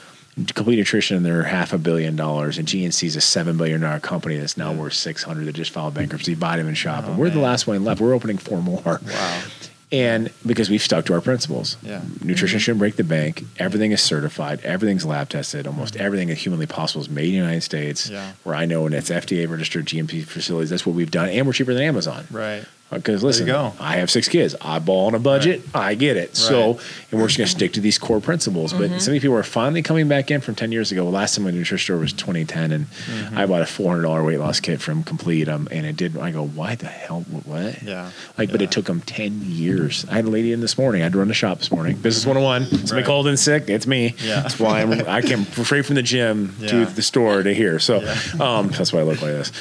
[0.54, 4.38] Complete Nutrition, they're half a billion dollars, and GNC is a seven billion dollar company
[4.38, 5.46] that's now worth six hundred.
[5.46, 6.36] That just filed bankruptcy.
[6.36, 8.00] Vitamin Shoppe, and oh, we're the last one left.
[8.00, 8.82] We're opening four more.
[9.06, 9.44] Wow.
[9.92, 12.02] And because we've stuck to our principles, Yeah.
[12.24, 12.64] nutrition mm-hmm.
[12.64, 13.44] shouldn't break the bank.
[13.60, 14.62] Everything is certified.
[14.64, 15.68] Everything's lab tested.
[15.68, 16.00] Almost mm.
[16.00, 18.10] everything that humanly possible is made in the United States.
[18.10, 18.32] Yeah.
[18.44, 20.70] Where I know, and it's FDA registered GMP facilities.
[20.70, 22.26] That's what we've done, and we're cheaper than Amazon.
[22.32, 22.64] Right.
[22.92, 23.72] Because listen, go.
[23.80, 24.54] I have six kids.
[24.60, 25.62] I ball on a budget.
[25.74, 26.36] I get it.
[26.36, 26.78] So,
[27.10, 28.74] and we're just going to stick to these core principles.
[28.74, 31.04] But so many people are finally coming back in from 10 years ago.
[31.06, 33.38] Well, Last time I went to the nutrition store was 2010, and Mm-hmm.
[33.38, 35.48] I bought a $400 weight loss kit from Complete.
[35.48, 36.18] Um, and it did.
[36.18, 37.22] I go, why the hell?
[37.46, 37.82] What?
[37.82, 38.12] Yeah.
[38.38, 40.06] Like, but it took them 10 years.
[40.10, 41.02] I had a lady in this morning.
[41.02, 41.96] I had to run the shop this morning.
[41.98, 42.66] Business 101.
[42.66, 43.06] Somebody Right.
[43.06, 43.70] called in sick.
[43.70, 44.16] It's me.
[44.20, 44.42] Yeah.
[44.42, 47.80] That's why I'm, I came straight from the gym to the store to here.
[47.80, 48.18] So, Yeah.
[48.40, 49.52] um, that's why I look like this.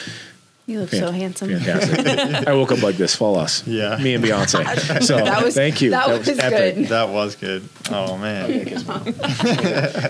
[0.71, 1.49] You look so handsome.
[1.59, 2.47] Fantastic.
[2.49, 3.17] I woke up like this.
[3.17, 3.67] Fall us.
[3.67, 3.97] Yeah.
[3.99, 5.03] Me and Beyonce.
[5.03, 5.91] So That was- thank you.
[5.91, 6.77] that was epic.
[6.77, 6.87] good.
[6.89, 7.69] That was good.
[7.91, 8.49] Oh man.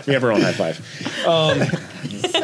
[0.07, 1.27] We have our own high five.
[1.27, 1.61] Um,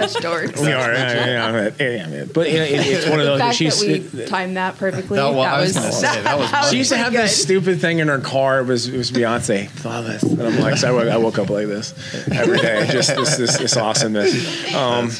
[0.09, 0.61] Such dorks.
[0.61, 0.93] We are.
[0.93, 2.25] Yeah, yeah, yeah, yeah, yeah.
[2.33, 3.41] But you know, it, it's one of The those.
[3.41, 5.17] fact She's, that we timed that perfectly.
[5.17, 6.01] That That, was was.
[6.01, 8.61] say, that was she used to have pretty this stupid thing in her car.
[8.61, 9.85] It was it was Beyonce.
[9.85, 10.23] Love this.
[10.23, 11.93] And I'm like, so I woke, I woke up like this
[12.31, 12.87] every day.
[12.91, 14.75] Just this this, this awesomeness.
[14.75, 15.11] Um,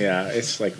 [0.00, 0.74] yeah, it's like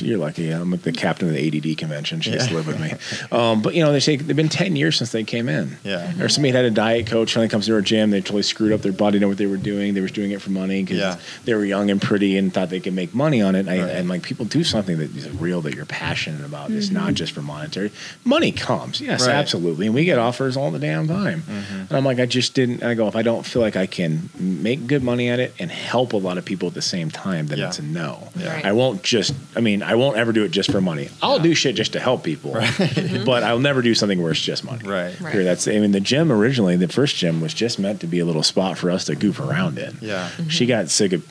[0.00, 0.50] you're lucky.
[0.50, 2.20] I'm the captain of the ADD convention.
[2.20, 2.92] She used to live with me.
[3.36, 5.76] Um, but you know, they say they've been ten years since they came in.
[5.84, 6.12] Yeah.
[6.22, 7.32] Or somebody had a diet coach.
[7.34, 8.10] Finally comes to our gym.
[8.10, 9.18] They totally screwed up their body.
[9.18, 9.94] Know what they were doing.
[9.94, 11.16] They were doing it for money because Yeah.
[11.44, 13.60] they were young and pretty and thought they could can make money on it.
[13.60, 13.90] And, I, Right.
[13.96, 16.70] and like people do something that is real that you're passionate about.
[16.70, 17.14] It's not mm-hmm.
[17.14, 17.90] just for monetary.
[18.24, 19.34] Money comes, yes, Right.
[19.34, 21.42] absolutely, and we get offers all the damn time.
[21.42, 21.74] Mm-hmm.
[21.74, 22.82] And I'm like, I just didn't.
[22.82, 25.70] I go if I don't feel like I can make good money at it and
[25.70, 27.68] help a lot of people at the same time, then Yeah.
[27.68, 28.28] it's a no.
[28.36, 28.54] Yeah.
[28.54, 28.64] Right.
[28.66, 29.34] I won't just.
[29.56, 31.08] I mean, I won't ever do it just for money.
[31.22, 33.24] I'll do shit just to help people, mm-hmm.
[33.24, 34.86] but I'll never do something where it's just money.
[34.88, 35.18] Right.
[35.20, 35.32] Right.
[35.32, 35.66] Here, that's.
[35.66, 38.42] I mean, the gym originally, the first gym was just meant to be a little
[38.42, 39.96] spot for us to goof around in.
[40.00, 40.28] Yeah.
[40.48, 41.24] She got sick of.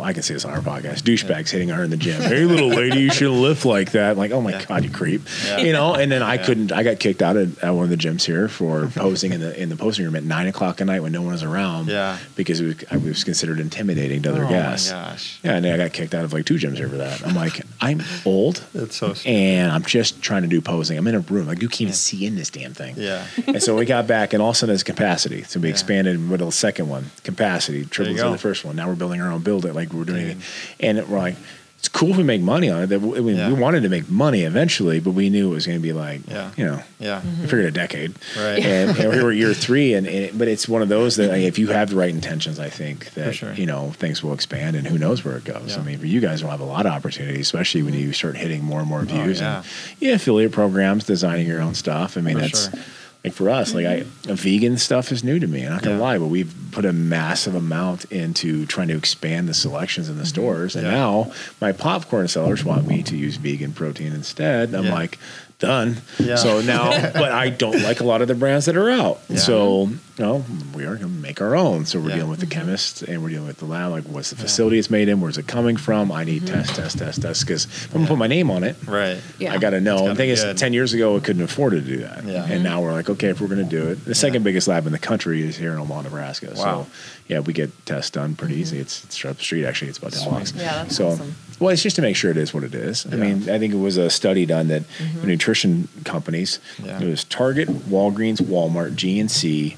[0.00, 1.02] I can say this on our podcast.
[1.02, 2.20] Douchebags hitting her in the gym.
[2.22, 4.12] Hey, little lady, you shouldn't lift like that.
[4.12, 4.64] I'm like, oh my Yeah.
[4.66, 5.22] god, you creep.
[5.46, 5.58] Yeah.
[5.58, 5.94] You know.
[5.94, 6.44] And then I Yeah.
[6.44, 6.70] couldn't.
[6.72, 9.60] I got kicked out of, at one of the gyms here for posing in the
[9.60, 11.88] in the posing room at nine o'clock at night when no one was around.
[11.88, 12.18] Yeah.
[12.36, 14.92] Because it was, I was considered intimidating to other Oh my guests.
[14.92, 15.40] gosh.
[15.42, 17.26] Yeah, and I got kicked out of like two gyms over that.
[17.26, 19.30] I'm like, I'm old That's so stupid.
[19.36, 20.98] and I'm just trying to do posing.
[20.98, 21.46] I'm in a room.
[21.48, 22.94] Like you can't even see in this damn thing.
[22.96, 23.26] Yeah.
[23.46, 25.42] and so we got back, and all of a sudden it's capacity.
[25.42, 28.76] So we expanded with the second one, capacity, tripled to the first one.
[28.76, 30.30] Now we're building our own building, like we're doing Dude.
[30.30, 30.38] it.
[30.38, 30.44] Mm.
[30.80, 31.36] And we're like,
[31.84, 32.86] it's cool if we make money on it.
[32.86, 33.48] That we, we- Yeah.
[33.48, 36.22] we wanted to make money eventually, but we knew it was going to be like,
[36.26, 36.50] Yeah.
[36.56, 37.20] you know, Yeah.
[37.20, 37.42] we mm-hmm.
[37.42, 38.14] figured a decade.
[38.38, 38.64] Right.
[38.64, 41.42] And, and we're year three, and, and it, but it's one of those that like,
[41.42, 43.52] if you have the right intentions, I think that sure.
[43.52, 45.74] you know things will expand, and who knows where it goes.
[45.74, 45.82] Yeah.
[45.82, 48.02] I mean, for you guys, will have a lot of opportunities, especially when mm-hmm.
[48.02, 49.42] you start hitting more and more oh, views.
[49.42, 49.56] Oh, yeah.
[49.58, 49.66] And
[50.00, 52.16] yeah, affiliate programs, designing your own stuff.
[52.16, 52.80] I mean, For that's sure.
[53.24, 55.64] Like for us, like I, vegan stuff is new to me.
[55.64, 56.02] I'm not gonna Yeah.
[56.02, 60.26] lie, but we've put a massive amount into trying to expand the selections in the
[60.26, 60.94] stores, and Mm-hmm.
[60.94, 61.00] Yeah.
[61.00, 64.74] now my popcorn sellers want me to use vegan protein instead.
[64.74, 64.92] I'm Yeah.
[64.94, 65.18] like,
[65.58, 65.96] done.
[66.18, 66.36] Yeah.
[66.36, 69.20] So now, but I don't like a lot of the brands that are out.
[69.28, 69.38] Yeah.
[69.38, 70.44] So, you know,
[70.74, 71.86] we are going to make our own.
[71.86, 72.16] So we're Yeah.
[72.16, 72.60] dealing with the mm-hmm.
[72.60, 73.92] chemist and we're dealing with the lab.
[73.92, 75.20] Like, what's the facility it's made in?
[75.20, 76.12] Where's it coming from?
[76.12, 77.46] I need test, test, test, test.
[77.46, 79.20] Because if I'm going to put my name on it, Right.
[79.38, 79.52] Yeah.
[79.52, 80.08] I got to know.
[80.08, 82.24] the thing is, 10 years ago, we couldn't afford to do that.
[82.24, 82.44] Yeah.
[82.44, 84.86] And now we're like, okay, if we're going to do it, the second biggest lab
[84.86, 86.52] in the country is here in Omaha, Nebraska.
[86.54, 86.54] Wow.
[86.84, 86.86] So,
[87.28, 88.62] yeah, we get tests done pretty mm-hmm.
[88.62, 88.78] easy.
[88.78, 89.88] It's, it's up the street, actually.
[89.88, 90.52] It's about 10 blocks.
[90.52, 91.34] Yeah, that's so, awesome.
[91.60, 93.06] Well, it's just to make sure it is what it is.
[93.06, 95.26] I mean, I think it was a study done that mm-hmm.
[95.26, 97.00] nutrition companies, Yeah.
[97.00, 99.76] it was Target, Walgreens, Walmart, GNC,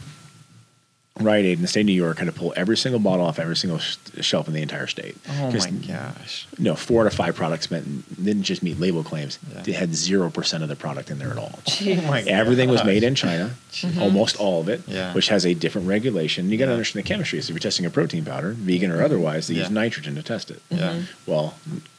[1.19, 3.39] Rite Aid, in the state of New York had to pull every single bottle off
[3.39, 5.17] every single sh- shelf in the entire state.
[5.31, 6.47] Oh my gosh.
[6.59, 9.39] No, four out of five products meant didn't just meet label claims.
[9.55, 9.63] Yeah.
[9.63, 11.59] They had zero percent of the product in there at all.
[11.83, 14.03] Oh my Everything was made in China, mm-hmm.
[14.03, 15.15] almost all of it, Yeah.
[15.15, 16.51] which has a different regulation.
[16.51, 16.75] You got to Yeah.
[16.75, 17.41] understand the chemistry.
[17.41, 19.05] So if you're testing a protein powder, vegan or mm-hmm.
[19.05, 20.61] otherwise, they use nitrogen to test it.
[20.71, 21.03] Yeah.
[21.27, 21.55] Well,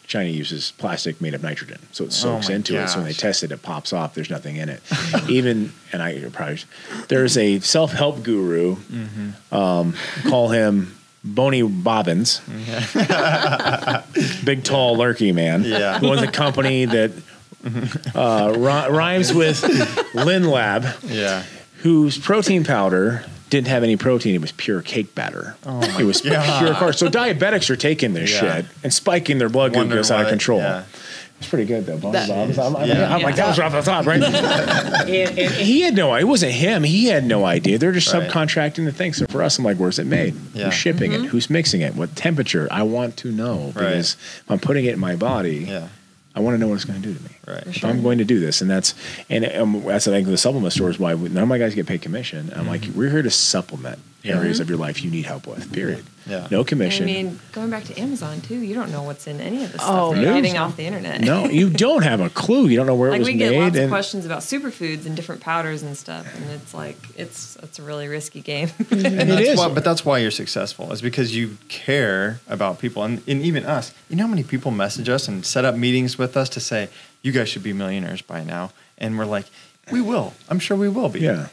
[0.08, 2.88] China uses plastic made of nitrogen, so it Oh soaks my into it.
[2.88, 4.16] So when they test it, it pops off.
[4.16, 4.82] There's nothing in it.
[5.30, 6.60] Even and I probably
[7.10, 8.78] there's a self help guru.
[8.78, 9.54] Mm-hmm.
[9.54, 9.96] Um,
[10.30, 10.96] call him
[11.26, 12.40] Boney Bobbins,
[14.46, 15.64] big tall lurky man.
[15.64, 16.00] Yeah.
[16.00, 17.12] who owns a company that
[18.16, 19.64] uh, ri- rhymes with
[20.14, 21.44] Lin Lab, Yeah.
[21.80, 24.36] whose protein powder didn't have any protein.
[24.36, 25.56] It was pure cake batter.
[25.66, 26.96] Oh it was pure carbs.
[26.98, 28.56] So diabetics are taking this Yeah.
[28.58, 30.60] shit and spiking their blood Wonder glucose out of control.
[30.60, 30.84] yeah.
[31.40, 31.98] It's pretty good though.
[31.98, 32.58] Bonnie That- Bob's.
[32.58, 33.14] I'm, I'm, Yeah.
[33.14, 34.22] I'm like, that was right off the top, right?
[34.24, 36.84] and, and he had no, it wasn't him.
[36.84, 37.78] He had no idea.
[37.78, 38.28] They're just Right.
[38.30, 39.14] subcontracting the thing.
[39.14, 40.34] So for us, I'm like, where's it made?
[40.56, 40.66] Yeah.
[40.66, 41.18] Who's shipping it?
[41.20, 41.28] Mm-hmm.
[41.28, 41.96] Who's mixing it?
[41.96, 42.68] What temperature?
[42.72, 45.90] I want to know because if I'm putting it in my body, Yeah.
[46.36, 47.30] I want to know what it's going to do to me.
[47.48, 47.66] Right.
[47.68, 48.94] If I'm going to do this, and that's
[49.30, 51.88] and um, that's I think the supplement stores why we, none of my guys get
[51.88, 52.52] paid commission.
[52.56, 55.72] I'm like, we're here to supplement areas of your life you need help with.
[55.72, 56.04] Period.
[56.26, 56.50] Yeah.
[56.52, 57.04] No commission.
[57.04, 59.78] I mean, going back to Amazon too, you don't know what's in any of the
[59.80, 60.42] stuff Oh, that you're no.
[60.42, 61.22] getting off the internet.
[61.22, 62.68] no, you don't have a clue.
[62.68, 63.52] You don't know where it like was we made.
[63.52, 67.56] get lots of questions about superfoods and different powders and stuff, and it's like it's
[67.64, 68.70] it's a really risky game.
[68.92, 69.58] And that's is.
[69.58, 73.64] Why, but that's why you're successful is because you care about people and, and even
[73.66, 73.94] us.
[74.10, 76.90] You know how many people message us and set up meetings with us to say,
[77.22, 78.72] you guys should be millionaires by now.
[78.98, 79.46] And we're like,
[79.92, 80.34] we will.
[80.50, 81.22] I'm sure we will be.
[81.22, 81.48] Yeah.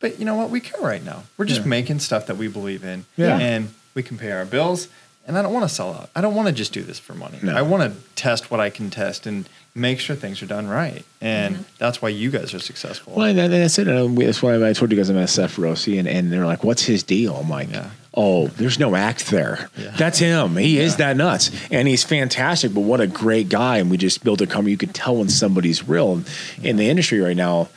[0.00, 0.50] But you know what?
[0.50, 1.24] We care right now.
[1.36, 1.66] We're just Yeah.
[1.68, 3.04] making stuff that we believe in.
[3.16, 3.38] Yeah.
[3.38, 4.88] And we can pay our bills.
[5.26, 6.10] And I don't want to sell out.
[6.16, 7.38] I don't want to just do this for money.
[7.42, 7.54] No.
[7.54, 11.04] I want to test what I can test and make sure things are done right.
[11.20, 11.64] And mm-hmm.
[11.78, 13.12] that's why you guys are successful.
[13.14, 13.86] Well, and that's it.
[13.86, 16.64] And that's why I told you guys I met Seth Rossi, and, and they're like,
[16.64, 17.90] "What's his deal?" I'm like, Yeah.
[18.14, 19.68] "Oh, there's no act there.
[19.78, 19.90] Yeah.
[19.96, 20.56] That's him.
[20.56, 22.74] He is that nuts, and he's fantastic.
[22.74, 23.78] But what a great guy!
[23.78, 24.72] And we just built a company.
[24.72, 26.22] You could tell when somebody's real.
[26.62, 27.68] In the industry right now,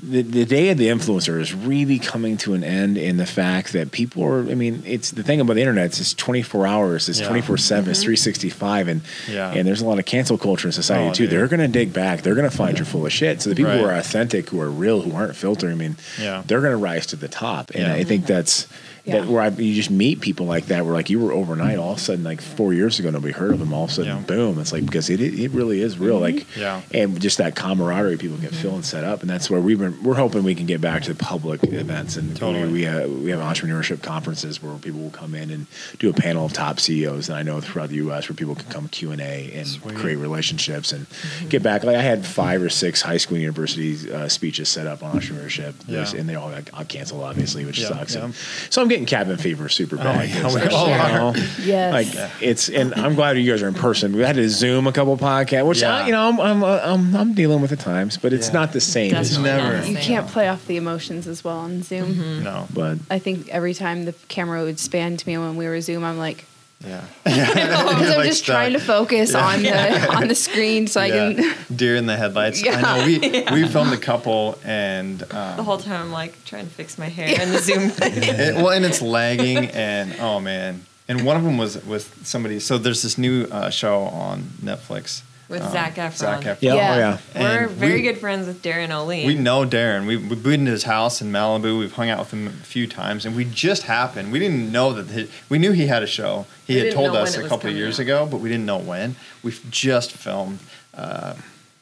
[0.00, 3.72] the, the day of the influencer is really coming to an end in the fact
[3.72, 4.40] that people are.
[4.48, 5.86] I mean, it's the thing about the internet.
[5.86, 7.08] It's 24 hours.
[7.08, 7.26] It's Yeah.
[7.28, 7.90] 24 seven.
[7.90, 8.04] It's mm-hmm.
[8.04, 9.50] 365, and Yeah.
[9.52, 11.24] and there's a lot of cancel culture in society Oh, too.
[11.24, 11.30] dude.
[11.32, 12.22] They're going to dig back.
[12.22, 13.42] They're going to find you're full of shit.
[13.42, 16.42] So the people who are authentic, who are real, who aren't filtering, I mean, Yeah.
[16.46, 17.70] they're going to rise to the top.
[17.74, 17.94] And Yeah.
[17.94, 18.68] I think that's
[19.08, 19.20] Yeah.
[19.20, 21.92] That where I, you just meet people like that, where like you were overnight, all
[21.92, 23.72] of a sudden, like four years ago, nobody heard of them.
[23.72, 24.22] All of a sudden, Yeah.
[24.22, 24.58] boom!
[24.60, 26.82] It's like because it, it it really is real, like Yeah.
[26.92, 30.02] and just that camaraderie people can feel and set up, and that's where we've been.
[30.02, 32.66] We're hoping we can get back to the public events, and Totally.
[32.66, 35.66] we we, uh, we have entrepreneurship conferences where people will come in and
[35.98, 38.28] do a panel of top CEOs, and I know throughout the U.S.
[38.28, 39.94] where people can come Q and A and Sweet.
[39.96, 41.06] create relationships and
[41.48, 41.82] get back.
[41.84, 45.18] Like I had five or six high school, and university uh, speeches set up on
[45.18, 46.06] entrepreneurship, Yeah.
[46.16, 48.14] and they all got, got canceled, obviously, which Yeah, sucks.
[48.14, 48.24] yeah.
[48.26, 48.34] And
[48.70, 50.28] so I'm getting cabin fever super oh, bad.
[50.28, 51.36] yeah, It's we like, all you are.
[51.62, 51.92] Yes.
[51.92, 54.14] Like it's, and I'm glad you guys are in person.
[54.16, 55.96] We had to Zoom a couple podcasts, which Yeah.
[55.96, 58.52] I, you know I'm, I'm uh, I'm I'm dealing with the times, but it's Yeah.
[58.54, 59.14] not the same.
[59.14, 62.14] as Definitely never- not the you can't play off the emotions as well on Zoom.
[62.14, 62.42] Mm-hmm.
[62.44, 62.66] No.
[62.72, 66.04] But I think every time the camera would span to me when we were Zoom,
[66.04, 66.44] I'm like,
[66.84, 67.04] Yeah.
[67.24, 68.54] because I'm like just stuck.
[68.54, 69.44] trying to focus Yeah.
[69.46, 71.32] on the on the screen so I Yeah.
[71.32, 71.54] can.
[71.76, 72.62] deer in the headlights.
[72.62, 72.76] Yeah.
[72.78, 73.18] I know we
[73.62, 77.08] we filmed a couple and The um, whole time I'm like trying to fix my
[77.08, 78.12] hair in the Zoom thing.
[78.16, 80.82] it, well, and it's lagging and oh man.
[81.10, 82.60] And one of them was with somebody.
[82.60, 86.12] So there's this new uh, show on Netflix With um, Zac Efron.
[86.14, 86.58] Zac Efron.
[86.60, 86.92] yeah, Yeah.
[86.92, 87.18] oh yeah.
[87.34, 89.24] We're And very we- good friends with Darin Olien.
[89.26, 90.06] We know Darren.
[90.06, 91.78] We, we've been to his house in Malibu.
[91.78, 94.30] We've hung out with him a few times, and we just happened.
[94.30, 96.46] We didn't know that he, we knew he had a show.
[96.66, 98.02] He We had told us a couple of years out.
[98.02, 99.16] ago, but we didn't know when.
[99.42, 100.58] We've just filmed
[100.94, 101.34] uh,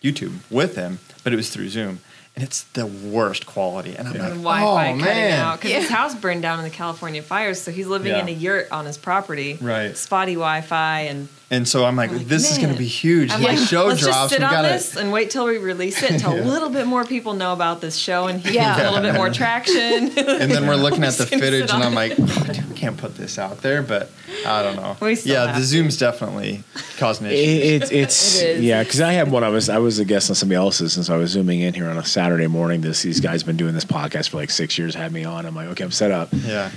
[0.03, 1.99] YouTube with him, but it was through Zoom,
[2.37, 3.97] and it's the worst quality.
[3.97, 6.65] And I'm and like, Wi-Fi oh cutting man, out because his house burned down in
[6.65, 8.21] the California fires, so he's living Yeah.
[8.21, 9.57] in a yurt on his property.
[9.61, 9.97] Right.
[9.97, 13.31] Spotty Wi-Fi, and And so I'm like, I'm like, this is going to be huge.
[13.31, 14.17] I'm My like, show let's drops.
[14.17, 14.69] just sit we on gotta.
[14.69, 17.81] this and wait till we release it until a little bit more people know about
[17.81, 18.77] this show and he Yeah.
[18.77, 20.11] a little bit more traction.
[20.19, 22.66] And then we're looking at the Just gonna sit footage, and I'm like, oh, dude,
[22.66, 24.11] we can't put this out there, but
[24.47, 24.97] I don't know.
[25.01, 25.67] We still yeah, have the to.
[25.67, 26.63] Zoom's definitely
[26.99, 27.91] causing issues.
[27.91, 28.65] it, it's It is.
[28.65, 29.43] yeah, because I had one.
[29.43, 31.75] I was I was a guest on somebody else's, and so I was zooming in
[31.75, 32.83] here on a Saturday morning.
[32.83, 34.95] This these guys been doing this podcast for like six years.
[34.95, 35.47] Had me on.
[35.47, 36.29] I'm like, okay, I'm set up.
[36.33, 36.71] yeah.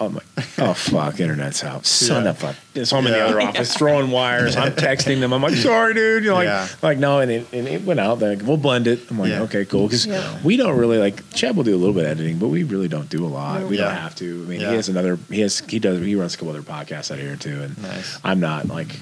[0.00, 0.23] I'm like,
[0.58, 1.86] oh fuck, internet's out.
[1.86, 2.30] Son Yeah.
[2.30, 2.42] of
[2.74, 2.84] a.
[2.86, 4.56] So I'm in the other office throwing wires.
[4.56, 5.32] I'm texting them.
[5.32, 6.24] I'm like, sorry, dude.
[6.24, 6.66] You're like, Yeah.
[6.82, 8.18] like no, and it, and it went out.
[8.18, 9.08] They're like, we'll blend it.
[9.10, 9.42] I'm like, Yeah.
[9.42, 9.86] okay, cool.
[9.86, 10.38] Because Yeah.
[10.42, 11.22] we don't really like.
[11.34, 13.62] Chad will do a little bit of editing, but we really don't do a lot.
[13.68, 14.42] We don't have to.
[14.44, 14.70] I mean, Yeah.
[14.70, 15.18] he has another.
[15.30, 15.60] He has.
[15.68, 16.00] He does.
[16.04, 18.18] He runs a couple other podcasts out here too, and Nice.
[18.24, 18.96] I'm not like.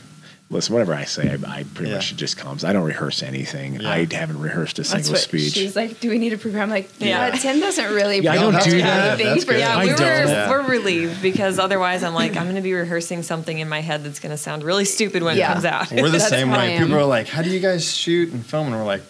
[0.52, 1.96] Listen, whatever I say, I, I pretty Yeah.
[1.96, 2.62] much it just comes.
[2.62, 3.80] I don't rehearse anything.
[3.80, 3.90] Yeah.
[3.90, 5.54] I haven't rehearsed a single what speech.
[5.54, 5.98] she's like.
[5.98, 6.60] Do we need to prepare?
[6.62, 7.28] I'm like, Yeah.
[7.28, 7.36] yeah.
[7.36, 8.20] Tim doesn't really.
[8.20, 9.18] Yeah, I don't do that.
[9.18, 10.28] That's for yeah, I we were don't.
[10.28, 10.50] Yeah.
[10.50, 14.04] we're relieved because otherwise I'm like I'm going to be rehearsing something in my head
[14.04, 15.50] that's going to sound really stupid when Yeah.
[15.50, 15.90] it comes out.
[15.90, 16.78] We're the That's same how way.
[16.78, 18.66] People are like, how do you guys shoot and film?
[18.68, 19.02] And we're like,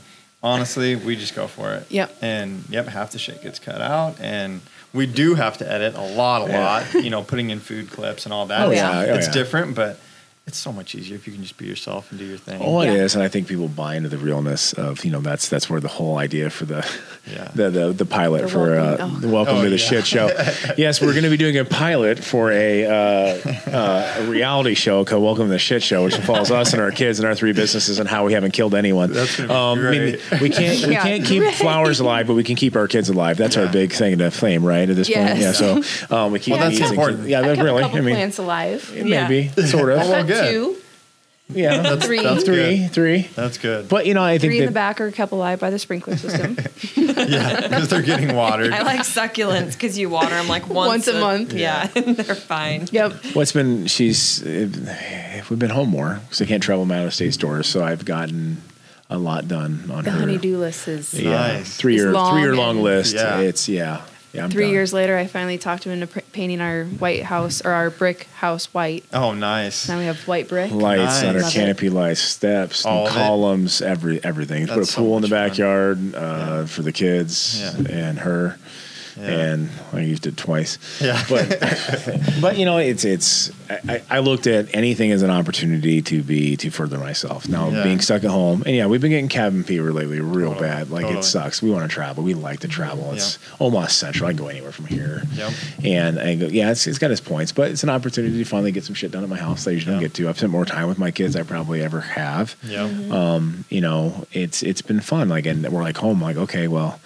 [0.45, 1.87] honestly, we just go for it.
[1.91, 2.17] Yep.
[2.23, 4.21] And yep, half the shit gets cut out.
[4.21, 4.61] And
[4.93, 6.65] we do have to edit a lot, a Yeah.
[6.65, 8.61] lot, you know, putting in food clips and all that.
[8.67, 9.13] Oh, It's- yeah.
[9.13, 9.33] Oh, It's yeah.
[9.33, 9.99] different, but
[10.45, 12.61] it's so much easier if you can just be yourself and do your thing.
[12.61, 12.95] Oh, it Yeah.
[13.05, 15.81] is, and I think people buy into the realness of you know that's that's where
[15.81, 16.85] the whole idea for the
[17.33, 17.49] Yeah.
[17.55, 19.21] the, the the pilot The for welcome- uh, oh.
[19.21, 19.87] the welcome Oh, to the yeah.
[19.89, 20.27] shit show.
[20.77, 22.91] yes, we're going to be doing a pilot for a uh,
[23.71, 26.91] uh, a reality show called Welcome to the Shit Show, which follows us and our
[26.91, 29.13] kids and our three businesses and how we haven't killed anyone.
[29.13, 30.41] That's gonna be I mean, great.
[30.41, 31.55] we can't we Yeah, can't keep great.
[31.55, 33.37] flowers alive, but we can keep our kids alive.
[33.37, 34.91] That's our big thing to flame, right?
[34.91, 35.53] At this point, yeah.
[35.53, 37.29] So um, we keep Well, that's these keep- important.
[37.29, 37.79] Yeah, I that kept really.
[37.83, 38.91] a couple I mean, plants alive.
[38.93, 39.99] Maybe sort of.
[39.99, 40.53] Well, I've good.
[40.53, 40.77] two,
[41.49, 42.23] yeah, That's, Three.
[42.23, 42.91] that's three, good.
[42.93, 43.21] three.
[43.35, 43.89] That's good.
[43.89, 45.79] But you know, I think three in that the back are kept alive by the
[45.79, 46.57] sprinkler system.
[46.97, 48.73] yeah, because they're getting watered.
[48.73, 51.53] I like succulents because you water them like once, Once a month.
[51.53, 52.87] Yeah, and they're fine.
[52.91, 53.13] yep.
[53.35, 54.69] What's been she's uh,
[55.51, 58.05] we've been home more because I can't travel my out of state stores, so I've
[58.07, 58.63] gotten
[59.11, 60.21] a lot done on The her.
[60.21, 61.13] honeydew list is.
[61.13, 61.77] yeah, Nice.
[61.77, 63.15] three It's year long three year long and- list.
[63.15, 63.41] Yeah.
[63.41, 64.01] It's yeah,
[64.33, 64.45] yeah.
[64.45, 64.73] I'm Three done.
[64.73, 68.25] years later, I finally talked him into pr- painting our white house or our brick
[68.35, 69.05] house white.
[69.13, 69.89] oh, nice.
[69.89, 70.71] Now we have white brick.
[70.71, 71.53] lights on her Nice.
[71.53, 73.19] canopy lights, steps, All and of it.
[73.19, 74.67] columns, every everything.
[74.67, 75.49] Put a so pool in the much fun.
[75.49, 76.19] backyard uh,
[76.61, 76.65] Yeah.
[76.67, 77.93] for the kids Yeah.
[77.95, 78.59] and her.
[79.17, 79.25] Yeah.
[79.53, 80.79] And I used it twice.
[81.01, 81.23] Yeah.
[81.29, 81.59] but
[82.41, 86.57] but you know it's it's I, I looked at anything as an opportunity to be
[86.59, 87.83] to further myself now Yeah.
[87.85, 90.69] being stuck at home and yeah we've been getting cabin fever lately real Totally.
[90.69, 91.21] bad like Totally.
[91.21, 94.43] it sucks we want to travel we like to travel it's almost central I can
[94.45, 95.53] go anywhere from here Yep.
[95.85, 98.73] and I go yeah it's, it's got its points but it's an opportunity to finally
[98.73, 100.53] get some shit done at my house that I usually don't get to I've spent
[100.53, 103.11] more time with my kids I probably ever have Yep.
[103.13, 105.29] um, you know, it's it's been fun.
[105.29, 106.21] Like, and we're like home.
[106.23, 107.01] Like, okay, well,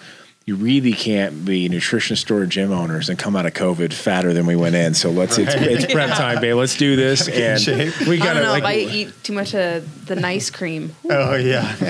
[0.47, 4.45] you really can't be nutrition store gym owners and come out of COVID fatter than
[4.45, 4.93] we went in.
[4.93, 5.63] So let's it's, Right.
[5.71, 6.55] it's prep time, babe.
[6.55, 7.27] Let's do this.
[7.27, 8.63] And we gotta like.
[8.63, 11.65] if I eat too much of the nice cream Oh, yeah.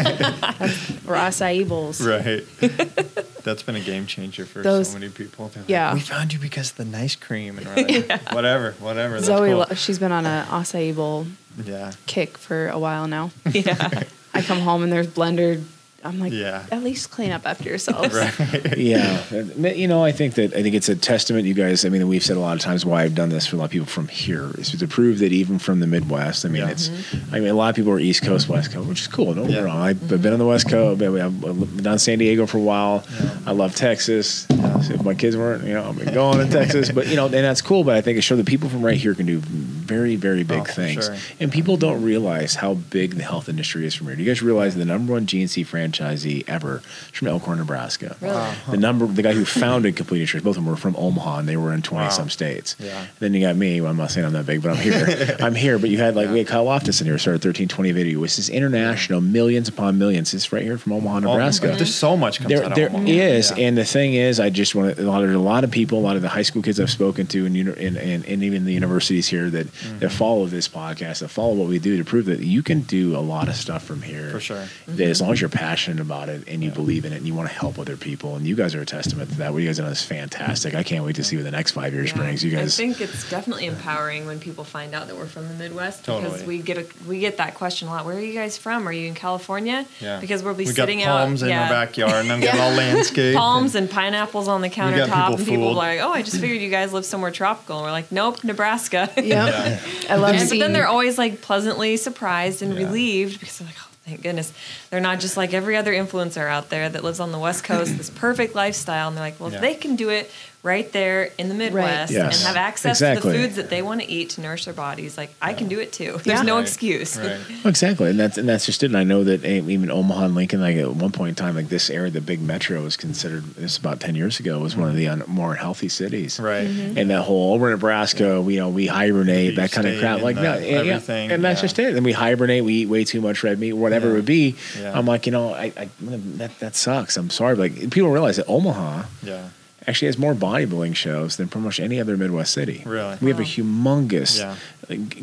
[1.06, 2.02] or acai bowls.
[2.02, 2.44] right.
[3.44, 5.50] That's been a game changer for Those- so many people.
[5.50, 5.94] They're like, Yeah.
[5.94, 7.60] we found you because of the nice cream.
[7.60, 7.76] And we're
[8.08, 9.14] like, whatever, whatever.
[9.16, 9.60] That's Zoe, cool.
[9.60, 11.28] lo- she's been on a acai bowl
[11.64, 11.92] yeah.
[12.08, 13.30] kick for a while now.
[13.54, 14.04] Yeah.
[14.34, 15.64] I come home and there's blended
[16.08, 16.64] I'm like, Yeah.
[16.72, 18.16] at least clean up after yourselves.
[18.78, 21.46] yeah, you know, I think that I think it's a testament.
[21.46, 23.56] You guys, I mean, we've said a lot of times why I've done this for
[23.56, 26.46] a lot of people from here is to prove that even from the Midwest.
[26.46, 26.70] I mean, Yeah.
[26.72, 26.90] it's.
[27.32, 29.34] I mean, a lot of people are East Coast, West Coast, which is cool.
[29.34, 29.62] Don't get me Yeah.
[29.64, 29.82] wrong.
[29.82, 30.94] I've been on the West Coast.
[31.02, 33.04] I've been I've been down San Diego for a while.
[33.46, 34.46] I love Texas.
[34.50, 37.26] So if my kids weren't, you know, I've been going to Texas, but you know,
[37.26, 37.84] and that's cool.
[37.84, 40.60] But I think it shows that people from right here can do very, very big
[40.62, 41.16] Oh, things, sure.
[41.40, 44.16] and people don't realize how big the health industry is from here.
[44.18, 45.66] Do you guys realize the number one GNC
[46.02, 46.82] franchisee ever
[47.12, 48.16] is from Elkhorn, Nebraska?
[48.22, 48.50] Really?
[48.70, 51.48] The number, the guy who founded Complete Nutrition, both of them were from Omaha, and
[51.50, 52.10] they were in twenty Wow.
[52.10, 52.76] some states.
[52.80, 53.06] Yeah.
[53.20, 53.82] Then you got me.
[53.82, 55.38] Well, I'm not saying I'm that big, but I'm here.
[55.40, 55.80] I'm here.
[55.80, 58.50] But you had like we had Kyle Loftus in here, started 1320 Video, which is
[58.50, 60.34] international, millions upon millions.
[60.34, 61.68] It's right here from Omaha, Well, Nebraska.
[61.68, 63.06] There's so much comes There, out of there Omaha.
[63.12, 63.66] is, Yeah.
[63.68, 66.00] and the thing is, I just want to, a lot of a lot of people,
[66.00, 68.44] a lot of the high school kids I've spoken to, and uni- and, and, and
[68.44, 70.00] even the universities here that Mm-hmm.
[70.00, 73.16] that follow this podcast, that follow what we do, to prove that you can do
[73.16, 74.30] a lot of stuff from here.
[74.32, 74.64] For sure.
[74.88, 77.34] That as long as you're passionate about it and you believe in it and you
[77.34, 79.54] want to help other people, and you guys are a testament to that.
[79.54, 80.76] What you guys have done is fantastic.
[80.76, 82.18] I can't wait to see what the next five years Yeah.
[82.18, 82.44] brings.
[82.44, 85.54] You guys, I think it's definitely empowering when people find out that we're from the
[85.56, 86.46] Midwest because Totally.
[86.46, 88.06] we get a we get that question a lot.
[88.06, 88.88] Where are you guys from?
[88.88, 89.86] Are you in California?
[90.02, 90.20] Yeah.
[90.20, 92.60] Because we'll be we sitting got out palms in yeah, our backyard, and I'm getting
[92.62, 93.36] all landscape.
[93.36, 96.62] palms and pineapples on the countertop, people and people are like, "Oh, I just figured
[96.62, 99.82] you guys live somewhere tropical." And we're like, "Nope, Nebraska." Yep.
[100.10, 102.86] I love And- but then they're always like pleasantly surprised and Yeah.
[102.86, 104.52] relieved because they're like, oh, thank goodness.
[104.90, 107.98] They're not just like every other influencer out there that lives on the West Coast,
[107.98, 109.08] this perfect lifestyle.
[109.10, 109.56] And they're like, well, Yeah.
[109.58, 110.32] if they can do it
[110.68, 112.40] right there in the Midwest Yes.
[112.40, 113.32] and have access Exactly.
[113.32, 115.68] to the foods that they want to eat to nourish their bodies, like, I can
[115.70, 116.20] do it too.
[116.24, 116.44] There's Yeah.
[116.44, 116.64] no Right.
[116.68, 117.18] excuse.
[117.18, 117.38] Right.
[117.66, 118.88] Exactly, and that's and that's just it.
[118.88, 121.56] And I know that eh, even Omaha and Lincoln, like at one point in time,
[121.56, 123.44] like this area, the big metro was considered.
[123.56, 126.40] This about ten years ago was one of the un, more healthy cities.
[126.40, 126.68] Right.
[126.68, 130.00] And that whole over in Nebraska, we, you know, we hibernate, The that kind of
[130.00, 130.22] crap.
[130.22, 131.14] Like the- no, yeah, yeah.
[131.34, 131.62] and that's yeah.
[131.68, 131.96] just it.
[131.96, 134.12] And we hibernate, we eat way too much red meat, whatever Yeah.
[134.14, 134.56] it would be.
[134.82, 134.98] Yeah.
[134.98, 135.90] I'm like, you know, I, I
[136.38, 137.16] that that sucks.
[137.18, 139.44] I'm sorry, but like people realize that Omaha Yeah.
[139.88, 142.84] Actually has more bodybuilding shows than pretty much any other Midwest city.
[142.86, 143.18] Really?
[143.22, 144.56] We have a humongous, Yeah.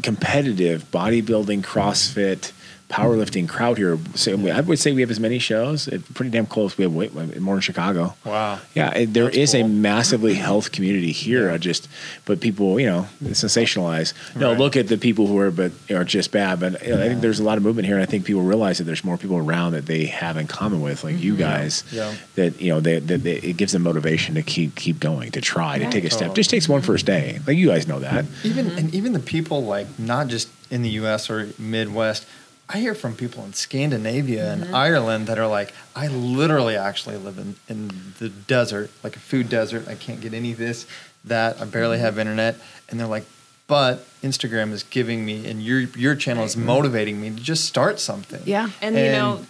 [0.03, 2.53] competitive bodybuilding, CrossFit,
[2.95, 3.99] powerlifting crowd here.
[4.15, 5.89] So we- I would say we have as many shows.
[5.89, 6.79] It's pretty damn close.
[6.79, 7.09] We have way,
[7.41, 8.15] more in Chicago.
[8.25, 8.61] Wow.
[8.75, 11.49] Yeah, it, there That's is a massively health community here.
[11.49, 11.55] Yeah.
[11.55, 11.89] I just,
[12.25, 14.13] but people, you know, sensationalize.
[14.37, 14.59] No, Right.
[14.59, 16.61] look at the people who are, but are just bad.
[16.61, 18.43] But you know, I think there's a lot of movement here, and I think people
[18.43, 21.83] realize that there's more people around that they have in common with, like you guys.
[21.83, 21.97] Mm-hmm.
[21.97, 22.15] Yeah.
[22.37, 25.41] That you know, they, that they, it gives them motivation to keep keep going, to
[25.41, 26.21] try, to take a step.
[26.29, 26.37] Totally.
[26.37, 27.41] Just takes one first day.
[27.47, 28.25] Like you guys know that.
[28.45, 31.29] Even and even the people like not just in the U.S.
[31.31, 32.27] or Midwest.
[32.69, 34.75] I hear from people in Scandinavia and mm-hmm.
[34.75, 39.49] Ireland that are like, I literally actually live in, in the desert, like a food
[39.49, 39.87] desert.
[39.87, 40.87] I can't get any of this,
[41.25, 41.61] that.
[41.61, 42.07] I barely mm-hmm.
[42.07, 42.57] have internet.
[42.89, 43.27] And they're like,
[43.67, 46.67] but Instagram is giving me, and your your channel is mm-hmm.
[46.67, 48.43] motivating me to just start something.
[48.45, 48.69] yeah.
[48.83, 49.47] And, you know,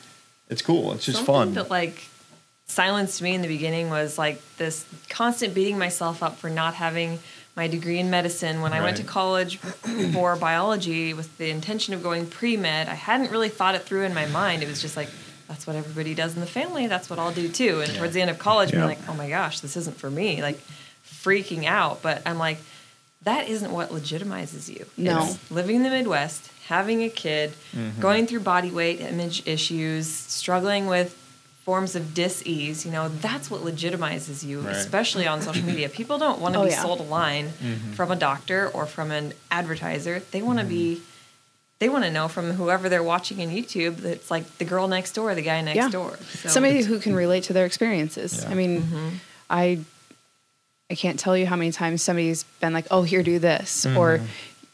[0.48, 0.92] it's cool.
[0.92, 1.54] It's just Something fun.
[1.54, 2.08] that like
[2.66, 7.18] silenced me in the beginning was like this constant beating myself up for not having
[7.56, 12.02] my degree in medicine when I went to college for biology with the intention of
[12.02, 12.88] going pre med.
[12.88, 14.62] I hadn't really thought it through in my mind.
[14.62, 15.08] It was just like
[15.48, 16.86] that's what everybody does in the family.
[16.86, 17.80] That's what I'll do too.
[17.82, 18.76] And towards the end of college, Yeah.
[18.78, 20.42] being like, oh my gosh, this isn't for me.
[20.42, 20.58] Like
[21.06, 22.02] freaking out.
[22.02, 22.58] But I'm like,
[23.22, 24.86] that isn't what legitimizes you.
[24.96, 25.22] No.
[25.24, 28.00] It's living in the Midwest, having a kid, Mm-hmm.
[28.00, 31.14] going through body weight image issues, struggling with
[31.64, 34.76] forms of dis-ease, you know, that's what legitimizes you, Right.
[34.76, 35.88] especially on social media.
[35.88, 36.82] People don't want to Oh, be yeah.
[36.82, 37.92] sold a line Mm-hmm.
[37.94, 40.22] from a doctor or from an advertiser.
[40.30, 41.00] They want to be
[41.80, 44.86] they want to know from whoever they're watching on YouTube that it's like the girl
[44.88, 45.88] next door, the guy next Yeah.
[45.88, 46.16] door.
[46.42, 48.40] So Somebody who can relate to their experiences.
[48.42, 48.50] Yeah.
[48.50, 49.80] I mean, I
[50.90, 54.18] I can't tell you how many times somebody's been like, "Oh, here, do this," or
[54.18, 54.26] Mm-hmm.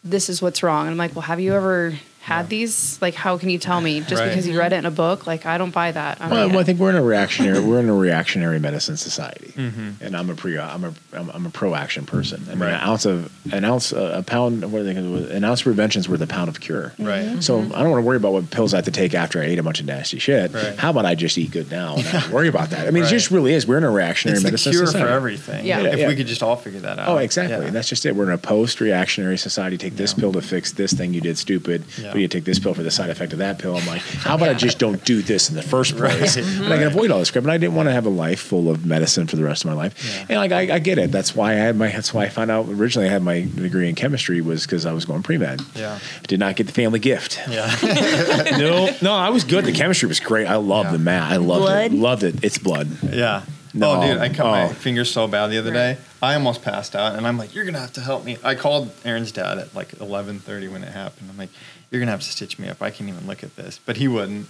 [0.05, 2.99] "This is what's wrong." And I'm like, "Well, have you ever had these?
[3.01, 4.29] Like, how can you tell me just Right.
[4.29, 5.27] because you read it in a book?
[5.27, 7.81] Like, I don't buy that." I'm Well, well, I think we're in a reactionary we're
[7.81, 10.05] in a reactionary medicine society, Mm-hmm.
[10.05, 12.43] and I'm a pre I'm a I'm, I'm a pro action person.
[12.47, 12.75] I mean, Right.
[12.75, 15.31] an ounce of an ounce uh, a pound what are they gonna do?
[15.31, 16.93] an ounce of prevention is worth a pound of cure.
[16.99, 17.43] Right.
[17.43, 19.47] So I don't want to worry about what pills I have to take after I
[19.47, 20.53] ate a bunch of nasty shit.
[20.53, 20.77] Right.
[20.79, 22.87] How about I just eat good now and not worry about that?
[22.87, 23.13] I mean, Right.
[23.13, 23.67] it just really is.
[23.67, 25.07] We're in a reactionary It's the medicine cure society.
[25.07, 25.65] for everything.
[25.67, 25.81] Yeah.
[25.81, 26.09] If Yeah.
[26.09, 27.09] we could just all figure that out.
[27.09, 27.57] Oh, exactly.
[27.59, 27.65] Yeah.
[27.65, 28.15] And that's just it.
[28.15, 29.79] We're in a post-reactionary society.
[29.79, 30.21] Take this Yeah.
[30.21, 32.15] pill to fix this thing you did stupid, Yeah.
[32.15, 33.77] but you take this pill for the side effect of that pill.
[33.77, 36.47] I'm like, how about I just don't do this in the first place, Right.
[36.47, 37.45] and I can avoid all this crap.
[37.45, 39.71] And I didn't want to have a life full of medicine for the rest of
[39.71, 39.95] my life.
[40.05, 40.27] Yeah.
[40.29, 41.11] And like, I, I get it.
[41.13, 41.89] That's why I had my.
[41.89, 44.93] That's why I found out originally I had my degree in chemistry was because I
[44.93, 45.61] was going pre med.
[45.75, 45.99] Yeah.
[46.29, 47.39] Did not get the family gift.
[47.49, 47.75] Yeah.
[48.59, 49.65] no, no, I was good.
[49.65, 50.47] The chemistry was great.
[50.47, 50.93] I loved Yeah.
[50.93, 51.33] the math.
[51.33, 51.93] I loved Blood?
[51.93, 51.93] it.
[51.93, 52.45] Loved it.
[52.45, 52.89] It's blood.
[53.13, 53.43] Yeah.
[53.73, 53.93] No.
[53.93, 54.69] Oh, dude, I cut my Oh.
[54.71, 55.97] finger so bad the other day.
[56.21, 58.91] I almost passed out, and I'm like, "You're gonna have to help me." I called
[59.05, 61.31] Erin's dad at like 11:30 when it happened.
[61.31, 61.51] I'm like,
[61.91, 62.81] "You're gonna have to stitch me up.
[62.83, 64.47] I can't even look at this," but he wouldn't.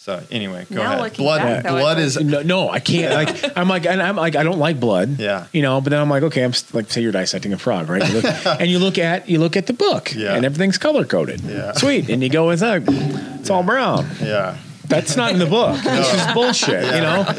[0.00, 1.00] So anyway, go Now ahead.
[1.00, 3.12] looking Blood, back, though, blood it's is No, no, I can't.
[3.14, 5.18] Like, I'm like, and I'm like, I don't like blood.
[5.18, 5.46] Yeah.
[5.52, 7.88] You know, but then I'm like, okay, I'm st- like, say you're dissecting a frog,
[7.88, 8.06] right?
[8.08, 8.24] You look,
[8.60, 10.34] and you look at you look at the book, Yeah.
[10.36, 11.40] and everything's color coded.
[11.40, 11.72] Yeah.
[11.72, 14.06] Sweet, and you go, it's like, it's all brown.
[14.22, 14.56] yeah.
[14.88, 15.76] That's not in the book.
[15.84, 17.24] This is bullshit, you know.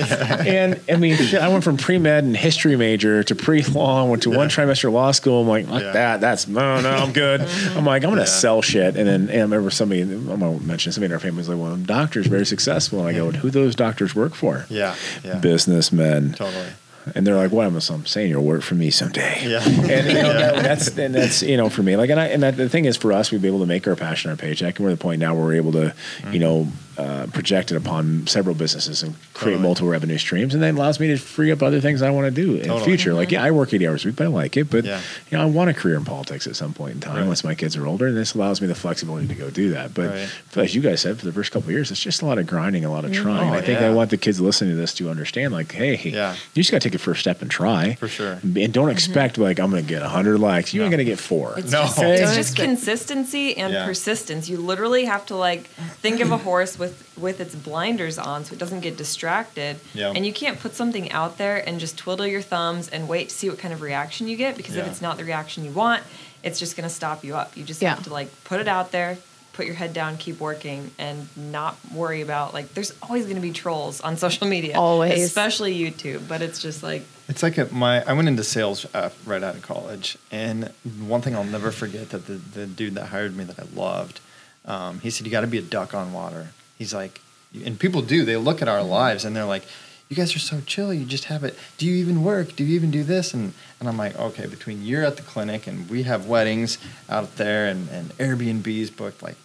[0.45, 4.06] And I mean, shit, I went from pre med and history major to pre law.
[4.06, 5.41] Went to one trimester law school.
[5.41, 5.91] I'm like, like Yeah.
[5.93, 6.22] that.
[6.22, 7.41] That's no, no, I'm good.
[7.76, 8.26] I'm like, I'm gonna Yeah.
[8.26, 8.95] sell shit.
[8.95, 11.58] And then and I remember somebody, I'm gonna mention somebody in our family was like,
[11.60, 13.00] well, doctor's very successful.
[13.00, 14.66] And I go, who those doctors work for?
[14.70, 14.95] Yeah.
[15.24, 15.39] Yeah.
[15.39, 16.34] Businessmen.
[16.34, 16.68] Totally.
[17.16, 19.39] And they're like, "What?" I'm I'm saying you'll work for me someday.
[19.43, 19.64] Yeah.
[19.66, 22.43] And you know, that, that's and that's you know for me like and I and
[22.43, 24.78] that, the thing is for us we've been able to make our passion our paycheck
[24.78, 25.80] and we're at the point now where we're able to
[26.20, 26.34] Mm-hmm.
[26.34, 26.68] you know
[27.00, 29.64] uh, project upon several businesses and create Totally.
[29.64, 32.32] multiple revenue streams and that allows me to free up other things I want to
[32.32, 32.86] do in the Totally.
[32.86, 33.14] future.
[33.14, 34.70] Like yeah, I work 80 hours a week, but I like it.
[34.70, 35.00] But Yeah.
[35.30, 37.26] you know I want a career in politics at some point in time Right.
[37.28, 39.93] once my kids are older, and this allows me the flexibility to go do that.
[39.93, 40.30] But Right.
[40.58, 42.45] as you guys said, for the first couple of years, it's just a lot of
[42.47, 43.50] grinding, a lot of trying.
[43.50, 43.88] Oh, I think yeah.
[43.88, 46.34] I want the kids listening to this to understand like, hey, Yeah.
[46.54, 48.39] you just got to take a first step and try For sure.
[48.43, 50.74] and don't expect like I'm going to get 100 likes.
[50.74, 51.54] You ain't going to get four.
[51.58, 51.84] It's No.
[51.84, 52.22] just, Okay.
[52.22, 53.86] it's just consistency and Yeah.
[53.86, 54.50] persistence.
[54.50, 55.64] You literally have to like
[56.02, 59.77] think of a horse with with its blinders on so it doesn't get distracted.
[59.93, 60.13] Yeah.
[60.15, 63.35] And you can't put something out there and just twiddle your thumbs and wait to
[63.35, 66.03] see what kind of reaction you get because if it's not the reaction you want,
[66.43, 67.55] it's just going to stop you up.
[67.57, 67.95] You just Yeah.
[67.95, 69.17] have to like put it out there,
[69.53, 73.41] put your head down, keep working and not worry about like there's always going to
[73.41, 74.77] be trolls on social media.
[74.77, 75.21] Always.
[75.23, 79.09] Especially YouTube, but it's just like It's like a, my I went into sales uh,
[79.25, 83.07] right out of college, and one thing I'll never forget that the, the dude that
[83.07, 84.21] hired me that I loved,
[84.65, 86.47] um, he said you got to be a duck on water.
[86.80, 87.21] He's like,
[87.65, 88.25] and people do.
[88.25, 88.89] They look at our mm-hmm.
[88.89, 89.63] lives and they're like,
[90.07, 90.93] "You guys are so chill.
[90.93, 91.55] You just have it.
[91.77, 92.55] Do you even work?
[92.55, 95.67] Do you even do this?" And and I'm like, okay, between you're at the clinic
[95.67, 96.77] and we have weddings
[97.09, 99.36] out there and and Airbnbs booked like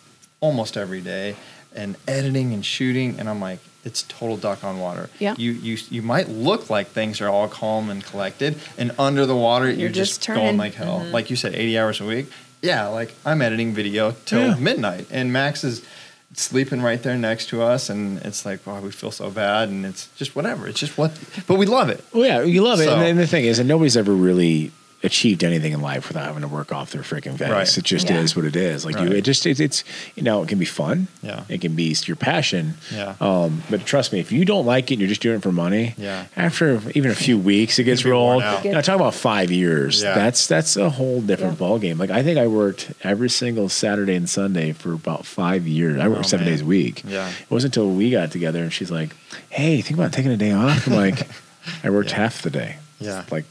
[0.41, 1.37] almost every day,
[1.75, 3.59] and editing and shooting, and I'm like.
[3.87, 5.11] It's total duck on water.
[5.19, 5.35] Yeah.
[5.37, 9.37] You you you might look like things are all calm and collected, and under the
[9.37, 11.01] water you're, You're just, just going like hell.
[11.01, 11.13] Mm-hmm.
[11.13, 12.33] Like you said, 80 hours a week.
[12.63, 14.55] Yeah, like I'm editing video till Yeah.
[14.55, 15.83] midnight, and Max is
[16.37, 19.85] sleeping right there next to us, and it's like, wow, we feel so bad, and
[19.87, 20.67] it's just whatever.
[20.69, 22.05] It's just what, but we love it.
[22.13, 22.85] Well, yeah, you love it.
[22.85, 24.73] So- And, then the thing is, and nobody's ever really
[25.05, 27.51] achieved anything in life without having to work off their freaking face.
[27.51, 27.79] Right.
[27.79, 28.21] It just Yeah.
[28.21, 28.85] is what it is.
[28.85, 29.85] Like you, it just it's, it's
[30.17, 31.09] you know it can be fun.
[31.23, 31.45] Yeah.
[31.49, 32.75] It can be your passion.
[32.93, 33.15] Yeah.
[33.21, 35.53] Um, but trust me, if you don't like it, and you're just doing it for
[35.53, 35.95] money.
[35.99, 36.27] Yeah.
[36.37, 38.43] After even a few weeks, it gets You'd be worn rolled.
[38.43, 38.65] out.
[38.65, 40.03] You talk about five years.
[40.03, 40.15] Yeah.
[40.15, 41.59] That's that's a whole different Yeah.
[41.59, 41.99] ball game.
[41.99, 46.01] Like I think I worked every single Saturday and Sunday for about five years.
[46.01, 46.53] I worked Oh, seven man.
[46.55, 47.03] days a week.
[47.07, 47.29] Yeah.
[47.29, 49.11] It wasn't until we got together and she's like,
[49.51, 51.27] "Hey, think about taking a day off." I'm like,
[51.85, 52.17] "I worked Yeah.
[52.17, 53.25] half the day." Yeah.
[53.31, 53.45] Like,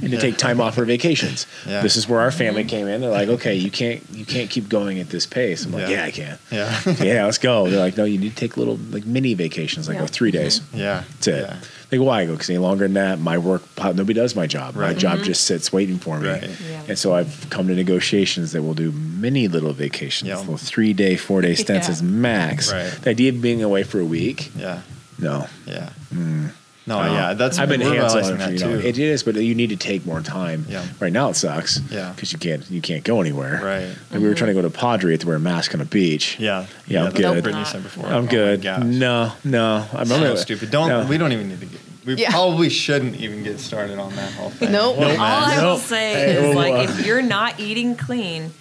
[0.00, 1.46] and to take time off for vacations.
[1.66, 1.80] Yeah.
[1.80, 3.00] This is where our family came in.
[3.00, 5.96] They're like, "Okay, you can't you can't keep going at this pace." I'm like, Yeah.
[5.96, 6.80] "Yeah, I can." Yeah.
[7.02, 7.70] yeah, let's go.
[7.70, 10.02] They're like, "No, you need to take little like mini vacations, like Yeah.
[10.02, 10.42] go three mm-hmm.
[10.42, 11.04] days." Yeah.
[11.14, 11.40] That's it.
[11.42, 11.56] Yeah.
[11.90, 12.22] They go, why?
[12.22, 14.74] I go, because any longer than that, my work, nobody does my job.
[14.74, 14.98] My Right.
[14.98, 15.24] job mm-hmm.
[15.24, 16.28] just sits waiting for me.
[16.28, 16.42] Right.
[16.42, 16.82] Yeah.
[16.88, 20.38] And so I've come to negotiations that will do many little vacations, Yeah.
[20.38, 21.92] little three day, four day stints Yeah.
[21.92, 22.72] is max.
[22.72, 22.90] Right.
[22.90, 24.80] The idea of being away for a week, Yeah.
[25.18, 25.46] no.
[25.66, 25.90] Yeah.
[26.12, 26.50] Mm.
[26.86, 28.60] No, yeah, that's I've been we're hands realizing on that it.
[28.60, 28.86] Know, too.
[28.86, 30.66] it is, but you need to take more time.
[30.68, 30.84] Yeah.
[31.00, 31.80] Right now it sucks.
[31.90, 32.12] Yeah.
[32.14, 33.60] Because you can't you can't go anywhere.
[33.62, 33.96] Right.
[34.10, 35.80] Like we were trying to go to Padre, you have to wear a mask on
[35.80, 36.38] a beach.
[36.38, 36.66] Yeah.
[36.86, 37.42] Yeah, I'm good.
[37.42, 38.06] Brittany said before.
[38.06, 38.64] I'm Oh good.
[38.64, 39.86] no, no.
[39.94, 40.70] I'm So really stupid.
[40.70, 41.06] Don't no.
[41.06, 42.30] we don't even need to get we Yeah.
[42.30, 44.70] probably shouldn't even get started on that whole thing.
[44.72, 44.98] Nope.
[44.98, 45.80] All I will Nope.
[45.80, 48.52] say Hey, is like uh, if you're not eating clean,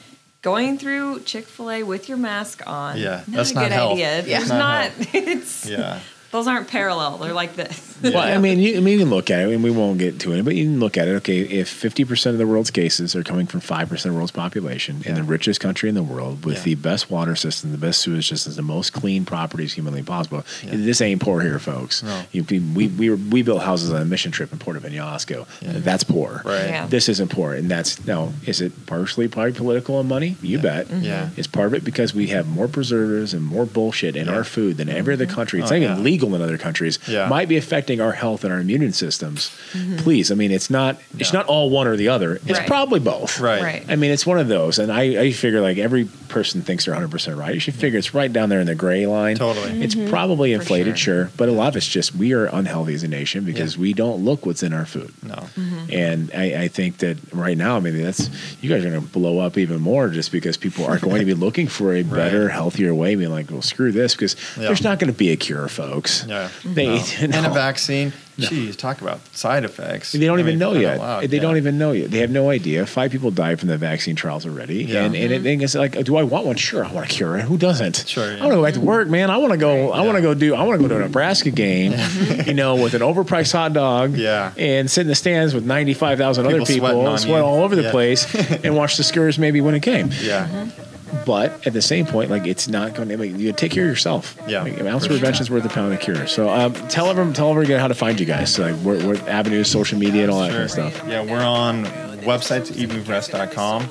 [0.42, 3.72] going through Chick Fil A with your mask on, Yeah, not that's a not good
[3.74, 3.92] health.
[3.94, 4.22] idea.
[4.22, 5.08] That's There's not not.
[5.14, 6.00] It's Yeah.
[6.32, 7.18] those aren't parallel.
[7.18, 7.93] They're like this.
[8.04, 10.20] Well, I mean, you, I mean, you can look at it, and we won't get
[10.22, 11.12] to it, but you can look at it.
[11.18, 14.18] Okay, if fifty percent of the world's cases are coming from five percent of the
[14.18, 16.64] world's population in the richest country in the world, with Yeah.
[16.64, 20.72] the best water system, the best sewage systems, the most clean properties humanly possible, Yeah.
[20.74, 22.04] this ain't poor here, folks.
[22.04, 22.24] No.
[22.32, 25.46] You, we, we were, we built houses on a mission trip in Puerto Penasco.
[25.62, 25.72] Yeah.
[25.76, 26.42] That's poor.
[26.44, 26.66] Right.
[26.68, 26.88] Yeah.
[26.88, 28.34] This isn't poor, and that's no.
[28.46, 30.36] Is it partially probably political and money?
[30.42, 30.90] You bet.
[30.90, 31.26] Yeah.
[31.26, 31.40] Mm-hmm.
[31.40, 34.36] It's part of it because we have more preservatives and more bullshit in Yeah.
[34.36, 35.36] our food than every other mm-hmm.
[35.36, 35.60] country.
[35.62, 36.04] Oh, it's Oh, not even yeah.
[36.04, 37.00] legal in other countries.
[37.08, 37.28] Yeah.
[37.28, 39.50] Might be affecting our health and our immune systems.
[39.74, 39.98] Mm-hmm.
[39.98, 41.00] Please, I mean, it's not.
[41.18, 42.36] It's not all one or the other.
[42.36, 42.68] It's Right.
[42.68, 43.40] probably both.
[43.40, 43.62] Right.
[43.62, 43.86] Right.
[43.90, 46.94] I mean, it's one of those, and I, I figure like every person thinks they're
[46.94, 47.54] 100 percent right.
[47.54, 49.36] You should figure it's right down there in the gray line.
[49.36, 49.70] Totally.
[49.72, 49.82] Mm-hmm.
[49.84, 51.26] It's probably inflated, sure.
[51.26, 53.82] sure, but a lot of it's just we are unhealthy as a nation because Yeah.
[53.82, 55.14] we don't look what's in our food.
[55.24, 55.36] No.
[55.36, 55.86] Mm-hmm.
[55.92, 58.30] And I, I think that right now, maybe that's
[58.62, 61.26] you guys are going to blow up even more just because people are going to
[61.26, 63.16] be looking for a better, healthier way.
[63.16, 64.64] Being like, well, screw this because Yeah.
[64.68, 66.26] there's not going to be a cure, folks.
[66.28, 66.50] Yeah.
[66.66, 66.94] They, No.
[66.96, 67.54] you And a know.
[67.88, 68.14] Vaccine.
[68.38, 70.12] geez, talk about side effects.
[70.12, 71.00] They don't I even mean, know yet.
[71.00, 71.42] loud, they yeah.
[71.42, 72.12] don't even know yet.
[72.12, 72.86] They have no idea.
[72.86, 74.86] Five people died from the vaccine trials already.
[74.86, 75.04] Yeah.
[75.04, 75.48] And, and it, mm-hmm.
[75.48, 76.56] and it's like, do I want one?
[76.56, 77.38] Sure, I want a cure.
[77.40, 78.06] Who doesn't?
[78.08, 78.38] Sure, yeah.
[78.38, 78.88] I want to go back to mm-hmm.
[78.88, 79.30] work, man.
[79.30, 79.92] I want to go.
[79.92, 80.56] I want to go do.
[80.56, 81.94] I want to go to a Nebraska game,
[82.46, 84.16] you know, with an overpriced hot dog.
[84.16, 84.54] Yeah.
[84.58, 87.76] And sit in the stands with ninety five thousand other People sweating sweat all over
[87.76, 87.92] the Yeah.
[87.92, 90.10] place, and watch the Skurs maybe win a game.
[90.22, 90.48] Yeah.
[90.48, 90.93] Mm-hmm.
[91.26, 93.18] But at the same point, like it's not going to.
[93.18, 94.38] Like, you take care of yourself.
[94.48, 96.28] Yeah, Like, an ounce of prevention is worth a pound of cure.
[96.28, 98.54] So um, tell everyone, tell everyone again how to find you guys.
[98.54, 101.02] So, like what, avenues, social media, and all that kind of stuff.
[101.08, 101.84] Yeah, we're on
[102.24, 103.84] websites eatmoverest.com,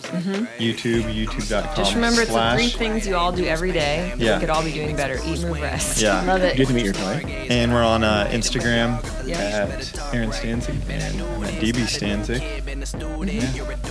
[0.59, 1.77] YouTube, youtube.com.
[1.77, 4.15] Just remember, it's the three things you all do every day.
[4.19, 4.35] Yeah.
[4.37, 5.19] We could all be doing better.
[5.25, 6.01] Eat, move, rest.
[6.01, 6.23] Yeah.
[6.27, 6.57] Love You it.
[6.57, 7.29] get to meet your client.
[7.51, 9.37] And we're on uh, Instagram Yeah.
[9.39, 12.41] at Erin Stanczyk and I'm at DB Stanczyk.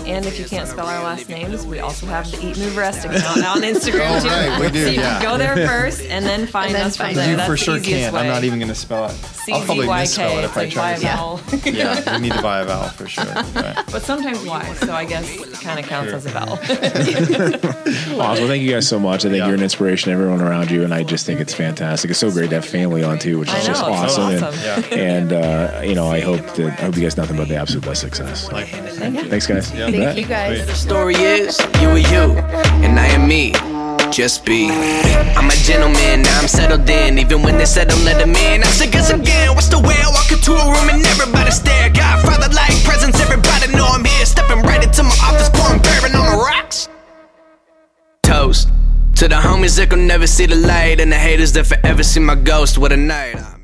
[0.07, 3.05] And if you can't spell our last names, we also have the Eat, Move, Rest
[3.05, 4.27] account on Instagram Oh, too.
[4.29, 5.21] right, we do, So yeah.
[5.21, 7.23] go there first and then find And then us from find there.
[7.25, 7.29] us.
[7.31, 8.13] You That's for the sure easiest can't.
[8.15, 8.21] way.
[8.21, 9.15] I'm not even going to spell it.
[9.51, 10.45] I'll probably misspell it CZYK.
[10.45, 11.05] if I try like to.
[11.07, 11.39] vowel.
[11.65, 13.25] Yeah, we need to buy a vowel for sure.
[13.53, 16.17] But sometimes Y, so I guess it kind of counts Sure.
[16.17, 16.59] as a vowel.
[18.21, 18.47] Awesome.
[18.47, 19.25] Thank you guys so much.
[19.25, 19.45] I think Yeah.
[19.47, 22.11] you're an inspiration to everyone around you, and I just think it's fantastic.
[22.11, 24.21] It's so great to have family on too, which is I know, just it's so
[24.21, 24.43] awesome.
[24.43, 24.84] awesome.
[24.99, 27.55] And, and uh, you know, I hope that I hope you guys nothing but the
[27.55, 28.51] absolute best success.
[28.51, 29.73] Like, Thanks, guys.
[29.73, 29.89] Yeah.
[29.89, 30.65] Thank you guys.
[30.67, 32.38] The story is you are you,
[32.86, 33.53] and I am me.
[34.12, 34.70] Just be.
[34.70, 37.18] I'm a gentleman, now I'm settled in.
[37.18, 39.55] Even when they said don't let them in, I said guess again.
[39.55, 41.89] What's the way I walk into a room and everybody stare?
[41.89, 44.26] Godfather like presence, everybody know I'm here.
[44.26, 46.89] Stepping right into my office, pouring bourbon on the rocks.
[48.24, 48.70] Toast
[49.16, 52.20] to the homies that could never see the light, and the haters that forever see
[52.20, 52.78] my ghost.
[52.78, 53.38] What a night.
[53.38, 53.61] I'm